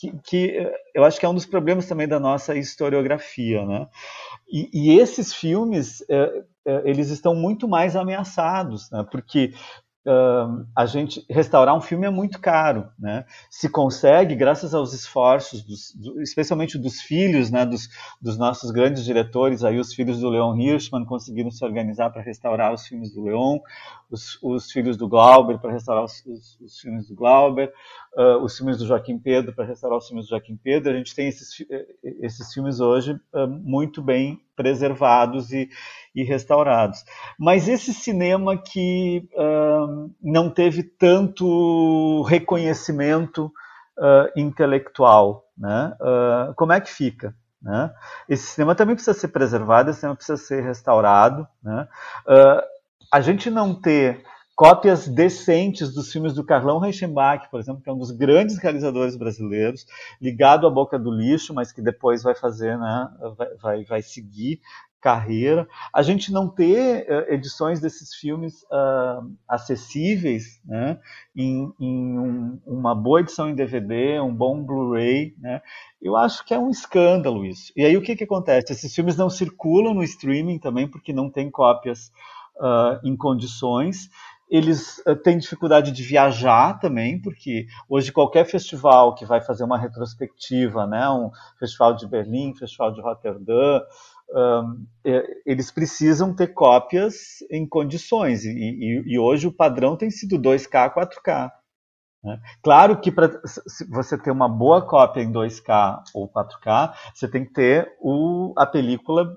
[0.00, 3.86] que, que, eh, eu acho que é um dos problemas também da nossa historiografia, né?
[4.50, 9.06] E, e esses filmes, é, é, eles estão muito mais ameaçados, né?
[9.12, 9.52] Porque
[10.06, 13.26] Uh, a gente restaurar um filme é muito caro, né?
[13.50, 17.86] Se consegue, graças aos esforços, dos, do, especialmente dos filhos, né, dos,
[18.18, 22.72] dos, nossos grandes diretores, aí os filhos do Leon Hirschman conseguiram se organizar para restaurar
[22.72, 23.58] os filmes do Leon,
[24.10, 27.70] os, os filhos do Glauber para restaurar os, os, os, filmes do Glauber,
[28.16, 30.94] uh, os filmes do Joaquim Pedro para restaurar os filmes do Joaquim Pedro.
[30.94, 31.86] A gente tem esses, eh,
[32.22, 35.70] esses filmes hoje uh, muito bem preservados e,
[36.14, 37.02] e, restaurados.
[37.38, 43.50] Mas esse cinema que uh, não teve tanto reconhecimento
[44.34, 45.92] intelectual, né?
[46.56, 47.34] como é que fica?
[47.60, 47.92] Né?
[48.26, 51.46] Esse cinema também precisa ser preservado, esse cinema precisa ser restaurado.
[51.62, 51.86] Né?
[53.12, 54.24] a gente não ter
[54.60, 59.16] cópias decentes dos filmes do Carlão Reichenbach, por exemplo, que é um dos grandes realizadores
[59.16, 59.86] brasileiros,
[60.20, 63.08] ligado à boca do lixo, mas que depois vai fazer, né,
[63.38, 64.60] vai, vai, vai seguir
[65.00, 65.66] carreira.
[65.90, 71.00] A gente não ter uh, edições desses filmes uh, acessíveis, né,
[71.34, 75.62] em, em um, uma boa edição em DVD, um bom Blu-ray, né,
[76.02, 77.72] eu acho que é um escândalo isso.
[77.74, 78.74] E aí o que, que acontece?
[78.74, 82.12] Esses filmes não circulam no streaming também porque não tem cópias
[82.56, 84.10] uh, em condições.
[84.50, 89.78] Eles uh, têm dificuldade de viajar também, porque hoje qualquer festival que vai fazer uma
[89.78, 93.82] retrospectiva, né, um festival de Berlim, festival de Rotterdam,
[94.32, 94.86] um,
[95.44, 100.94] eles precisam ter cópias em condições, e, e, e hoje o padrão tem sido 2K,
[100.94, 101.50] 4K.
[102.22, 102.38] Né?
[102.62, 103.40] Claro que para
[103.88, 108.66] você ter uma boa cópia em 2K ou 4K, você tem que ter o, a
[108.66, 109.36] película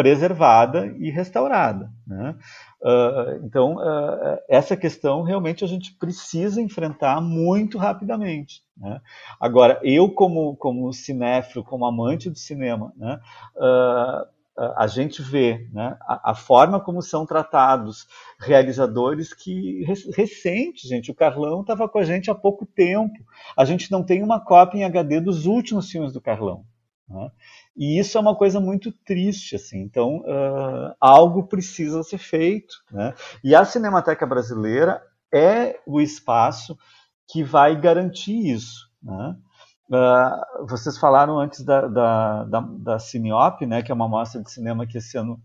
[0.00, 1.92] preservada e restaurada.
[2.06, 2.34] Né?
[2.80, 8.62] Uh, então, uh, essa questão realmente a gente precisa enfrentar muito rapidamente.
[8.74, 8.98] Né?
[9.38, 13.20] Agora, eu, como, como cinéfilo, como amante do cinema, né?
[13.56, 14.26] uh,
[14.74, 18.06] a gente vê né, a, a, forma como são tratados
[18.38, 19.84] realizadores que
[20.16, 21.10] recentes, gente.
[21.10, 23.14] O Carlão estava com a gente há pouco tempo.
[23.54, 26.64] A gente não tem uma cópia em HD dos últimos filmes do Carlão.
[27.10, 27.30] Né?
[27.76, 29.78] E isso é uma coisa muito triste, assim.
[29.78, 33.14] Então, uh, algo precisa ser feito, né?
[33.42, 35.02] E a Cinemateca Brasileira
[35.32, 36.76] é o espaço
[37.28, 39.36] que vai garantir isso, né?
[39.88, 44.48] Uh, vocês falaram antes da, da, da, da Cineop, né, que é uma mostra de
[44.48, 45.42] cinema que esse ano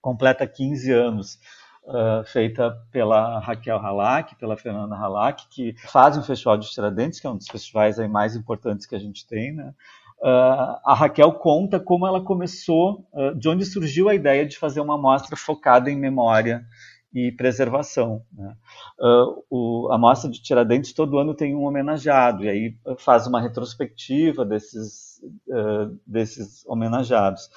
[0.00, 1.38] completa 15 anos,
[1.84, 7.26] uh, feita pela Raquel Halak, pela Fernanda Halak, que faz o Festival de Tiradentes, que
[7.26, 9.74] é um dos festivais aí mais importantes que a gente tem, né?
[10.20, 14.80] Uh, a Raquel conta como ela começou, uh, de onde surgiu a ideia de fazer
[14.80, 16.64] uma mostra focada em memória
[17.12, 18.22] e preservação.
[18.32, 18.56] Né?
[18.98, 23.40] Uh, o, a mostra de Tiradentes todo ano tem um homenageado, e aí faz uma
[23.40, 25.20] retrospectiva desses,
[26.06, 27.48] desses homenageados.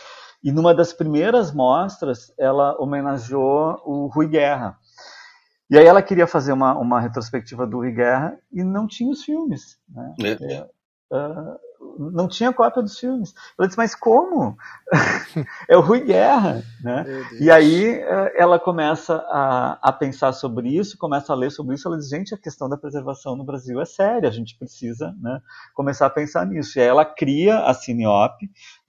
[0.43, 4.77] E numa das primeiras mostras, ela homenageou o Rui Guerra.
[5.69, 9.23] E aí ela queria fazer uma, uma retrospectiva do Rui Guerra e não tinha os
[9.23, 9.77] filmes.
[9.89, 10.13] Né?
[10.41, 10.67] É.
[11.11, 11.66] Uh,
[11.97, 13.33] não tinha cópia dos filmes.
[13.57, 14.57] Ela disse, mas como?
[15.67, 17.05] é o Rui Guerra, né?
[17.39, 21.87] E aí eh, ela começa a, a, pensar sobre isso, começa a ler sobre isso,
[21.87, 25.39] ela diz, gente, a questão da preservação no Brasil é séria, a gente precisa né,
[25.73, 26.77] começar a pensar nisso.
[26.77, 28.37] E aí ela cria a Cineop,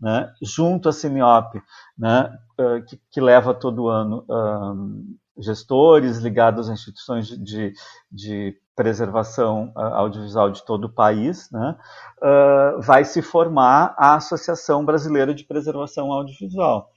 [0.01, 1.61] né, junto à Cineop,
[1.97, 7.73] né, eh, que, que leva todo ano um, gestores ligados a instituições de, de,
[8.11, 11.77] de preservação uh, audiovisual de todo o país, né,
[12.23, 16.89] uh, vai se formar a Associação Brasileira de Preservação Audiovisual,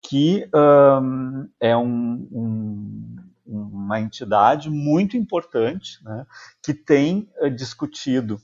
[0.00, 6.24] que um, é um, um, uma entidade muito importante, né,
[6.62, 8.40] que tem uh, discutido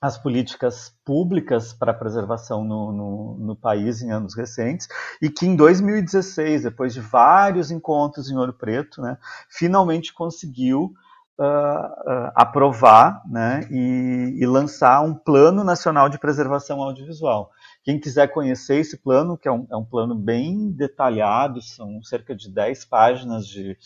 [0.00, 4.86] as políticas públicas para preservação no, no, no, país em anos recentes,
[5.20, 9.18] e que em 2016, depois de vários encontros em Ouro Preto, né,
[9.48, 10.94] finalmente conseguiu
[11.40, 17.50] uh, aprovar né, e, e, lançar um Plano Nacional de Preservação Audiovisual.
[17.82, 22.36] Quem quiser conhecer esse plano, que é um, é um plano bem detalhado, são cerca
[22.36, 23.76] de 10 páginas de,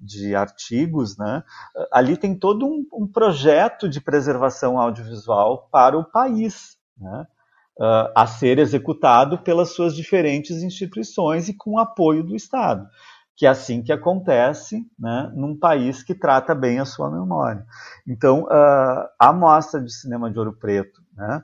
[0.00, 1.44] de artigos, né?
[1.92, 6.76] ali tem todo um, um projeto de preservação audiovisual para o país.
[6.98, 7.26] Né?
[7.76, 12.88] Uh, a ser executado pelas suas diferentes instituições e com apoio do Estado
[13.36, 17.66] que é assim que acontece né, num país que trata bem a sua memória.
[18.06, 21.42] Então, uh, a mostra de cinema de Ouro Preto, né,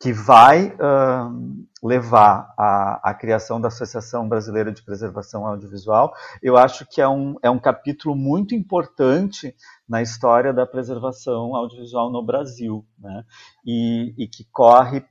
[0.00, 7.00] que vai uh, levar à, criação da Associação Brasileira de Preservação Audiovisual, eu acho que
[7.00, 9.54] é um, é um capítulo muito importante
[9.88, 13.24] na história da preservação audiovisual no Brasil, né,
[13.64, 15.04] e, e que corre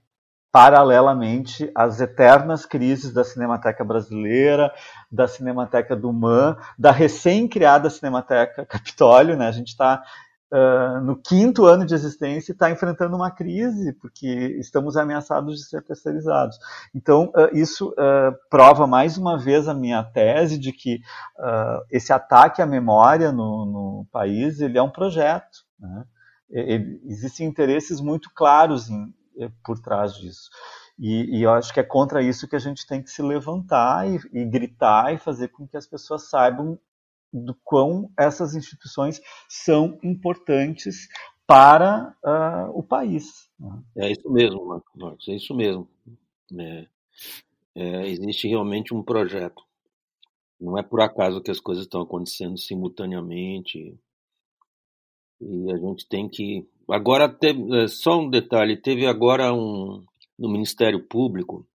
[0.55, 4.71] paralelamente às eternas crises da Cinemateca Brasileira,
[5.11, 9.35] da Cinemateca do MAN, da recém-criada Cinemateca Capitólio.
[9.35, 9.49] Né?
[9.49, 10.01] A gente está
[10.53, 15.65] uh, no quinto ano de existência e está enfrentando uma crise, porque estamos ameaçados de
[15.67, 16.57] ser terceirizados.
[16.95, 21.01] Então, uh, isso uh, prova mais uma vez a minha tese de que
[21.91, 25.65] esse ataque à memória no, no país ele é um projeto.
[25.77, 26.05] Né?
[26.49, 29.13] Ele, existem interesses muito claros em,
[29.63, 30.49] por trás disso.
[30.97, 34.07] E, e, eu acho que é contra isso que a gente tem que se levantar
[34.07, 36.79] e, e gritar e fazer com que as pessoas saibam
[37.33, 41.09] do quão essas instituições são importantes
[41.45, 43.49] para uh, o país.
[43.97, 45.87] É isso mesmo, Marcos, é isso mesmo.
[46.57, 46.87] É,
[47.75, 49.63] é, existe realmente um projeto.
[50.59, 53.99] Não é por acaso que as coisas estão acontecendo simultaneamente.
[55.41, 60.03] E a gente tem que Agora, teve, é, só um detalhe: teve agora um.
[60.37, 61.65] No Ministério Público,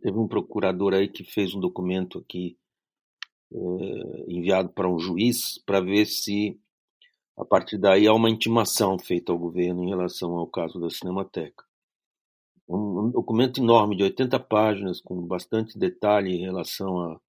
[0.00, 2.56] teve um procurador aí que fez um documento aqui
[3.52, 3.56] é,
[4.26, 6.58] enviado para um juiz para ver se
[7.36, 11.62] a partir daí há uma intimação feita ao governo em relação ao caso da Cinemateca.
[12.66, 17.20] Um, um documento enorme de 80 páginas com bastante detalhe em relação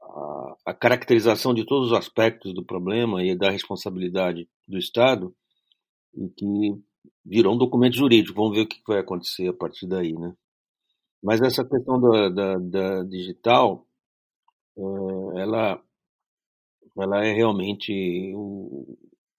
[0.00, 5.34] a, a caracterização de todos os aspectos do problema e da responsabilidade do Estado
[6.14, 6.82] e que
[7.24, 8.40] virou um documento jurídico.
[8.40, 10.34] Vamos ver o que vai acontecer a partir daí, né?
[11.22, 13.86] Mas essa questão da, da, da digital,
[14.76, 15.82] é, ela,
[16.96, 18.32] ela é realmente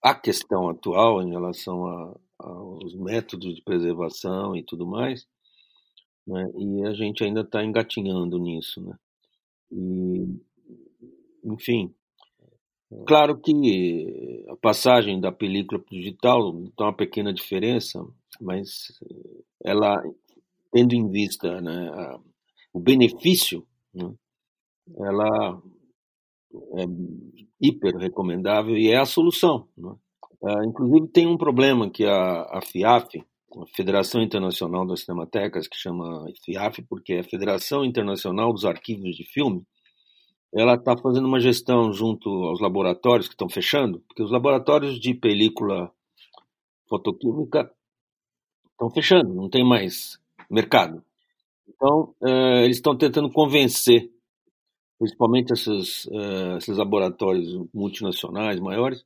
[0.01, 5.27] a questão atual em relação a, aos métodos de preservação e tudo mais,
[6.25, 6.49] né?
[6.57, 8.81] e a gente ainda está engatinhando nisso.
[8.81, 8.97] Né?
[9.71, 10.41] E,
[11.43, 11.93] enfim,
[13.05, 18.03] claro que a passagem da película para o digital tem uma pequena diferença,
[18.41, 18.99] mas
[19.63, 20.01] ela,
[20.71, 22.19] tendo em vista né, a,
[22.73, 24.11] o benefício, né,
[24.97, 25.61] ela
[26.77, 26.85] é
[27.61, 29.67] hiper recomendável e é a solução.
[29.77, 29.93] Né?
[30.41, 35.77] Uh, inclusive tem um problema que a, a FIAF, a Federação Internacional das Cinematecas, que
[35.77, 39.63] chama FIAF porque é a Federação Internacional dos Arquivos de Filme,
[40.53, 45.13] ela está fazendo uma gestão junto aos laboratórios que estão fechando, porque os laboratórios de
[45.13, 45.91] película
[46.87, 47.71] fotoquímica
[48.71, 50.19] estão fechando, não tem mais
[50.49, 51.03] mercado.
[51.67, 54.09] Então, uh, eles estão tentando convencer,
[54.97, 59.05] principalmente esses, uh, esses laboratórios multinacionais maiores,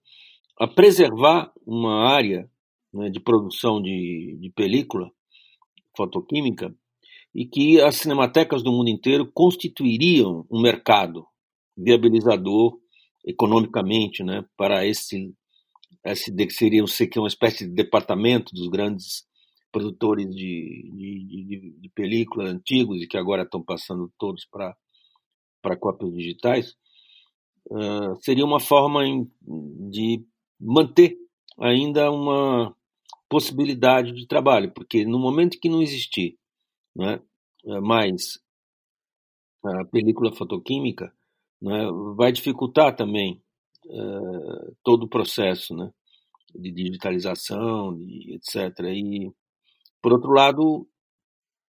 [0.58, 2.50] a preservar uma área
[2.94, 5.12] né, de produção de, de película
[5.96, 6.74] fotoquímica
[7.36, 11.26] e que as cinematecas do mundo inteiro constituiriam um mercado
[11.76, 12.80] viabilizador
[13.26, 15.34] economicamente né, para esse,
[16.06, 19.26] esse que seria uma espécie de departamento dos grandes
[19.72, 26.14] produtores de, de, de, de película antigos e que agora estão passando todos para cópias
[26.14, 26.76] digitais,
[27.72, 29.02] uh, seria uma forma
[29.90, 30.24] de
[30.60, 31.18] manter
[31.60, 32.76] ainda uma
[33.28, 36.38] possibilidade de trabalho, porque no momento que não existir
[36.96, 37.20] né,
[37.82, 38.40] mais
[39.66, 41.12] a película fotoquímica,
[41.64, 43.42] né, vai dificultar também
[43.86, 45.90] uh, todo o processo né,
[46.54, 48.80] de digitalização, de, etc.
[48.88, 49.32] E,
[50.02, 50.86] por outro lado,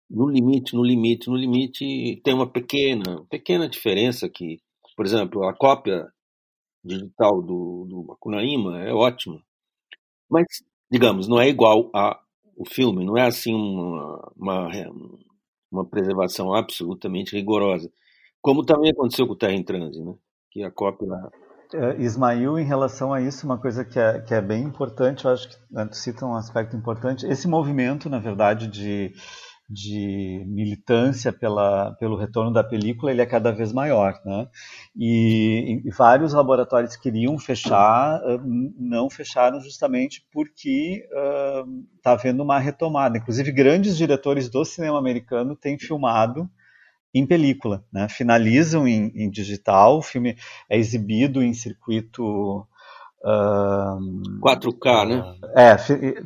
[0.09, 4.59] no limite, no limite, no limite, tem uma pequena, pequena diferença que,
[4.97, 6.11] por exemplo, a cópia
[6.83, 9.39] digital do, do Macunaíma é ótima.
[10.27, 10.45] Mas,
[10.89, 12.19] digamos, não é igual a
[12.57, 14.69] o filme, não é assim uma, uma,
[15.69, 17.91] uma preservação absolutamente rigorosa.
[18.45, 20.13] Como também aconteceu com o Terra em Transe, né?
[20.51, 21.07] que a cópia
[21.73, 25.31] é, Ismail, em relação a isso, uma coisa que é, que é bem importante, eu
[25.31, 29.11] acho que né, cita um aspecto importante, esse movimento, na verdade, de
[29.67, 34.47] de militância pela, pelo retorno da película ele é cada vez maior, né?
[34.95, 38.21] E, e vários laboratórios queriam fechar,
[38.77, 41.03] não fecharam justamente porque
[41.97, 43.17] está uh, havendo uma retomada.
[43.17, 46.47] Inclusive grandes diretores do cinema americano têm filmado
[47.15, 48.07] em película, né?
[48.09, 50.37] Finalizam em, em digital, o filme
[50.69, 52.67] é exibido em circuito
[53.25, 55.35] 4K, né?
[55.55, 55.77] É,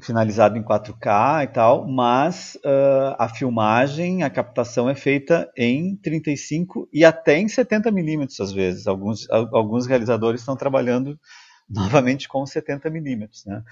[0.01, 6.89] finalizado em 4K e tal, mas uh, a filmagem, a captação é feita em 35
[6.91, 8.85] e até em 70 milímetros às vezes.
[8.85, 11.17] Alguns, alguns realizadores estão trabalhando
[11.69, 13.63] novamente com 70 milímetros, né?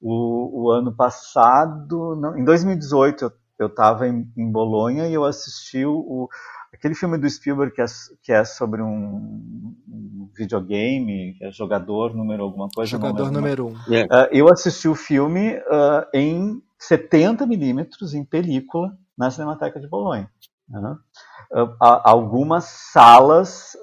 [0.00, 5.86] O, o, ano passado, não, em 2018, eu estava em, em Bolonha e eu assisti
[5.86, 6.28] o,
[6.74, 7.86] Aquele filme do Spielberg que é,
[8.22, 12.90] que é sobre um, um, videogame, que é jogador número alguma coisa.
[12.90, 13.72] Jogador número um.
[13.72, 20.28] Uh, eu assisti o filme uh, em 70 milímetros em película na Cinemateca de Bolonha.
[20.68, 23.76] Uh, algumas salas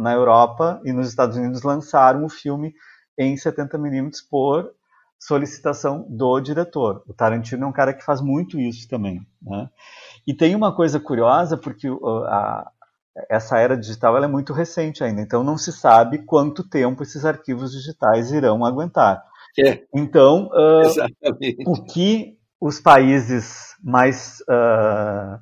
[0.00, 2.74] na Europa e nos Estados Unidos lançaram o filme
[3.16, 4.72] em 70 milímetros por
[5.18, 7.02] solicitação do diretor.
[7.06, 9.20] O Tarantino é um cara que faz muito isso também.
[9.42, 9.68] Né?
[10.26, 11.88] E tem uma coisa curiosa, porque
[12.26, 12.70] a,
[13.30, 17.72] essa era digital é muito recente ainda, então não se sabe quanto tempo esses arquivos
[17.72, 19.22] digitais irão aguentar.
[19.58, 19.82] É.
[19.94, 25.38] Então, uh, o que os países mais uh,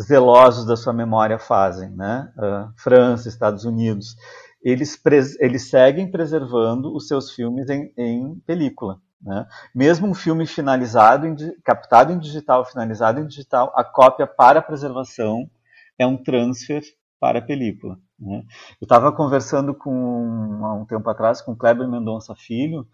[0.00, 2.30] zelosos da sua memória fazem, né?
[2.36, 4.16] Uh, França, Estados Unidos,
[4.62, 5.00] eles,
[5.40, 8.98] eles seguem preservando os seus filmes em, em película.
[9.24, 9.46] Né?
[9.74, 11.34] Mesmo um filme finalizado, em,
[11.64, 15.48] captado em digital, finalizado em digital, a cópia para preservação
[15.98, 16.82] é um transfer
[17.18, 17.98] para a película.
[18.18, 18.44] Né?
[18.80, 22.86] Eu estava conversando com, há um tempo atrás com Kleber Mendonça Filho,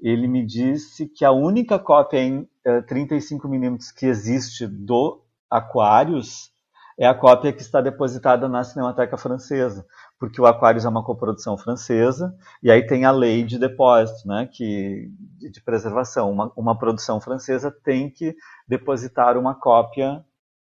[0.00, 6.51] ele me disse que a única cópia em 35mm eh, que existe do Aquarius
[6.98, 9.84] é a cópia que está depositada na Cinemateca Francesa
[10.22, 12.32] porque o Aquarius é uma coprodução francesa,
[12.62, 15.10] e aí tem a lei de depósito, né, que,
[15.40, 16.30] de preservação.
[16.30, 18.36] Uma, uma produção francesa tem que
[18.68, 20.24] depositar uma cópia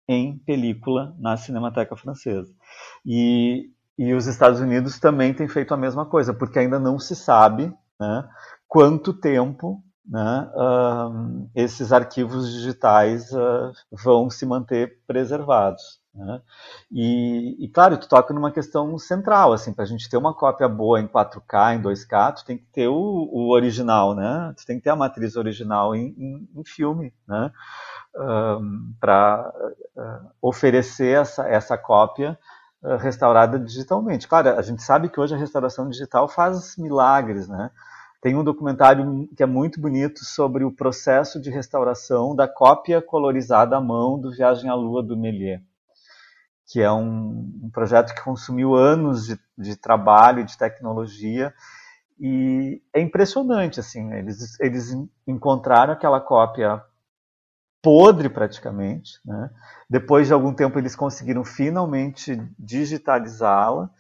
[0.09, 2.51] em película na Cinemateca Francesa.
[3.05, 7.15] E, e os Estados Unidos também têm feito a mesma coisa, porque ainda não se
[7.15, 7.71] sabe
[8.01, 8.27] né,
[8.67, 13.71] quanto tempo né, uh, esses arquivos digitais uh,
[14.03, 16.02] vão se manter preservados.
[16.15, 16.43] Né?
[16.91, 20.69] E, e, claro, tu toca numa questão central, assim, para a gente ter uma cópia
[20.69, 22.95] boa em 4K, em 2K, tu tem que ter o,
[23.33, 24.53] o original, né?
[24.57, 27.51] Tu tem que ter a matriz original em, em, em filme, né?
[28.15, 29.51] Um, para
[29.97, 32.39] uh, oferecer essa, essa cópia
[32.83, 34.29] uh, restaurada digitalmente.
[34.29, 37.71] Claro, a gente sabe que hoje a restauração digital faz milagres, né?
[38.21, 43.79] Tem um documentário que é muito bonito sobre o processo de restauração da cópia colorizada
[43.79, 45.72] à mão do Viagem à Lua do Méliès
[46.73, 51.53] que é um, um projeto que consumiu anos de, de trabalho, de tecnologia,
[52.19, 54.97] e é impressionante, assim, eles, eles
[55.27, 56.83] encontraram aquela cópia
[57.83, 59.51] podre praticamente, né?
[59.91, 63.91] Depois de algum tempo eles conseguiram finalmente digitalizá-la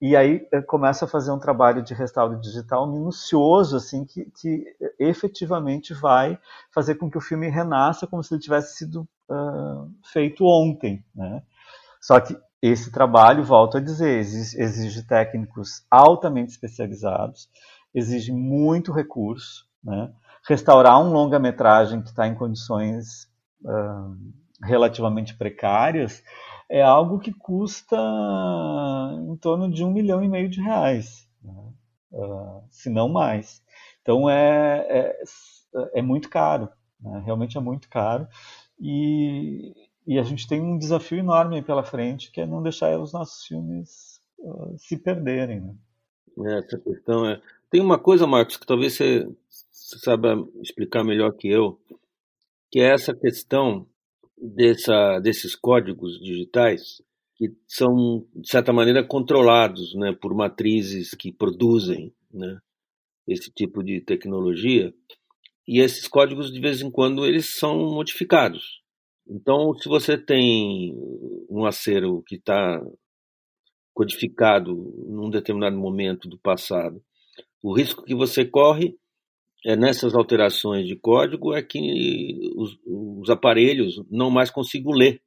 [0.00, 4.64] e aí eh, começa a fazer um trabalho de restauro digital minucioso, assim, que, que
[4.98, 6.38] efetivamente vai
[6.70, 11.42] fazer com que o filme renasça como se ele tivesse sido uh, feito ontem, né?
[12.02, 17.48] Só que esse trabalho, volto a dizer, exige técnicos altamente especializados,
[17.94, 19.66] exige muito recurso.
[19.82, 20.12] Né?
[20.46, 23.28] Restaurar um longa-metragem que está em condições
[23.64, 24.16] uh,
[24.64, 26.22] relativamente precárias
[26.68, 27.96] é algo que custa
[29.28, 31.72] em torno de um milhão e meio de reais, né?
[32.12, 33.62] uh, se não mais.
[34.00, 35.22] Então é, é,
[35.94, 36.68] é muito caro,
[37.00, 37.22] né?
[37.24, 38.26] realmente é muito caro.
[38.80, 39.72] E,
[40.06, 43.46] e a gente tem um desafio enorme pela frente, que é não deixar os nossos
[43.46, 45.60] filmes uh, se perderem.
[45.60, 45.74] Né?
[46.46, 47.40] É, essa questão é.
[47.70, 49.26] Tem uma coisa, Marcos, que talvez você,
[49.70, 51.78] saiba explicar melhor que eu,
[52.70, 53.86] que é essa questão
[54.36, 57.02] dessa, desses códigos digitais
[57.36, 62.58] que são, de certa maneira, controlados né, por matrizes que produzem né,
[63.26, 64.92] esse tipo de tecnologia.
[65.66, 68.81] E esses códigos, de vez em quando, eles são modificados.
[69.28, 70.94] Então, se você tem
[71.48, 72.80] um acervo que está
[73.94, 74.74] codificado
[75.08, 77.02] num determinado momento do passado,
[77.62, 78.96] o risco que você corre
[79.64, 85.20] é nessas alterações de código é que os, os aparelhos não mais consigam ler.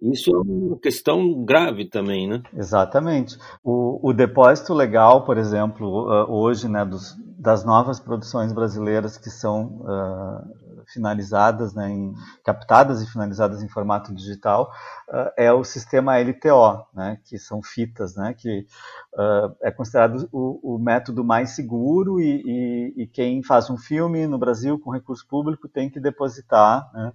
[0.00, 2.42] Isso é uma questão grave também, né?
[2.54, 3.36] Exatamente.
[3.62, 5.86] O, o depósito legal, por exemplo,
[6.28, 13.06] hoje, né, dos, das novas produções brasileiras que são uh, finalizadas, né, em, captadas e
[13.06, 14.70] finalizadas em formato digital,
[15.08, 18.66] uh, é o sistema LTO, né, que são fitas, né, que
[19.14, 24.26] uh, é considerado o, o, método mais seguro e, e, e, quem faz um filme
[24.26, 27.12] no Brasil com recurso público tem que depositar né,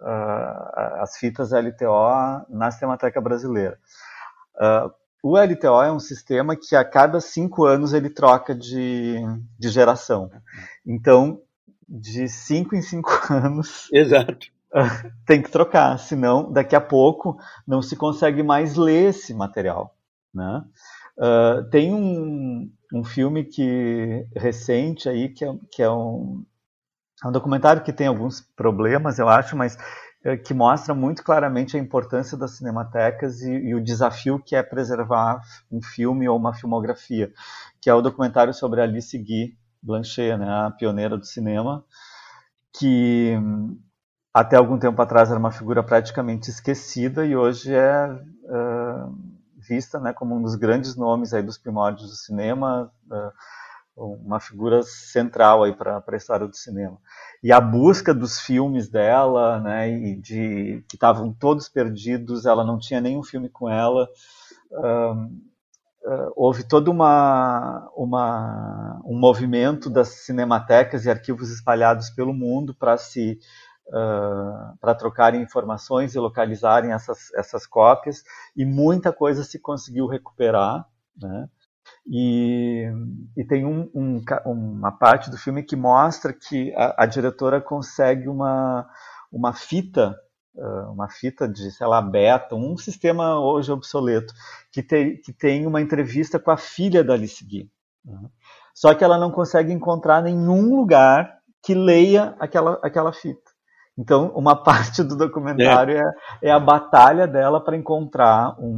[0.00, 3.78] uh, as fitas LTO na Cinemateca Brasileira.
[5.22, 9.16] o LTO é um sistema que a cada cinco anos ele troca de,
[9.58, 10.30] de geração.
[10.86, 11.42] Então,
[11.90, 13.88] de 5 em 5 anos.
[13.92, 14.46] Exato.
[15.26, 17.36] Tem que trocar, senão daqui a pouco
[17.66, 19.96] não se consegue mais ler esse material.
[20.32, 20.64] Né?
[21.18, 26.44] Uh, tem um, um filme que recente aí que é, que é um,
[27.22, 29.76] é um documentário que tem alguns problemas, eu acho, mas
[30.24, 34.62] é, que mostra muito claramente a importância das cinematecas e, e, o desafio que é
[34.62, 35.40] preservar
[35.70, 37.32] um filme ou uma filmografia,
[37.80, 41.84] que é o documentário sobre Alice Guy, Blanchet, né, a pioneira do cinema,
[42.72, 43.36] que
[44.32, 49.14] até algum tempo atrás era uma figura praticamente esquecida e hoje é uh,
[49.56, 53.32] vista né, como um dos grandes nomes aí dos primórdios do cinema, uh,
[53.96, 56.96] uma figura central aí para a história do cinema.
[57.42, 62.78] E a busca dos filmes dela, né, e de que estavam todos perdidos, ela não
[62.78, 64.08] tinha nenhum filme com ela.
[64.70, 65.49] Uh,
[66.04, 72.96] uh, houve todo uma, uma, um movimento das cinematecas e arquivos espalhados pelo mundo para
[72.96, 73.38] se
[73.88, 78.22] uh, para trocarem informações e localizarem essas, essas cópias
[78.56, 80.86] e muita coisa se conseguiu recuperar,
[81.20, 81.48] né?
[82.06, 82.86] E,
[83.36, 88.28] e tem um, um, uma parte do filme que mostra que a, a diretora consegue
[88.28, 88.88] uma,
[89.32, 90.16] uma fita
[90.54, 94.34] uma fita de, sei lá, beta, um sistema hoje obsoleto,
[94.72, 97.70] que, te, que tem uma entrevista com a filha da Alice Guy.
[98.04, 98.18] Né?
[98.74, 103.50] Só que ela não consegue encontrar nenhum lugar que leia aquela, aquela fita.
[103.96, 106.02] Então, uma parte do documentário é,
[106.42, 108.72] é, é a batalha dela para encontrar um,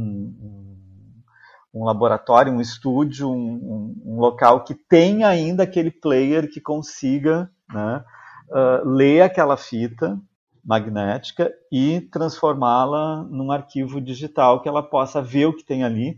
[1.73, 7.49] um, um, laboratório, um estúdio, um, um, local que tenha ainda aquele player que consiga
[7.69, 8.03] né,
[8.49, 10.19] uh, ler aquela fita
[10.63, 16.17] magnética e transformá-la num arquivo digital que ela possa ver o que tem ali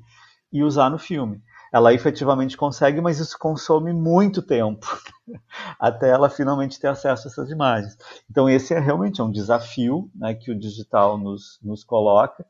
[0.52, 1.42] e usar no filme.
[1.74, 4.88] ela efetivamente consegue, mas isso consome muito tempo
[5.78, 7.98] até ela finalmente ter acesso a essas imagens.
[8.30, 12.46] Então esse é realmente é um desafio né, que o digital nos, nos coloca.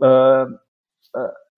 [0.00, 0.58] Uh,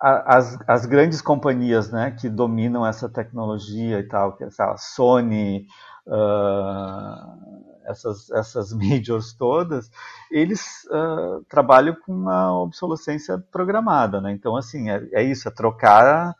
[0.00, 5.66] as, as, grandes companhias né, que dominam essa tecnologia e tal, que é a Sony,
[6.06, 9.90] uh, essas, essas majors todas,
[10.30, 14.32] eles uh, trabalham com uma obsolescência programada, né?
[14.32, 16.34] Então, assim, é, é isso, é trocar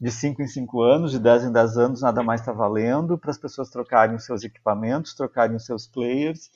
[0.00, 3.30] de 5 em 5 anos, de 10 em 10 anos, nada mais está valendo para
[3.30, 6.50] as pessoas trocarem os seus equipamentos, trocarem os seus players,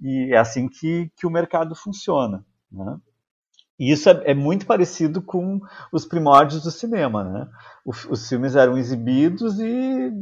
[0.00, 2.98] e é assim que, que o mercado funciona, né?
[3.78, 5.60] E isso é, é, muito parecido com
[5.92, 7.48] os primórdios do cinema, né?
[7.84, 10.12] Os filmes eram exibidos e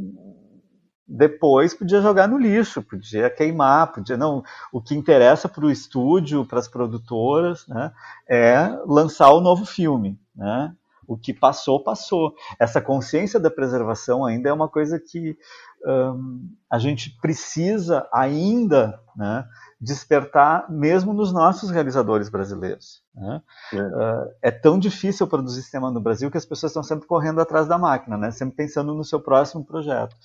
[1.15, 4.43] depois podia jogar no lixo, podia queimar, podia não.
[4.71, 7.91] O que interessa para o estúdio, para as produtoras, né,
[8.27, 10.73] é lançar o novo filme, né?
[11.05, 12.33] O que passou, passou.
[12.57, 15.37] Essa consciência da preservação ainda é uma coisa que
[15.85, 19.45] um, a gente precisa ainda né,
[19.79, 23.03] despertar, mesmo nos nossos realizadores brasileiros.
[23.13, 23.41] Né?
[23.73, 23.81] É.
[23.81, 24.51] Uh, é.
[24.51, 28.17] tão difícil produzir cinema no Brasil que as pessoas estão sempre correndo atrás da máquina,
[28.17, 28.31] né?
[28.31, 30.15] sempre pensando no seu próximo projeto.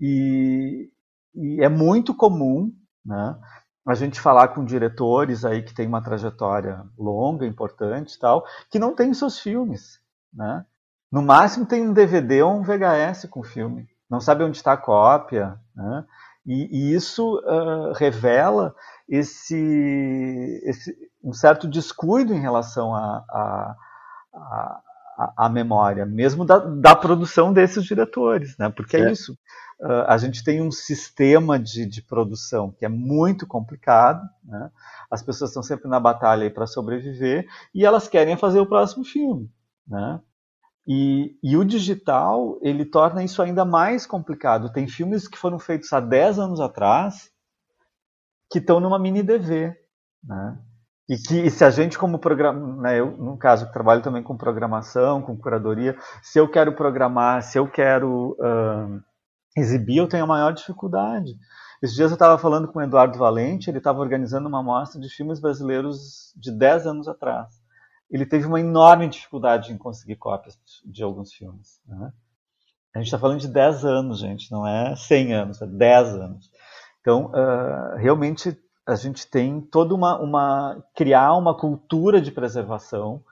[0.00, 0.90] E,
[1.34, 2.72] e é muito comum
[3.04, 3.36] né,
[3.86, 8.78] a gente falar com diretores aí que tem uma trajetória longa, importante e tal, que
[8.78, 10.00] não tem seus filmes.
[10.32, 10.64] Né?
[11.10, 13.88] No máximo tem um DVD ou um VHS com filme.
[14.08, 15.60] Não sabe onde está a cópia.
[15.74, 16.04] Né?
[16.46, 18.74] E, e, isso uh, revela
[19.08, 23.76] esse, esse, um certo descuido em relação a, a,
[24.32, 24.80] a
[25.20, 28.70] a, a, memória, mesmo da, da, produção desses diretores, né?
[28.70, 29.36] Porque é, é isso.
[29.80, 34.70] Uh, a gente tem um sistema de, de, produção que é muito complicado, né?
[35.10, 39.50] As pessoas estão sempre na batalha para sobreviver e elas querem fazer o próximo filme,
[39.88, 40.20] né?
[40.86, 44.72] E, e, o digital, ele torna isso ainda mais complicado.
[44.72, 47.30] Tem filmes que foram feitos há 10 anos atrás
[48.50, 49.74] que estão numa mini DV,
[50.22, 50.58] né?
[51.08, 54.36] E que e se a gente como programa, né, eu no caso trabalho também com
[54.36, 59.02] programação, com curadoria, se eu quero programar, se eu quero uh,
[59.56, 61.36] exibir, eu tenho a maior dificuldade.
[61.82, 65.08] Esses dias eu estava falando com o Eduardo Valente, ele estava organizando uma mostra de
[65.08, 67.60] filmes brasileiros de 10 anos atrás.
[68.10, 71.80] Ele teve uma enorme dificuldade em conseguir cópias de alguns filmes.
[71.86, 72.12] Né?
[72.94, 76.50] A gente está falando de 10 anos, gente, não é 100 anos, é 10 anos.
[77.00, 83.22] Então, uh, realmente a gente tem toda uma, uma criar uma cultura de preservação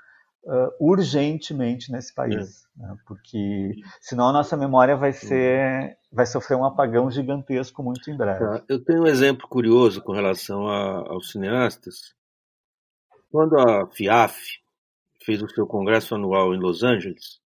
[0.48, 2.82] uh, urgentemente nesse país, é.
[2.82, 2.96] né?
[3.06, 8.40] porque senão a nossa memória vai ser vai sofrer um apagão gigantesco muito em breve.
[8.40, 8.64] Tá.
[8.68, 12.14] Eu tenho um exemplo curioso com relação a, aos cineastas.
[13.30, 14.34] Quando a FIAF
[15.22, 17.40] fez o seu congresso anual em Los Angeles,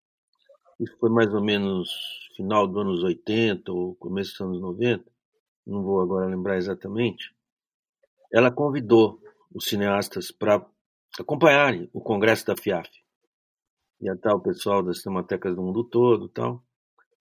[0.80, 1.90] isso foi mais ou menos
[2.38, 5.03] final dos anos 80 ou começo dos anos 90,
[5.65, 7.34] não vou agora lembrar exatamente
[8.32, 9.19] ela convidou
[9.53, 10.65] os cineastas para
[11.19, 12.89] acompanharem o congresso da FIAF.
[14.01, 16.63] Ia estar o pessoal das cinematecas do mundo todo tal.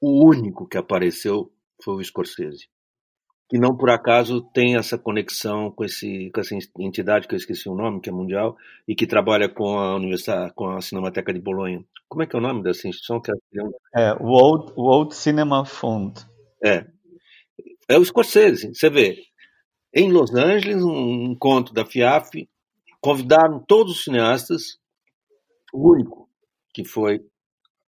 [0.01, 1.53] O único que apareceu
[1.83, 2.69] foi o Scorsese,
[3.49, 7.69] que não por acaso tem essa conexão com, esse, com essa entidade que eu esqueci
[7.69, 8.57] o nome, que é mundial,
[8.89, 11.85] e que trabalha com a Universidade, com a Cinemateca de Bolonha.
[12.09, 13.21] Como é que é o nome dessa instituição?
[13.21, 13.31] Que
[13.95, 16.19] é, o World, World Cinema Fund.
[16.65, 16.87] É.
[17.89, 18.75] É o Scorsese.
[18.75, 19.19] Você vê,
[19.93, 22.49] em Los Angeles, um encontro da FIAF,
[23.01, 24.79] convidaram todos os cineastas,
[25.73, 26.29] o único
[26.73, 27.21] que foi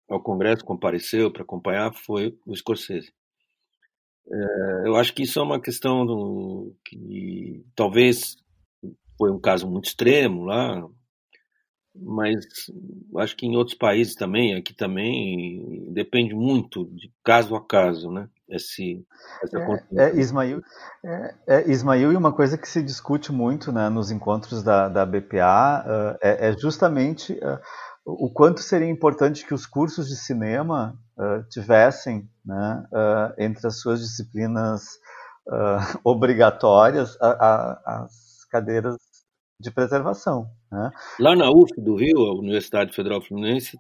[0.09, 3.13] ao Congresso, compareceu para acompanhar, foi o Scorsese.
[4.31, 8.37] É, eu acho que isso é uma questão do, que talvez
[9.19, 10.87] foi um caso muito extremo lá,
[11.95, 12.45] mas
[13.19, 18.29] acho que em outros países também, aqui também, depende muito de caso a caso, né?
[18.53, 19.05] Esse,
[19.43, 19.59] essa
[19.97, 20.61] é, é, Ismael,
[21.03, 25.85] é, é, e uma coisa que se discute muito né, nos encontros da, da BPA
[25.87, 27.59] uh, é, é, justamente uh,
[28.05, 32.85] o quanto seria importante que os cursos de cinema uh, tivessem né,
[33.39, 34.83] entre as suas disciplinas
[36.05, 38.97] obrigatórias a, a, as cadeiras
[39.59, 40.51] de preservação.
[40.71, 40.91] Né?
[41.21, 43.79] Lá na UF do Rio, a Universidade Federal Fluminense,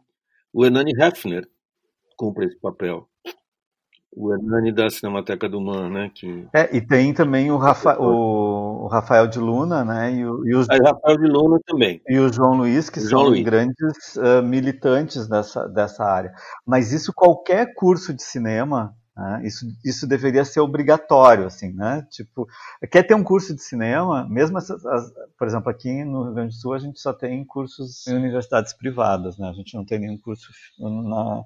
[0.52, 1.48] o Hernani Hefner
[2.16, 3.08] cumpre esse papel.
[4.14, 6.10] O Hernani da Cinemateca do Man, né?
[6.14, 6.46] Que...
[6.52, 10.12] É, e tem também o, Rafa, o, o Rafael de Luna, né?
[10.12, 12.00] E, o, e os, ah, Rafael de Luna também.
[12.06, 13.44] E o João Luiz, que João são Luiz.
[13.44, 16.32] grandes uh, militantes dessa, dessa área.
[16.66, 19.42] Mas isso, qualquer curso de cinema né?
[19.44, 22.06] Isso, isso deveria ser obrigatório, assim, né?
[22.10, 22.48] Tipo,
[22.90, 26.54] quer ter um curso de cinema, mesmo, as, as, por exemplo, aqui no Rio Grande
[26.54, 29.50] do Sul a gente só tem cursos em universidades privadas, né?
[29.50, 31.42] A gente não tem nenhum curso na,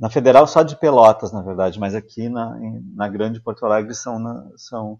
[0.00, 2.58] na Federal só de Pelotas, na verdade, mas aqui na,
[2.94, 4.98] na Grande Porto Alegre são, na, são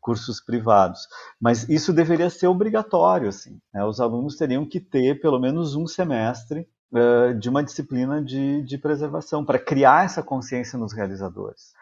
[0.00, 1.06] cursos privados.
[1.38, 3.60] Mas isso deveria ser obrigatório, assim.
[3.74, 3.84] Né?
[3.84, 8.78] Os alunos teriam que ter pelo menos um semestre uh, de uma disciplina de, de
[8.78, 11.76] preservação para criar essa consciência nos realizadores.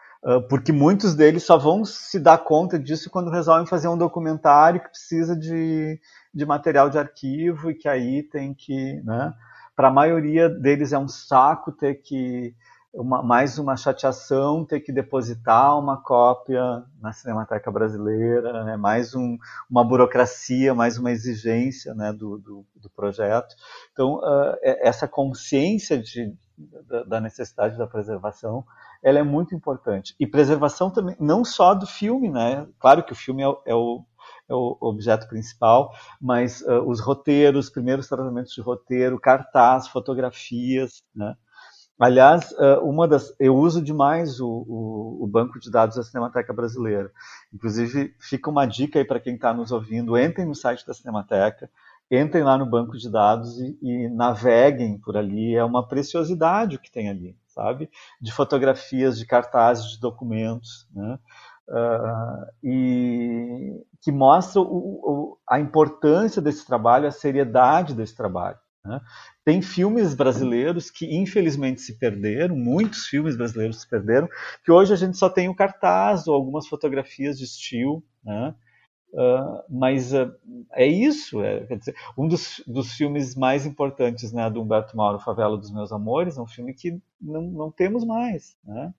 [0.49, 4.89] Porque muitos deles só vão se dar conta disso quando resolvem fazer um documentário que
[4.89, 6.01] precisa de,
[6.33, 9.33] de material de arquivo e que aí tem que, né?
[9.77, 12.55] Para a maioria deles é um saco ter que
[12.91, 18.75] uma, mais uma chateação ter que depositar uma cópia na Cinemateca Brasileira, né?
[18.75, 19.37] mais um,
[19.69, 23.55] uma burocracia, mais uma exigência né, do, do, do projeto.
[23.93, 26.33] Então, uh, essa consciência de,
[26.87, 28.65] da, da, necessidade da preservação,
[29.03, 30.15] ela é muito importante.
[30.19, 32.67] E preservação também, não só do filme, né?
[32.79, 34.03] Claro que o filme é, é o,
[34.49, 35.91] é o objeto principal,
[36.21, 41.35] mas uh, os roteiros, primeiros tratamentos de roteiro, cartaz, fotografias, né?
[41.99, 46.53] Aliás, eh, uma das, eu uso demais o, o, o, banco de dados da Cinemateca
[46.53, 47.11] Brasileira.
[47.51, 51.67] Inclusive, fica uma dica aí para quem está nos ouvindo: entrem no site da Cinemateca,
[52.11, 55.55] entrem lá no banco de dados e, e, naveguem por ali.
[55.55, 57.89] É uma preciosidade o que tem ali, sabe?
[58.21, 61.17] De fotografias, de cartazes, de documentos, né?
[61.67, 68.57] Uh, e que mostra o, a importância desse trabalho, a seriedade desse trabalho.
[68.85, 69.01] Né?
[69.43, 74.29] Tem filmes brasileiros que infelizmente se perderam, muitos filmes brasileiros se perderam,
[74.63, 78.55] que hoje a gente só tem o cartaz ou algumas fotografias de estilo, né?
[79.11, 80.33] Uh, mas uh,
[80.71, 85.19] é isso, é, quer dizer, um dos, dos, filmes mais importantes né, do Humberto Mauro,
[85.19, 88.55] Favela dos Meus Amores, é um filme que não, não temos mais.
[88.63, 88.93] Né?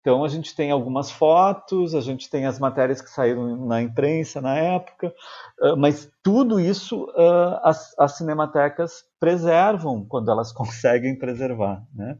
[0.00, 4.40] Então a gente tem algumas fotos, a gente tem as matérias que saíram na imprensa
[4.40, 5.12] na época,
[5.60, 12.16] ah, mas tudo isso uh, as, as, cinematecas preservam quando elas conseguem preservar, né?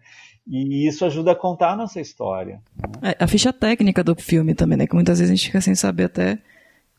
[0.46, 2.60] E isso ajuda a contar a nossa história.
[2.76, 3.12] Né?
[3.18, 4.86] É, a ficha técnica do filme também, né?
[4.86, 6.38] Que muitas vezes a gente fica sem saber até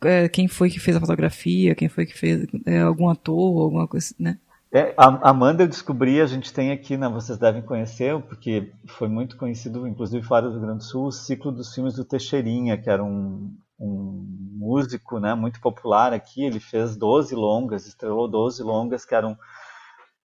[0.03, 3.88] é, quem foi que fez a fotografia, quem foi que fez é, algum ator, alguma
[3.88, 4.38] coisa, né?
[4.73, 9.10] É, a Amanda eu descobri, a gente tem aqui, né, vocês devem conhecer, porque foi
[9.10, 12.77] muito conhecido, inclusive fora do Rio Grande do Sul, o ciclo dos filmes do Teixeirinha,
[12.77, 16.45] que era um, um músico né, muito popular aqui.
[16.45, 19.38] Ele fez 12 longas, estrelou 12 longas, que eram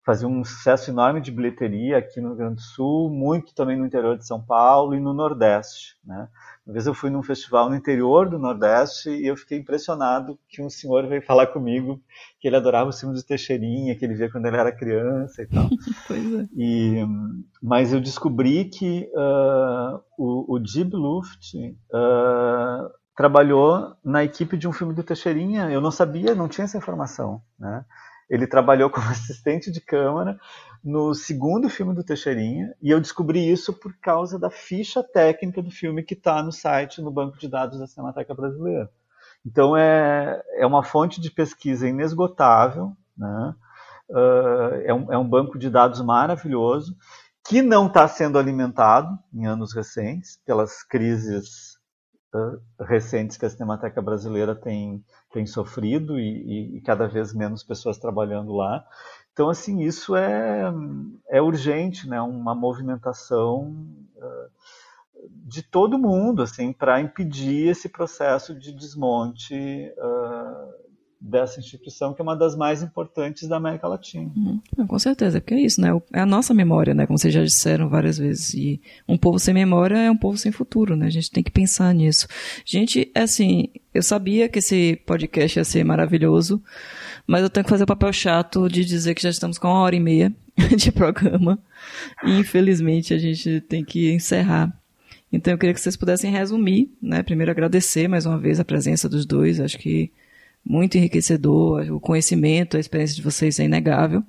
[0.04, 3.86] fazia um sucesso enorme de bilheteria aqui no Rio Grande do Sul, muito também no
[3.86, 5.96] interior de São Paulo e no Nordeste.
[6.04, 6.28] Né?
[6.64, 10.62] Uma vez eu fui num festival no interior do Nordeste e eu fiquei impressionado que
[10.62, 12.00] um senhor veio falar comigo
[12.38, 15.46] que ele adorava os filmes de Teixeirinha, que ele via quando ele era criança e
[15.46, 15.68] tal.
[16.06, 16.48] pois é.
[16.56, 17.04] E,
[17.60, 24.72] mas eu descobri que uh, o, o Jib Luft uh, trabalhou na equipe de um
[24.72, 25.68] filme do Teixeirinha.
[25.68, 27.42] Eu não sabia, não tinha essa informação.
[27.58, 27.84] Né?
[28.32, 30.40] Ele trabalhou como assistente de câmara
[30.82, 35.70] no segundo filme do Teixeirinha, e eu descobri isso por causa da ficha técnica do
[35.70, 38.90] filme que está no site, no banco de dados da Cinemateca Brasileira.
[39.44, 43.54] Então é, é uma fonte de pesquisa inesgotável, né?
[44.08, 46.96] Uh, é, um, é um banco de dados maravilhoso,
[47.46, 51.71] que não está sendo alimentado em anos recentes pelas crises
[52.80, 57.98] recentes que a Cinemateca Brasileira tem, tem sofrido e, e, e cada vez menos pessoas
[57.98, 58.84] trabalhando lá.
[59.32, 60.72] Então, assim, isso é,
[61.28, 62.20] é urgente, né?
[62.20, 63.74] Uma movimentação
[64.16, 64.50] uh,
[65.46, 69.54] de todo mundo, assim, para impedir esse processo de desmonte
[69.96, 70.81] uh,
[71.22, 74.28] dessa instituição, que é uma das mais importantes da América Latina.
[74.34, 74.86] Uhum.
[74.88, 75.88] Com certeza, porque é isso, né?
[76.12, 77.06] É a nossa memória, né?
[77.06, 78.52] Como vocês já disseram várias vezes.
[78.54, 81.06] E um povo sem memória é um povo sem futuro, né?
[81.06, 82.26] A gente tem que pensar nisso.
[82.64, 86.60] Gente, é assim, eu sabia que esse podcast ia ser maravilhoso,
[87.24, 89.78] mas eu tenho que fazer o papel chato de dizer que já estamos com uma
[89.78, 90.34] hora e meia
[90.76, 91.56] de programa.
[92.24, 94.76] E infelizmente a gente tem que encerrar.
[95.32, 97.22] Então eu queria que vocês pudessem resumir, né?
[97.22, 100.10] Primeiro agradecer mais uma vez a presença dos dois, acho que
[100.64, 104.22] muito enriquecedor, o conhecimento, a experiência de vocês é inegável.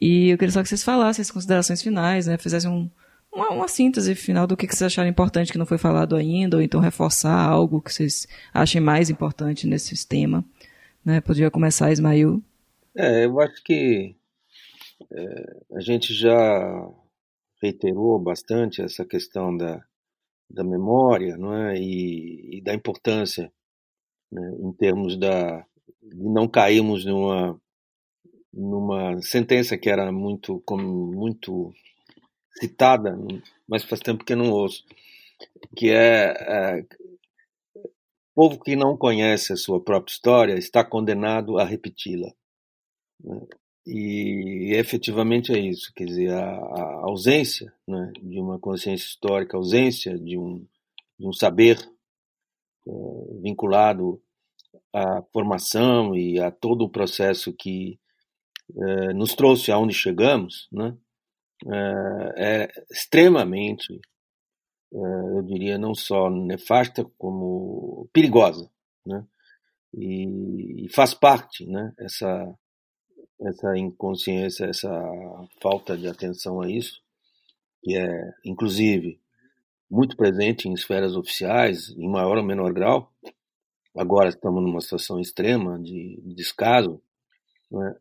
[0.00, 2.38] E eu queria só que vocês falassem as considerações finais, né?
[2.38, 2.88] Fizessem um,
[3.32, 6.56] uma, uma, síntese final do que, que vocês acharam importante que não foi falado ainda,
[6.56, 10.44] ou então reforçar algo que vocês achem mais importante nesse sistema.
[11.04, 11.20] Né?
[11.20, 12.42] Podia começar, Ismail.
[12.96, 14.14] É, eu acho que
[15.10, 16.88] é, a gente já
[17.60, 19.82] reiterou bastante essa questão da,
[20.48, 21.76] da memória não é?
[21.76, 23.52] e, e da importância
[24.30, 24.56] né?
[24.60, 25.64] em termos da,
[26.02, 27.60] de não cairmos numa,
[28.52, 31.72] numa sentença que era muito, como, muito
[32.60, 33.16] citada,
[33.66, 34.84] mas faz tempo que não ouço,
[35.76, 36.86] que é, é
[38.34, 42.32] povo que não conhece a sua própria história está condenado a repeti-la.
[43.22, 43.40] Né?
[43.90, 49.60] e efetivamente é isso, quer dizer, a, a ausência né, de uma consciência histórica, a
[49.60, 50.62] ausência de um,
[51.18, 51.78] de um saber
[53.42, 54.20] vinculado
[54.92, 57.98] à formação e a todo o processo que
[58.76, 60.96] é, nos trouxe aonde chegamos, né,
[61.66, 64.00] é, é extremamente,
[64.92, 68.70] eu diria, não só nefasta, como perigosa.
[69.06, 69.24] Né,
[69.94, 72.54] e, e faz parte né, essa
[73.40, 74.90] essa inconsciência, essa
[75.60, 77.00] falta de atenção a isso,
[77.82, 79.20] que é, inclusive,
[79.90, 83.12] muito presente em esferas oficiais, em maior ou menor grau.
[83.96, 87.00] Agora estamos numa situação extrema de, descaso.
[87.70, 87.94] Né?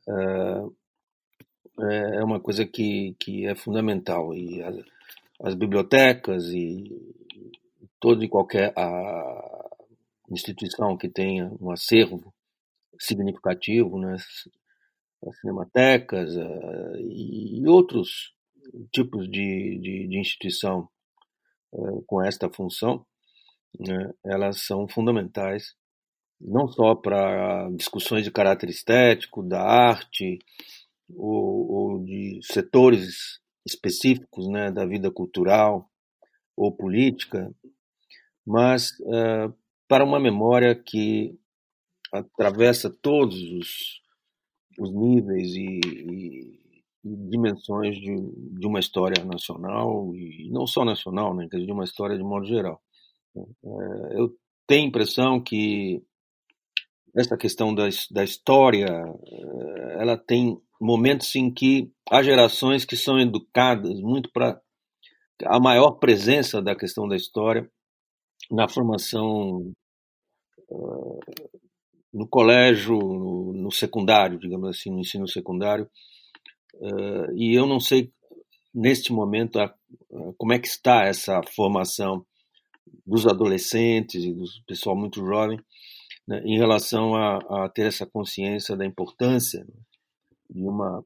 [1.79, 4.33] É, é uma coisa que, que é fundamental.
[4.33, 4.75] E as,
[5.41, 6.91] as bibliotecas e
[7.99, 9.67] toda e qualquer a,
[10.29, 12.33] instituição que tenha um acervo
[12.99, 14.15] significativo, né,
[15.25, 18.33] as cinematecas uh, e outros
[18.91, 20.89] tipos de, de, de instituição
[22.05, 23.05] com esta função,
[23.79, 25.75] né, elas são fundamentais
[26.39, 30.37] não só para discussões de caráter estético, da arte
[31.09, 35.89] ou, ou de setores específicos né, da vida cultural
[36.55, 37.51] ou política,
[38.45, 39.53] mas uh,
[39.87, 41.37] para uma memória que
[42.13, 44.01] atravessa todos os
[44.77, 46.56] os níveis e, e
[47.37, 48.15] dimensões de,
[48.59, 52.81] de, uma história nacional e não só nacional, né, de uma história de modo geral.
[53.35, 54.35] É, eu
[54.67, 56.03] tenho a impressão que
[57.15, 63.19] essa questão da, da história, é, ela tem momentos em que há gerações que são
[63.19, 64.59] educadas muito para
[65.45, 67.69] a maior presença da questão da história
[68.51, 69.71] na formação
[70.69, 71.19] uh,
[72.13, 75.89] no colégio, no, no, secundário, digamos assim, no ensino secundário.
[76.79, 78.11] Uh, e eu não sei,
[78.73, 79.73] neste momento, a, a,
[80.37, 82.25] como é que está essa formação
[83.05, 85.59] dos adolescentes e do pessoal muito jovem
[86.27, 89.65] né, em relação a, a, ter essa consciência da importância
[90.49, 91.03] de uma,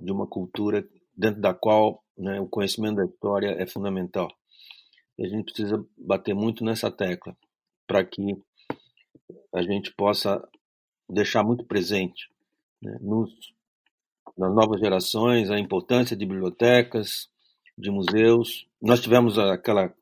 [0.00, 0.86] de uma cultura
[1.16, 4.28] dentro da qual né, o conhecimento da história é fundamental.
[5.16, 7.36] E a gente precisa bater muito nessa tecla
[7.86, 8.36] para que
[9.54, 10.46] a gente possa
[11.08, 12.28] deixar muito presente
[12.82, 13.53] né, nos,
[14.36, 17.28] nas novas gerações a importância de bibliotecas,
[17.76, 18.66] de museus.
[18.80, 19.92] Nós tivemos aquela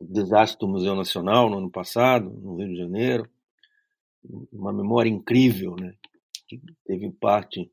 [0.00, 3.28] desastre do Museu Nacional no ano passado, no Rio de Janeiro,
[4.52, 5.94] uma memória incrível, né,
[6.48, 7.70] que teve parte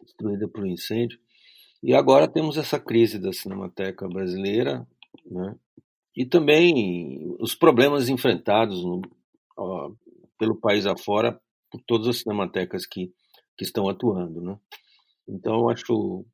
[0.00, 1.18] destruída por um incêndio.
[1.82, 4.86] E agora temos essa crise da Cinemateca brasileira,
[5.24, 5.56] né,
[6.16, 9.02] e também os problemas enfrentados no,
[10.38, 11.38] pelo país afora
[11.70, 13.12] por todas as cinematecas que,
[13.56, 14.58] que estão atuando, né?
[15.28, 15.84] Então, acho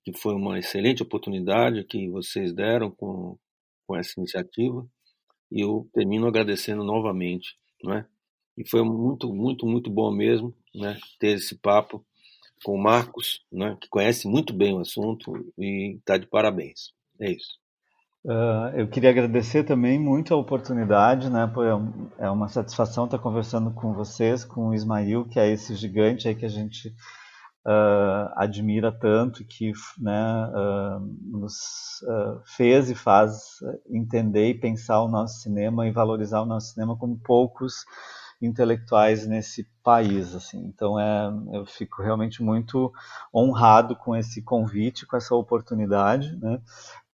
[0.05, 3.39] que foi uma excelente oportunidade que vocês deram com,
[3.87, 4.87] com essa iniciativa
[5.51, 8.07] e eu termino agradecendo novamente, né?
[8.57, 10.99] E foi muito, muito, muito bom mesmo, né?
[11.19, 12.05] Ter esse papo
[12.65, 13.77] com o Marcos, né?
[13.81, 16.93] Que conhece muito bem o assunto e está de parabéns.
[17.19, 17.61] É isso.
[18.25, 21.51] Uh, eu queria agradecer também muito a oportunidade, né?
[22.19, 26.29] É, é uma satisfação estar conversando com vocês, com o Ismail, que é esse gigante
[26.29, 26.95] aí que a gente
[27.67, 32.03] uh, admira tanto, que né, uh, nos
[32.57, 33.59] fez e faz
[33.89, 37.85] entender e pensar o nosso cinema e valorizar o nosso cinema como poucos
[38.41, 40.59] intelectuais nesse país, assim.
[40.67, 42.93] Então é, eu fico realmente muito
[43.33, 46.61] honrado com esse convite, com essa oportunidade, né?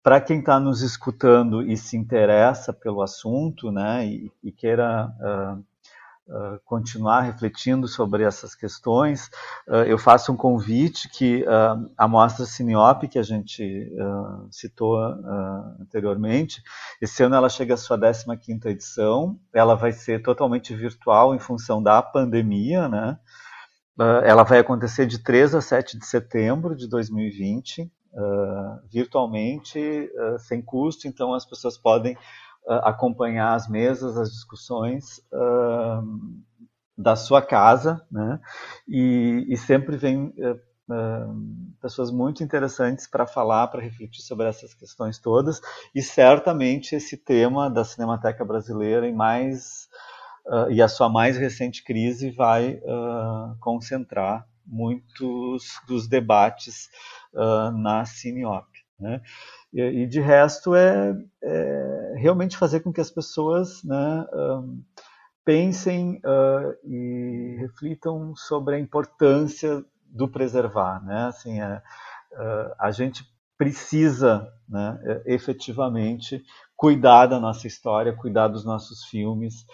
[0.02, 5.64] para quem está nos escutando e se interessa pelo assunto, né, e, e queira uh,
[6.28, 9.28] uh, continuar refletindo sobre essas questões,
[9.66, 11.44] uh, eu faço um convite que
[11.96, 13.90] a mostra Cineop, que a gente
[14.50, 14.96] citou
[15.80, 16.62] anteriormente,
[17.00, 21.82] esse ano ela chega à sua 15ª edição, ela vai ser totalmente virtual em função
[21.82, 23.18] da pandemia, né,
[24.24, 30.62] ela vai acontecer de 3 a 7 de setembro de 2020, uh, virtualmente, uh, sem
[30.62, 32.18] custo, então as pessoas podem uh,
[32.68, 35.20] acompanhar as mesas, as discussões
[36.96, 38.40] da sua casa, né?
[38.86, 40.34] E, e sempre vem
[41.80, 45.60] pessoas muito interessantes para falar, para refletir sobre essas questões todas,
[45.94, 49.88] e certamente esse tema da Cinemateca Brasileira mais
[50.48, 56.88] Uh, e a sua mais recente crise vai uh, concentrar muitos dos debates
[57.34, 58.66] uh, na Cineop.
[58.98, 59.20] Né?
[59.72, 64.82] E, e, de resto é, é, realmente fazer com que as pessoas né, um,
[65.44, 71.26] pensem uh, e reflitam sobre a importância do preservar, né?
[71.26, 71.82] Assim, é,
[72.78, 73.24] a gente
[73.56, 76.42] precisa, né, efetivamente,
[76.76, 79.66] cuidar da nossa história, cuidar dos nossos filmes,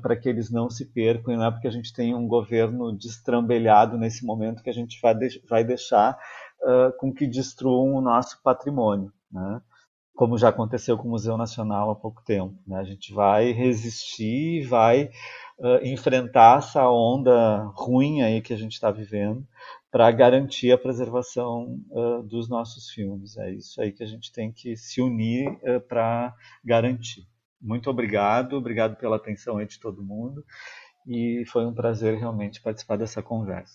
[0.00, 3.98] para que eles não se percam, não é porque a gente tem um governo destrambelhado
[3.98, 6.18] nesse momento que a gente vai, de vai deixar
[6.98, 9.12] com que destruam o nosso patrimônio.
[9.30, 9.60] Né?
[10.16, 12.56] como já aconteceu com o Museu Nacional há pouco tempo.
[12.66, 12.78] Né?
[12.78, 15.10] A gente vai resistir, vai
[15.58, 19.46] uh, enfrentar essa onda ruim aí que a gente está vivendo
[19.90, 23.36] para garantir a preservação uh, dos nossos filmes.
[23.36, 26.34] É isso aí que a gente tem que se unir uh, para
[26.64, 27.28] garantir.
[27.60, 30.44] Muito obrigado, obrigado pela atenção aí de todo mundo
[31.06, 33.74] e foi um prazer realmente participar dessa conversa.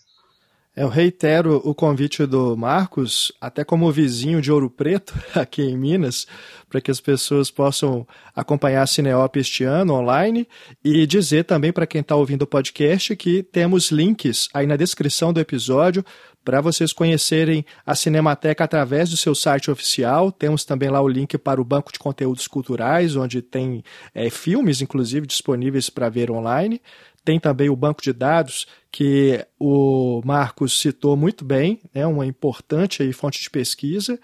[0.74, 6.26] Eu reitero o convite do Marcos, até como vizinho de Ouro Preto, aqui em Minas,
[6.70, 10.48] para que as pessoas possam acompanhar a Cineop este ano online
[10.82, 15.34] e dizer também para quem está ouvindo o podcast que temos links aí na descrição
[15.34, 16.06] do episódio
[16.44, 20.32] para vocês conhecerem a Cinemateca através do seu site oficial.
[20.32, 23.84] Temos também lá o link para o banco de conteúdos culturais, onde tem
[24.14, 26.82] é, filmes, inclusive, disponíveis para ver online.
[27.24, 32.26] Tem também o banco de dados, que o Marcos citou muito bem, é né, uma
[32.26, 34.20] importante aí, fonte de pesquisa.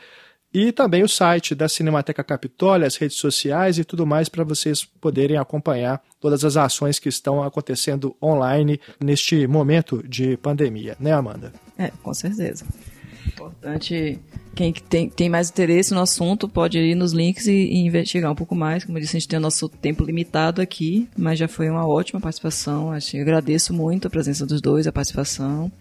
[0.54, 4.84] E também o site da Cinemateca Capitólio, as redes sociais e tudo mais para vocês
[4.84, 11.54] poderem acompanhar todas as ações que estão acontecendo online neste momento de pandemia, né, Amanda?
[11.78, 12.66] É, com certeza.
[13.28, 14.20] Importante
[14.58, 18.36] quem tem, tem mais interesse no assunto pode ir nos links e, e, investigar um
[18.36, 18.84] pouco mais.
[18.84, 21.88] Como eu disse, a gente tem o nosso tempo limitado aqui, mas já foi uma
[21.88, 22.92] ótima participação.
[22.92, 25.72] Acho, agradeço muito a presença dos dois, a participação.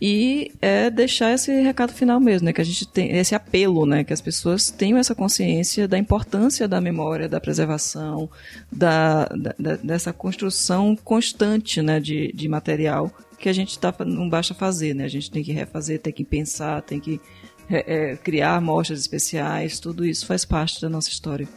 [0.00, 2.52] E é deixar esse recado final mesmo, né?
[2.52, 4.02] Que a gente tem esse apelo, né?
[4.02, 8.28] Que as pessoas tenham essa consciência da importância da memória, da preservação,
[8.70, 12.00] da, da dessa construção constante, né?
[12.00, 15.04] De, de material que a gente tá, não basta fazer, né?
[15.04, 17.20] A gente tem que refazer, tem que pensar, tem que
[17.70, 21.48] é, é, criar mostras especiais, tudo isso faz parte da nossa história.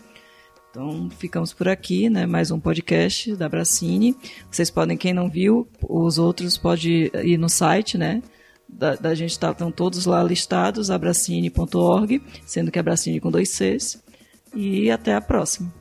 [0.70, 2.26] Então, ficamos por aqui, né?
[2.26, 4.16] Mais um podcast da Bracine.
[4.49, 8.22] Vocês podem, quem não viu, os outros pode ir no site, né?
[8.70, 14.02] Da, da gente tá, estão todos lá listados, abracine.org, sendo que abracine com dois Cs.
[14.56, 15.74] E até a próxima.